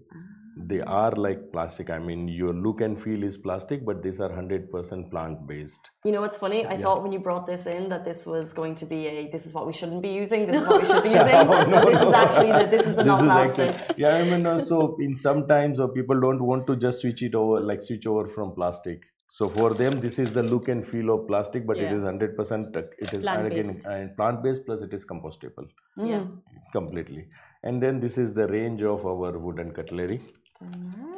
They 0.59 0.81
are 0.81 1.13
like 1.13 1.53
plastic. 1.53 1.91
I 1.91 1.99
mean, 1.99 2.29
your 2.29 2.55
look 2.55 2.81
and 2.81 3.01
feel 3.01 3.23
is 3.23 3.37
plastic, 3.37 3.85
but 3.85 4.03
these 4.03 4.21
are 4.21 4.31
100% 4.31 5.11
plant 5.11 5.47
based. 5.47 5.91
You 6.05 6.13
know 6.13 6.23
what's 6.23 6.39
funny? 6.39 6.65
I 6.67 6.81
thought 6.81 7.03
when 7.03 7.13
you 7.13 7.19
brought 7.19 7.47
this 7.47 7.67
in 7.67 7.91
that 7.91 8.07
this 8.07 8.25
was 8.25 8.55
going 8.55 8.75
to 8.77 8.87
be 8.87 9.07
a 9.07 9.29
this 9.29 9.45
is 9.45 9.53
what 9.53 9.67
we 9.67 9.75
shouldn't 9.75 10.01
be 10.01 10.09
using, 10.09 10.47
this 10.47 10.63
is 10.63 10.67
what 10.67 10.81
we 10.81 10.89
should 10.89 11.03
be 11.03 11.11
using. 11.21 11.47
No, 11.75 11.85
this 11.85 12.01
is 12.01 12.15
actually 12.15 12.53
the 12.53 12.71
this 12.71 12.87
is 12.87 12.97
the 12.97 13.05
not 13.13 13.21
plastic. 13.25 13.69
actually, 13.69 14.03
yeah, 14.03 14.17
I 14.17 14.25
mean, 14.25 14.47
uh, 14.47 14.65
so 14.65 14.97
in 14.99 15.15
sometimes 15.15 15.79
uh, 15.79 15.89
people 15.89 16.19
don't 16.19 16.43
want 16.43 16.67
to 16.69 16.77
just 16.77 17.01
switch 17.01 17.23
it 17.23 17.35
over, 17.35 17.61
like 17.61 17.83
switch 17.83 18.07
over 18.07 18.27
from 18.27 18.53
plastic. 18.53 19.03
So 19.29 19.49
for 19.49 19.75
them, 19.75 20.01
this 20.01 20.19
is 20.19 20.33
the 20.33 20.43
look 20.43 20.69
and 20.69 20.87
feel 20.87 21.11
of 21.11 21.27
plastic, 21.27 21.67
but 21.67 21.77
it 21.79 21.83
Yeah. 21.91 21.97
is 21.97 22.05
100%, 22.05 22.77
uh, 22.77 22.83
it 22.99 23.13
is 23.13 23.25
and 23.25 23.47
again, 23.47 23.65
Plant-based. 23.65 23.87
and 23.87 24.17
plant-based 24.17 24.67
plus 24.67 24.81
it 24.83 24.95
is 24.95 25.05
compostable 25.05 25.69
yeah. 25.97 26.25
completely. 26.73 27.29
And 27.65 27.83
then 27.83 28.01
this 28.01 28.19
is 28.19 28.35
the 28.35 28.47
range 28.47 28.83
of 28.83 29.05
our 29.05 29.37
wooden 29.39 29.73
cutlery. 29.73 30.21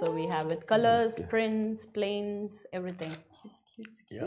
So 0.00 0.10
we 0.10 0.26
have 0.26 0.46
with 0.46 0.66
colors, 0.66 1.18
prints, 1.28 1.86
plains, 1.86 2.66
everything. 2.72 3.14
Yeah. 4.10 4.24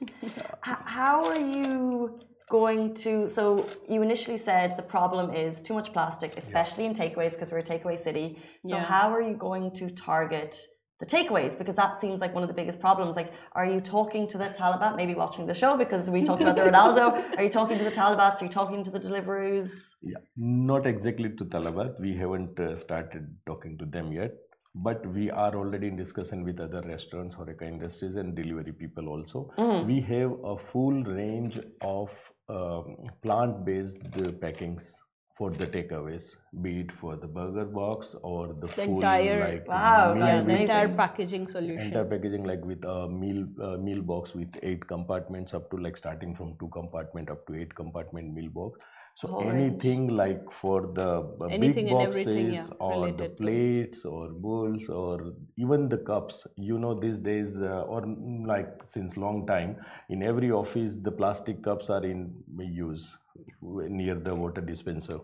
H- 0.22 0.84
how 0.98 1.24
are 1.24 1.38
you 1.40 2.20
going 2.50 2.92
to 2.92 3.28
so 3.28 3.66
you 3.88 4.02
initially 4.02 4.36
said 4.36 4.76
the 4.76 4.82
problem 4.82 5.32
is 5.32 5.62
too 5.62 5.72
much 5.72 5.90
plastic 5.92 6.36
especially 6.36 6.84
in 6.84 6.92
takeaways 6.92 7.30
because 7.32 7.50
we're 7.50 7.58
a 7.58 7.62
takeaway 7.62 7.98
city 7.98 8.38
so 8.66 8.76
Yeah. 8.76 8.84
how 8.84 9.10
are 9.14 9.22
you 9.22 9.34
going 9.34 9.70
to 9.80 9.88
target 9.90 10.58
the 11.02 11.16
takeaways 11.16 11.58
because 11.58 11.76
that 11.82 12.00
seems 12.00 12.20
like 12.20 12.32
one 12.32 12.44
of 12.44 12.48
the 12.48 12.58
biggest 12.60 12.78
problems. 12.80 13.16
Like 13.16 13.32
are 13.52 13.66
you 13.66 13.80
talking 13.80 14.28
to 14.28 14.38
the 14.38 14.48
taliban? 14.60 14.96
Maybe 14.96 15.14
watching 15.14 15.46
the 15.46 15.54
show 15.62 15.76
because 15.76 16.08
we 16.08 16.22
talked 16.22 16.42
about 16.42 16.54
the 16.54 16.66
ronaldo. 16.70 17.06
Are 17.36 17.42
you 17.42 17.50
talking 17.50 17.76
to 17.78 17.84
the 17.84 17.90
Talabats 17.90 18.40
are 18.40 18.44
you 18.44 18.50
talking 18.50 18.84
to 18.84 18.90
the 18.90 19.00
deliveroos? 19.00 19.72
Yeah, 20.00 20.18
not 20.36 20.86
exactly 20.86 21.30
to 21.38 21.44
Talabat. 21.44 22.00
We 22.00 22.16
haven't 22.16 22.58
uh, 22.60 22.78
started 22.78 23.26
talking 23.46 23.76
to 23.78 23.84
them 23.84 24.12
yet, 24.12 24.32
but 24.74 25.04
we 25.06 25.30
are 25.30 25.54
already 25.54 25.88
in 25.88 25.96
discussion 25.96 26.44
with 26.44 26.60
other 26.60 26.82
restaurants, 26.82 27.34
Horeca 27.34 27.62
Industries, 27.62 28.16
and 28.16 28.36
delivery 28.36 28.72
people 28.72 29.08
also. 29.08 29.50
We 29.86 30.00
have 30.02 30.32
a 30.44 30.56
full 30.56 31.02
range 31.02 31.58
of 31.80 32.32
um, 32.48 32.96
plant-based 33.22 33.96
uh, 34.16 34.32
packings 34.44 34.96
for 35.36 35.50
the 35.50 35.66
takeaways, 35.66 36.36
be 36.60 36.80
it 36.80 36.92
for 37.00 37.16
the 37.16 37.26
burger 37.26 37.64
box 37.64 38.14
or 38.22 38.48
the, 38.48 38.66
The 38.66 38.68
full 38.68 38.96
entire- 38.96 39.40
like 39.48 39.68
Wow, 39.68 40.14
meal 40.14 40.26
Yeah, 40.26 40.40
the 40.40 40.52
with- 40.52 40.60
entire 40.60 40.88
packaging 40.90 41.46
solution. 41.48 41.86
entire 41.86 42.04
packaging 42.04 42.44
like 42.44 42.62
with 42.64 42.84
a 42.84 43.08
meal 43.08 43.46
uh, 43.62 43.76
meal 43.78 44.02
box 44.02 44.34
with 44.34 44.52
eight 44.62 44.86
compartments 44.86 45.54
up 45.54 45.70
to 45.70 45.78
like 45.78 45.96
starting 45.96 46.34
from 46.34 46.54
two 46.60 46.68
compartment 46.68 47.30
up 47.30 47.46
to 47.46 47.54
eight 47.54 47.74
compartment 47.74 48.34
meal 48.34 48.50
box 48.50 48.78
so 49.14 49.28
Whole 49.28 49.48
anything 49.50 50.08
like 50.08 50.50
for 50.50 50.90
the 50.94 51.08
Anything 51.50 51.86
big 51.86 51.94
boxes 51.94 52.54
yeah, 52.54 52.66
or 52.80 53.12
the 53.12 53.28
plates 53.28 54.04
or 54.04 54.28
bowls 54.28 54.88
or 54.88 55.34
even 55.56 55.88
the 55.88 55.98
cups 55.98 56.46
you 56.56 56.78
know 56.78 56.98
these 56.98 57.20
days 57.20 57.58
uh, 57.60 57.82
or 57.82 58.02
like 58.46 58.70
since 58.86 59.16
long 59.16 59.46
time 59.46 59.76
in 60.08 60.22
every 60.22 60.50
office 60.50 60.96
the 60.96 61.10
plastic 61.10 61.62
cups 61.62 61.90
are 61.90 62.04
in 62.04 62.32
use 62.58 63.14
near 63.62 64.14
the 64.14 64.34
water 64.34 64.60
dispenser 64.60 65.18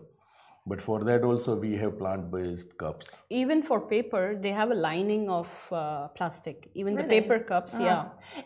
but 0.69 0.79
for 0.87 0.97
that 1.09 1.23
also 1.29 1.55
we 1.55 1.71
have 1.81 1.97
plant 1.97 2.29
based 2.31 2.77
cups. 2.77 3.17
Even 3.41 3.63
for 3.69 3.77
paper, 3.95 4.37
they 4.43 4.51
have 4.51 4.69
a 4.71 4.79
lining 4.89 5.29
of 5.29 5.49
uh, 5.71 6.07
plastic. 6.09 6.69
Even 6.75 6.95
the 6.95 7.03
paper 7.03 7.39
cups, 7.39 7.73
yeah. 7.73 8.05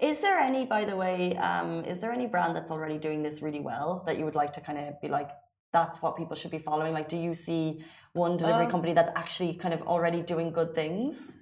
is 0.09 0.21
there 0.21 0.37
any 0.49 0.65
by 0.65 0.81
the 0.85 0.95
way 1.03 1.35
um, 1.49 1.83
is 1.85 1.99
there 1.99 2.13
any 2.19 2.27
brand 2.33 2.55
that's 2.55 2.71
already 2.71 2.97
doing 2.97 3.21
this 3.27 3.41
really 3.41 3.63
well 3.71 4.03
that 4.07 4.17
you 4.17 4.25
would 4.25 4.39
like 4.43 4.53
to 4.53 4.61
kind 4.61 4.79
of 4.79 5.01
be 5.01 5.09
like 5.09 5.31
that's 5.77 6.01
what 6.03 6.15
people 6.15 6.35
should 6.35 6.51
be 6.59 6.63
following? 6.69 6.93
Like 6.93 7.09
do 7.09 7.17
you 7.17 7.33
see 7.47 7.83
one 8.13 8.37
delivery 8.37 8.65
Um, 8.65 8.71
company 8.71 8.93
that's 8.93 9.13
actually 9.15 9.53
kind 9.63 9.73
of 9.73 9.81
already 9.93 10.21
doing 10.21 10.51
good 10.59 10.73
things 10.81 11.33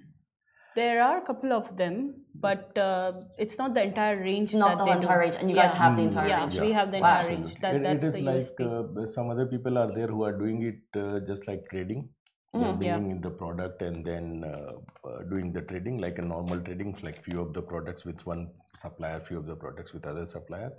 There 0.74 1.02
are 1.02 1.18
a 1.18 1.20
couple 1.22 1.52
of 1.52 1.76
them, 1.76 2.14
but 2.34 2.76
uh, 2.78 3.12
it's 3.38 3.58
not 3.58 3.74
the 3.74 3.82
entire 3.84 4.16
range. 4.18 4.50
It's 4.50 4.54
not 4.54 4.78
that 4.78 4.78
the 4.78 4.84
they 4.86 4.96
entire 4.96 5.18
do. 5.18 5.20
range, 5.24 5.36
and 5.40 5.50
you 5.50 5.56
guys 5.56 5.72
Yeah. 5.74 5.82
have 5.82 5.96
the 5.96 6.02
entire 6.02 6.28
yeah, 6.28 6.40
range. 6.40 6.60
we 6.60 6.72
have 6.72 6.90
the 6.92 7.00
Wow. 7.00 7.10
entire 7.20 7.28
range. 7.28 7.54
That, 7.60 7.74
It- 7.76 7.82
that's 7.82 8.04
it 8.04 8.08
is 8.08 8.14
the 8.14 8.22
like 8.22 9.04
uh, 9.06 9.10
some 9.16 9.30
other 9.34 9.46
people 9.54 9.76
are 9.82 9.90
there 9.98 10.06
who 10.06 10.22
are 10.28 10.32
doing 10.44 10.62
it 10.70 10.98
uh, 11.02 11.20
just 11.30 11.46
like 11.46 11.68
trading. 11.74 12.08
They're 12.54 12.62
Mm, 12.74 12.84
yeah. 12.84 12.96
in 12.96 13.20
the 13.26 13.30
product 13.42 13.80
and 13.82 14.04
then 14.04 14.44
uh, 14.44 14.72
uh, 15.10 15.22
doing 15.30 15.52
the 15.52 15.62
trading 15.62 15.98
like 16.06 16.18
a 16.18 16.22
normal 16.22 16.60
trading, 16.60 16.90
like 17.02 17.22
few 17.28 17.40
of 17.44 17.52
the 17.54 17.62
products 17.62 18.04
with 18.04 18.24
one 18.32 18.42
supplier, 18.82 19.20
few 19.28 19.38
of 19.38 19.46
the 19.46 19.56
products 19.56 19.94
with 19.94 20.06
other 20.06 20.26
supplier. 20.26 20.70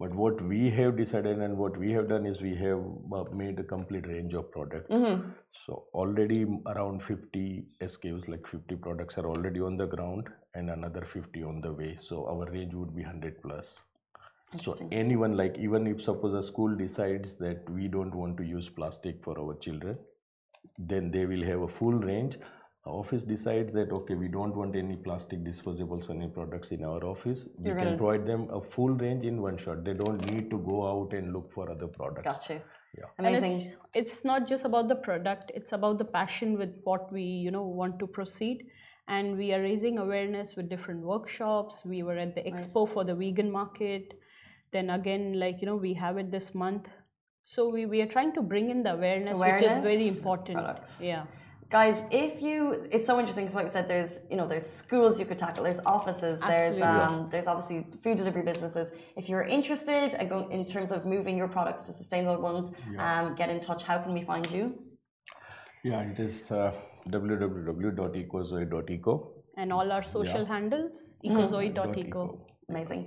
But 0.00 0.14
what 0.14 0.40
we 0.40 0.70
have 0.70 0.96
decided 0.96 1.40
and 1.40 1.58
what 1.58 1.76
we 1.76 1.92
have 1.92 2.08
done 2.08 2.24
is 2.24 2.40
we 2.40 2.54
have 2.56 2.82
uh, 3.12 3.24
made 3.40 3.60
a 3.60 3.62
complete 3.62 4.06
range 4.08 4.32
of 4.40 4.50
product. 4.50 4.90
Mhm. 4.90 5.34
So 5.64 5.84
already 6.02 6.38
around 6.74 7.02
50 7.08 7.66
SKUs, 7.88 8.28
like 8.34 8.46
50 8.46 8.76
products 8.86 9.18
are 9.18 9.26
already 9.32 9.60
on 9.60 9.76
the 9.76 9.86
ground 9.86 10.30
and 10.54 10.70
another 10.70 11.04
50 11.04 11.42
on 11.50 11.60
the 11.60 11.72
way. 11.80 11.90
So 12.08 12.26
our 12.34 12.50
range 12.50 12.74
would 12.74 12.94
be 12.96 13.04
100 13.04 13.42
plus. 13.42 13.74
So 14.58 14.74
anyone 14.90 15.36
like 15.36 15.58
even 15.58 15.86
if 15.86 16.02
suppose 16.02 16.34
a 16.34 16.42
school 16.42 16.74
decides 16.76 17.36
that 17.44 17.68
we 17.70 17.86
don't 17.98 18.14
want 18.22 18.38
to 18.38 18.48
use 18.52 18.70
plastic 18.80 19.22
for 19.22 19.38
our 19.38 19.54
children, 19.66 19.98
then 20.78 21.10
they 21.10 21.26
will 21.26 21.44
have 21.50 21.60
a 21.60 21.68
full 21.68 21.92
range. 21.92 22.38
Our 22.86 22.94
office 22.94 23.24
decides 23.24 23.74
that 23.74 23.92
okay, 23.92 24.14
we 24.14 24.28
don't 24.28 24.56
want 24.56 24.74
any 24.74 24.96
plastic 24.96 25.44
disposables 25.44 26.08
or 26.08 26.12
any 26.12 26.28
products 26.28 26.70
in 26.70 26.82
our 26.82 27.04
office. 27.04 27.46
We 27.58 27.66
You're 27.66 27.76
can 27.76 27.84
gonna- 27.84 27.96
provide 27.98 28.26
them 28.26 28.48
a 28.50 28.60
full 28.60 28.88
range 28.88 29.24
in 29.24 29.42
one 29.42 29.58
shot. 29.58 29.84
They 29.84 29.92
don't 29.92 30.24
need 30.32 30.50
to 30.50 30.58
go 30.58 30.78
out 30.90 31.12
and 31.12 31.32
look 31.32 31.52
for 31.52 31.70
other 31.70 31.88
products. 31.88 32.38
got 32.38 32.48
you 32.48 32.60
Yeah. 32.98 33.10
And 33.18 33.26
amazing. 33.26 33.60
it's, 33.60 33.76
it's 33.94 34.24
not 34.24 34.46
just 34.52 34.64
about 34.64 34.88
the 34.88 34.96
product 34.96 35.52
it's 35.54 35.72
about 35.72 35.98
the 35.98 36.04
passion 36.04 36.56
with 36.58 36.72
what 36.84 37.12
we 37.12 37.22
you 37.22 37.50
know 37.50 37.66
want 37.80 37.98
to 37.98 38.06
proceed. 38.06 38.64
And 39.08 39.36
we 39.36 39.52
are 39.52 39.60
raising 39.60 39.98
awareness 39.98 40.56
with 40.56 40.68
different 40.70 41.02
workshops. 41.02 41.84
We 41.84 42.02
were 42.02 42.16
at 42.24 42.34
the 42.34 42.42
expo 42.50 42.88
for 42.88 43.04
the 43.04 43.14
vegan 43.14 43.50
market. 43.50 44.14
Then 44.72 44.88
again 44.96 45.38
like 45.44 45.60
you 45.60 45.66
know 45.66 45.76
we 45.76 45.92
have 45.94 46.16
it 46.16 46.32
this 46.32 46.54
month. 46.54 46.88
So 47.44 47.68
we, 47.68 47.84
we 47.86 48.00
are 48.00 48.06
trying 48.06 48.32
to 48.34 48.42
bring 48.42 48.70
in 48.70 48.82
the 48.84 48.92
awareness, 48.92 49.38
which 49.38 49.62
is 49.62 49.78
very 49.90 50.08
important. 50.08 50.58
Products. 50.58 50.98
yeah 51.02 51.24
guys 51.70 52.02
if 52.10 52.42
you 52.42 52.84
it's 52.90 53.06
so 53.06 53.18
interesting 53.20 53.44
because 53.44 53.54
like 53.54 53.64
we 53.64 53.70
said 53.70 53.86
there's 53.86 54.20
you 54.30 54.36
know 54.36 54.48
there's 54.52 54.66
schools 54.66 55.20
you 55.20 55.26
could 55.30 55.38
tackle 55.38 55.62
there's 55.68 55.78
offices 55.96 56.40
there's 56.40 56.80
um, 56.82 57.28
there's 57.32 57.46
obviously 57.46 57.86
food 58.02 58.16
delivery 58.16 58.42
businesses. 58.42 58.90
If 59.16 59.28
you're 59.28 59.44
interested 59.58 60.14
and 60.18 60.28
go 60.28 60.48
in 60.56 60.64
terms 60.64 60.90
of 60.96 61.06
moving 61.14 61.36
your 61.40 61.48
products 61.56 61.82
to 61.86 61.92
sustainable 61.92 62.40
ones 62.50 62.66
um, 62.98 63.34
get 63.40 63.48
in 63.54 63.60
touch. 63.60 63.82
How 63.84 63.98
can 63.98 64.12
we 64.18 64.22
find 64.22 64.50
you? 64.50 64.64
Yeah, 65.84 66.00
it 66.12 66.18
is 66.18 66.50
uh, 66.50 66.72
www.ecozoe.eco. 67.08 69.14
and 69.56 69.72
all 69.72 69.92
our 69.92 70.02
social 70.02 70.44
handles 70.54 71.12
Mm-hmm. 71.24 71.38
ecozoe.eco 71.38 72.22
amazing 72.70 73.02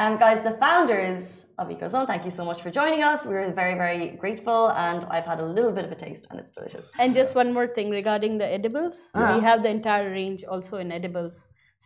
um, 0.00 0.12
guys 0.24 0.38
the 0.48 0.54
founders 0.64 1.46
of 1.60 1.68
EcoZoe 1.74 2.04
thank 2.10 2.24
you 2.28 2.32
so 2.38 2.44
much 2.50 2.60
for 2.64 2.70
joining 2.80 3.02
us 3.10 3.20
we're 3.30 3.50
very 3.62 3.76
very 3.84 4.08
grateful 4.22 4.62
and 4.86 5.00
i've 5.14 5.28
had 5.32 5.38
a 5.46 5.48
little 5.56 5.72
bit 5.78 5.84
of 5.88 5.92
a 5.92 5.98
taste 6.06 6.24
and 6.30 6.40
it's 6.40 6.52
delicious 6.58 6.86
And 6.98 7.14
just 7.20 7.32
one 7.42 7.50
more 7.56 7.68
thing 7.76 7.88
regarding 8.00 8.32
the 8.42 8.48
edibles, 8.58 8.96
Uh-huh. 9.14 9.34
we 9.34 9.38
have 9.48 9.58
the 9.66 9.70
entire 9.78 10.08
range 10.20 10.40
also 10.52 10.74
in 10.84 10.88
edibles, 10.98 11.34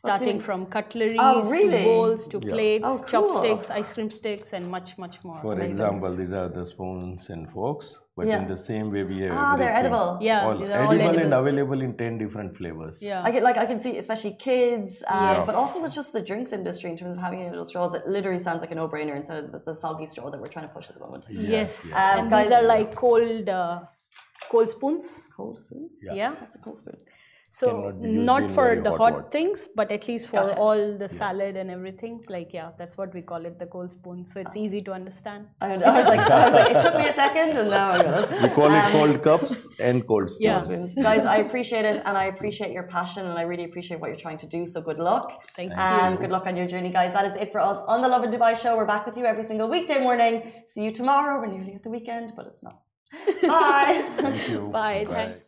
starting 0.03 0.39
from 0.47 0.59
cutlery 0.77 1.19
Oh, 1.27 1.39
really? 1.57 1.79
to 1.83 1.89
bowls 1.89 2.21
to 2.33 2.37
Yeah. 2.43 2.53
plates, 2.55 2.85
Oh, 2.89 2.97
cool. 2.99 3.09
chopsticks, 3.13 3.67
ice 3.81 3.91
cream 3.95 4.11
sticks, 4.21 4.49
and 4.57 4.65
much, 4.77 4.91
much 5.05 5.17
more. 5.27 5.39
For 5.47 5.53
Amazing. 5.53 5.71
example, 5.73 6.11
these 6.21 6.33
are 6.41 6.49
the 6.59 6.65
spoons 6.73 7.23
and 7.35 7.43
forks, 7.57 7.89
but 8.19 8.27
Yeah. 8.29 8.41
in 8.43 8.47
the 8.53 8.57
same 8.71 8.87
way 8.95 9.03
we 9.11 9.17
have 9.23 9.33
Ah, 9.41 9.53
they're 9.61 9.77
edible. 9.81 10.09
Yeah, 10.29 10.47
all 10.47 10.57
these 10.61 10.71
are 10.77 10.83
all 10.87 10.93
edible, 10.93 11.21
and 11.25 11.33
available 11.41 11.81
in 11.87 11.93
10 12.03 12.19
different 12.23 12.51
flavors. 12.59 12.97
Yeah. 13.11 13.27
I 13.29 13.31
can 13.35 13.43
like 13.49 13.59
I 13.65 13.67
can 13.71 13.79
see 13.85 13.93
especially 14.05 14.35
kids, 14.49 14.91
um, 15.17 15.23
Yes. 15.37 15.47
but 15.49 15.55
also 15.63 15.77
the, 15.85 15.91
just 16.01 16.11
the 16.19 16.23
drinks 16.31 16.53
industry 16.59 16.89
in 16.93 16.97
terms 17.01 17.13
of 17.17 17.21
having 17.27 17.41
little 17.53 17.69
straws. 17.73 17.95
It 18.01 18.07
literally 18.17 18.43
sounds 18.49 18.61
like 18.65 18.73
a 18.77 18.79
no-brainer 18.83 19.15
instead 19.21 19.39
of 19.43 19.47
the, 19.53 19.61
the 19.69 19.75
soggy 19.85 20.07
straw 20.13 20.27
that 20.33 20.41
we're 20.43 20.55
trying 20.57 20.69
to 20.71 20.75
push 20.79 20.89
at 20.91 20.95
the 20.99 21.05
moment. 21.07 21.23
Yes. 21.31 21.41
yes. 21.51 21.93
Um, 22.03 22.19
and 22.21 22.31
guys- 22.31 22.49
these 22.49 22.57
are 22.59 22.67
like 22.77 22.89
cold, 23.05 23.49
uh, 23.61 23.79
cold 24.53 24.69
spoons. 24.77 25.07
Cold 25.37 25.57
spoons. 25.67 25.93
Yeah. 26.07 26.15
Yeah. 26.21 26.33
That's 26.41 26.57
a 26.61 26.63
cold 26.67 26.79
spoon. 26.83 26.99
So 27.51 27.69
cannot 27.69 28.03
be 28.03 28.09
used 28.11 28.25
not 28.27 28.51
for 28.51 28.67
the 28.87 28.91
hot 28.91 29.13
hot, 29.15 29.33
things, 29.33 29.69
but 29.75 29.91
at 29.91 30.07
least 30.07 30.27
for 30.29 30.43
Gotcha. 30.43 30.57
all 30.57 30.99
the 30.99 31.09
salad 31.09 31.57
and 31.57 31.71
everything. 31.71 32.23
Like 32.29 32.53
yeah, 32.53 32.71
that's 32.79 32.97
what 32.99 33.15
we 33.15 33.23
call 33.23 33.45
it, 33.47 33.59
the 33.59 33.67
cold 33.67 33.93
spoon. 33.95 34.27
So 34.27 34.41
it's 34.41 34.57
easy 34.57 34.83
to 34.83 34.93
understand. 34.93 35.47
I, 35.61 35.73
I 35.75 35.77
was 35.99 36.07
like, 36.07 36.21
I 36.31 36.51
was 36.51 36.55
like, 36.61 36.77
it 36.77 36.81
took 36.83 36.97
me 36.97 37.07
a 37.09 37.13
second, 37.15 37.57
and 37.57 37.71
now 37.71 37.93
I 37.93 38.03
got 38.03 38.33
it. 38.33 38.43
We 38.43 38.49
call 38.51 38.73
it 38.75 38.85
Um, 38.85 38.93
cold 38.93 39.23
cups 39.23 39.69
and 39.81 40.07
cold 40.07 40.29
spoons. 40.35 40.95
Yeah. 40.97 41.03
Guys, 41.03 41.25
I 41.25 41.37
appreciate 41.47 41.87
it, 41.87 41.97
and 42.05 42.17
I 42.19 42.27
appreciate 42.27 42.71
your 42.73 42.85
passion, 42.85 43.27
and 43.27 43.39
I 43.39 43.43
really 43.43 43.65
appreciate 43.65 43.99
what 44.01 44.09
you're 44.11 44.25
trying 44.27 44.39
to 44.45 44.47
do. 44.47 44.67
So 44.67 44.83
good 44.83 44.99
luck. 44.99 45.27
Thank 45.57 45.73
Um, 45.77 46.17
good 46.17 46.31
luck 46.31 46.47
on 46.47 46.55
your 46.55 46.67
journey, 46.67 46.91
guys. 46.91 47.13
That 47.15 47.27
is 47.31 47.37
it 47.37 47.51
for 47.51 47.61
us 47.61 47.79
on 47.89 48.03
the 48.03 48.09
Lovin 48.09 48.31
Dubai 48.31 48.53
show. 48.63 48.77
We're 48.77 48.93
back 48.95 49.07
with 49.07 49.17
you 49.17 49.25
every 49.25 49.45
single 49.45 49.69
weekday 49.69 50.01
morning. 50.09 50.53
See 50.67 50.85
you 50.85 50.93
tomorrow. 50.93 51.41
We're 51.41 51.53
nearly 51.57 51.75
at 51.75 51.83
the 51.83 51.91
weekend, 51.91 52.33
but 52.37 52.47
it's 52.47 52.63
not. 52.63 52.77
Bye. 53.43 54.05
Thank 54.19 54.49
you. 54.51 54.69
Bye. 54.69 55.07
Thanks. 55.09 55.48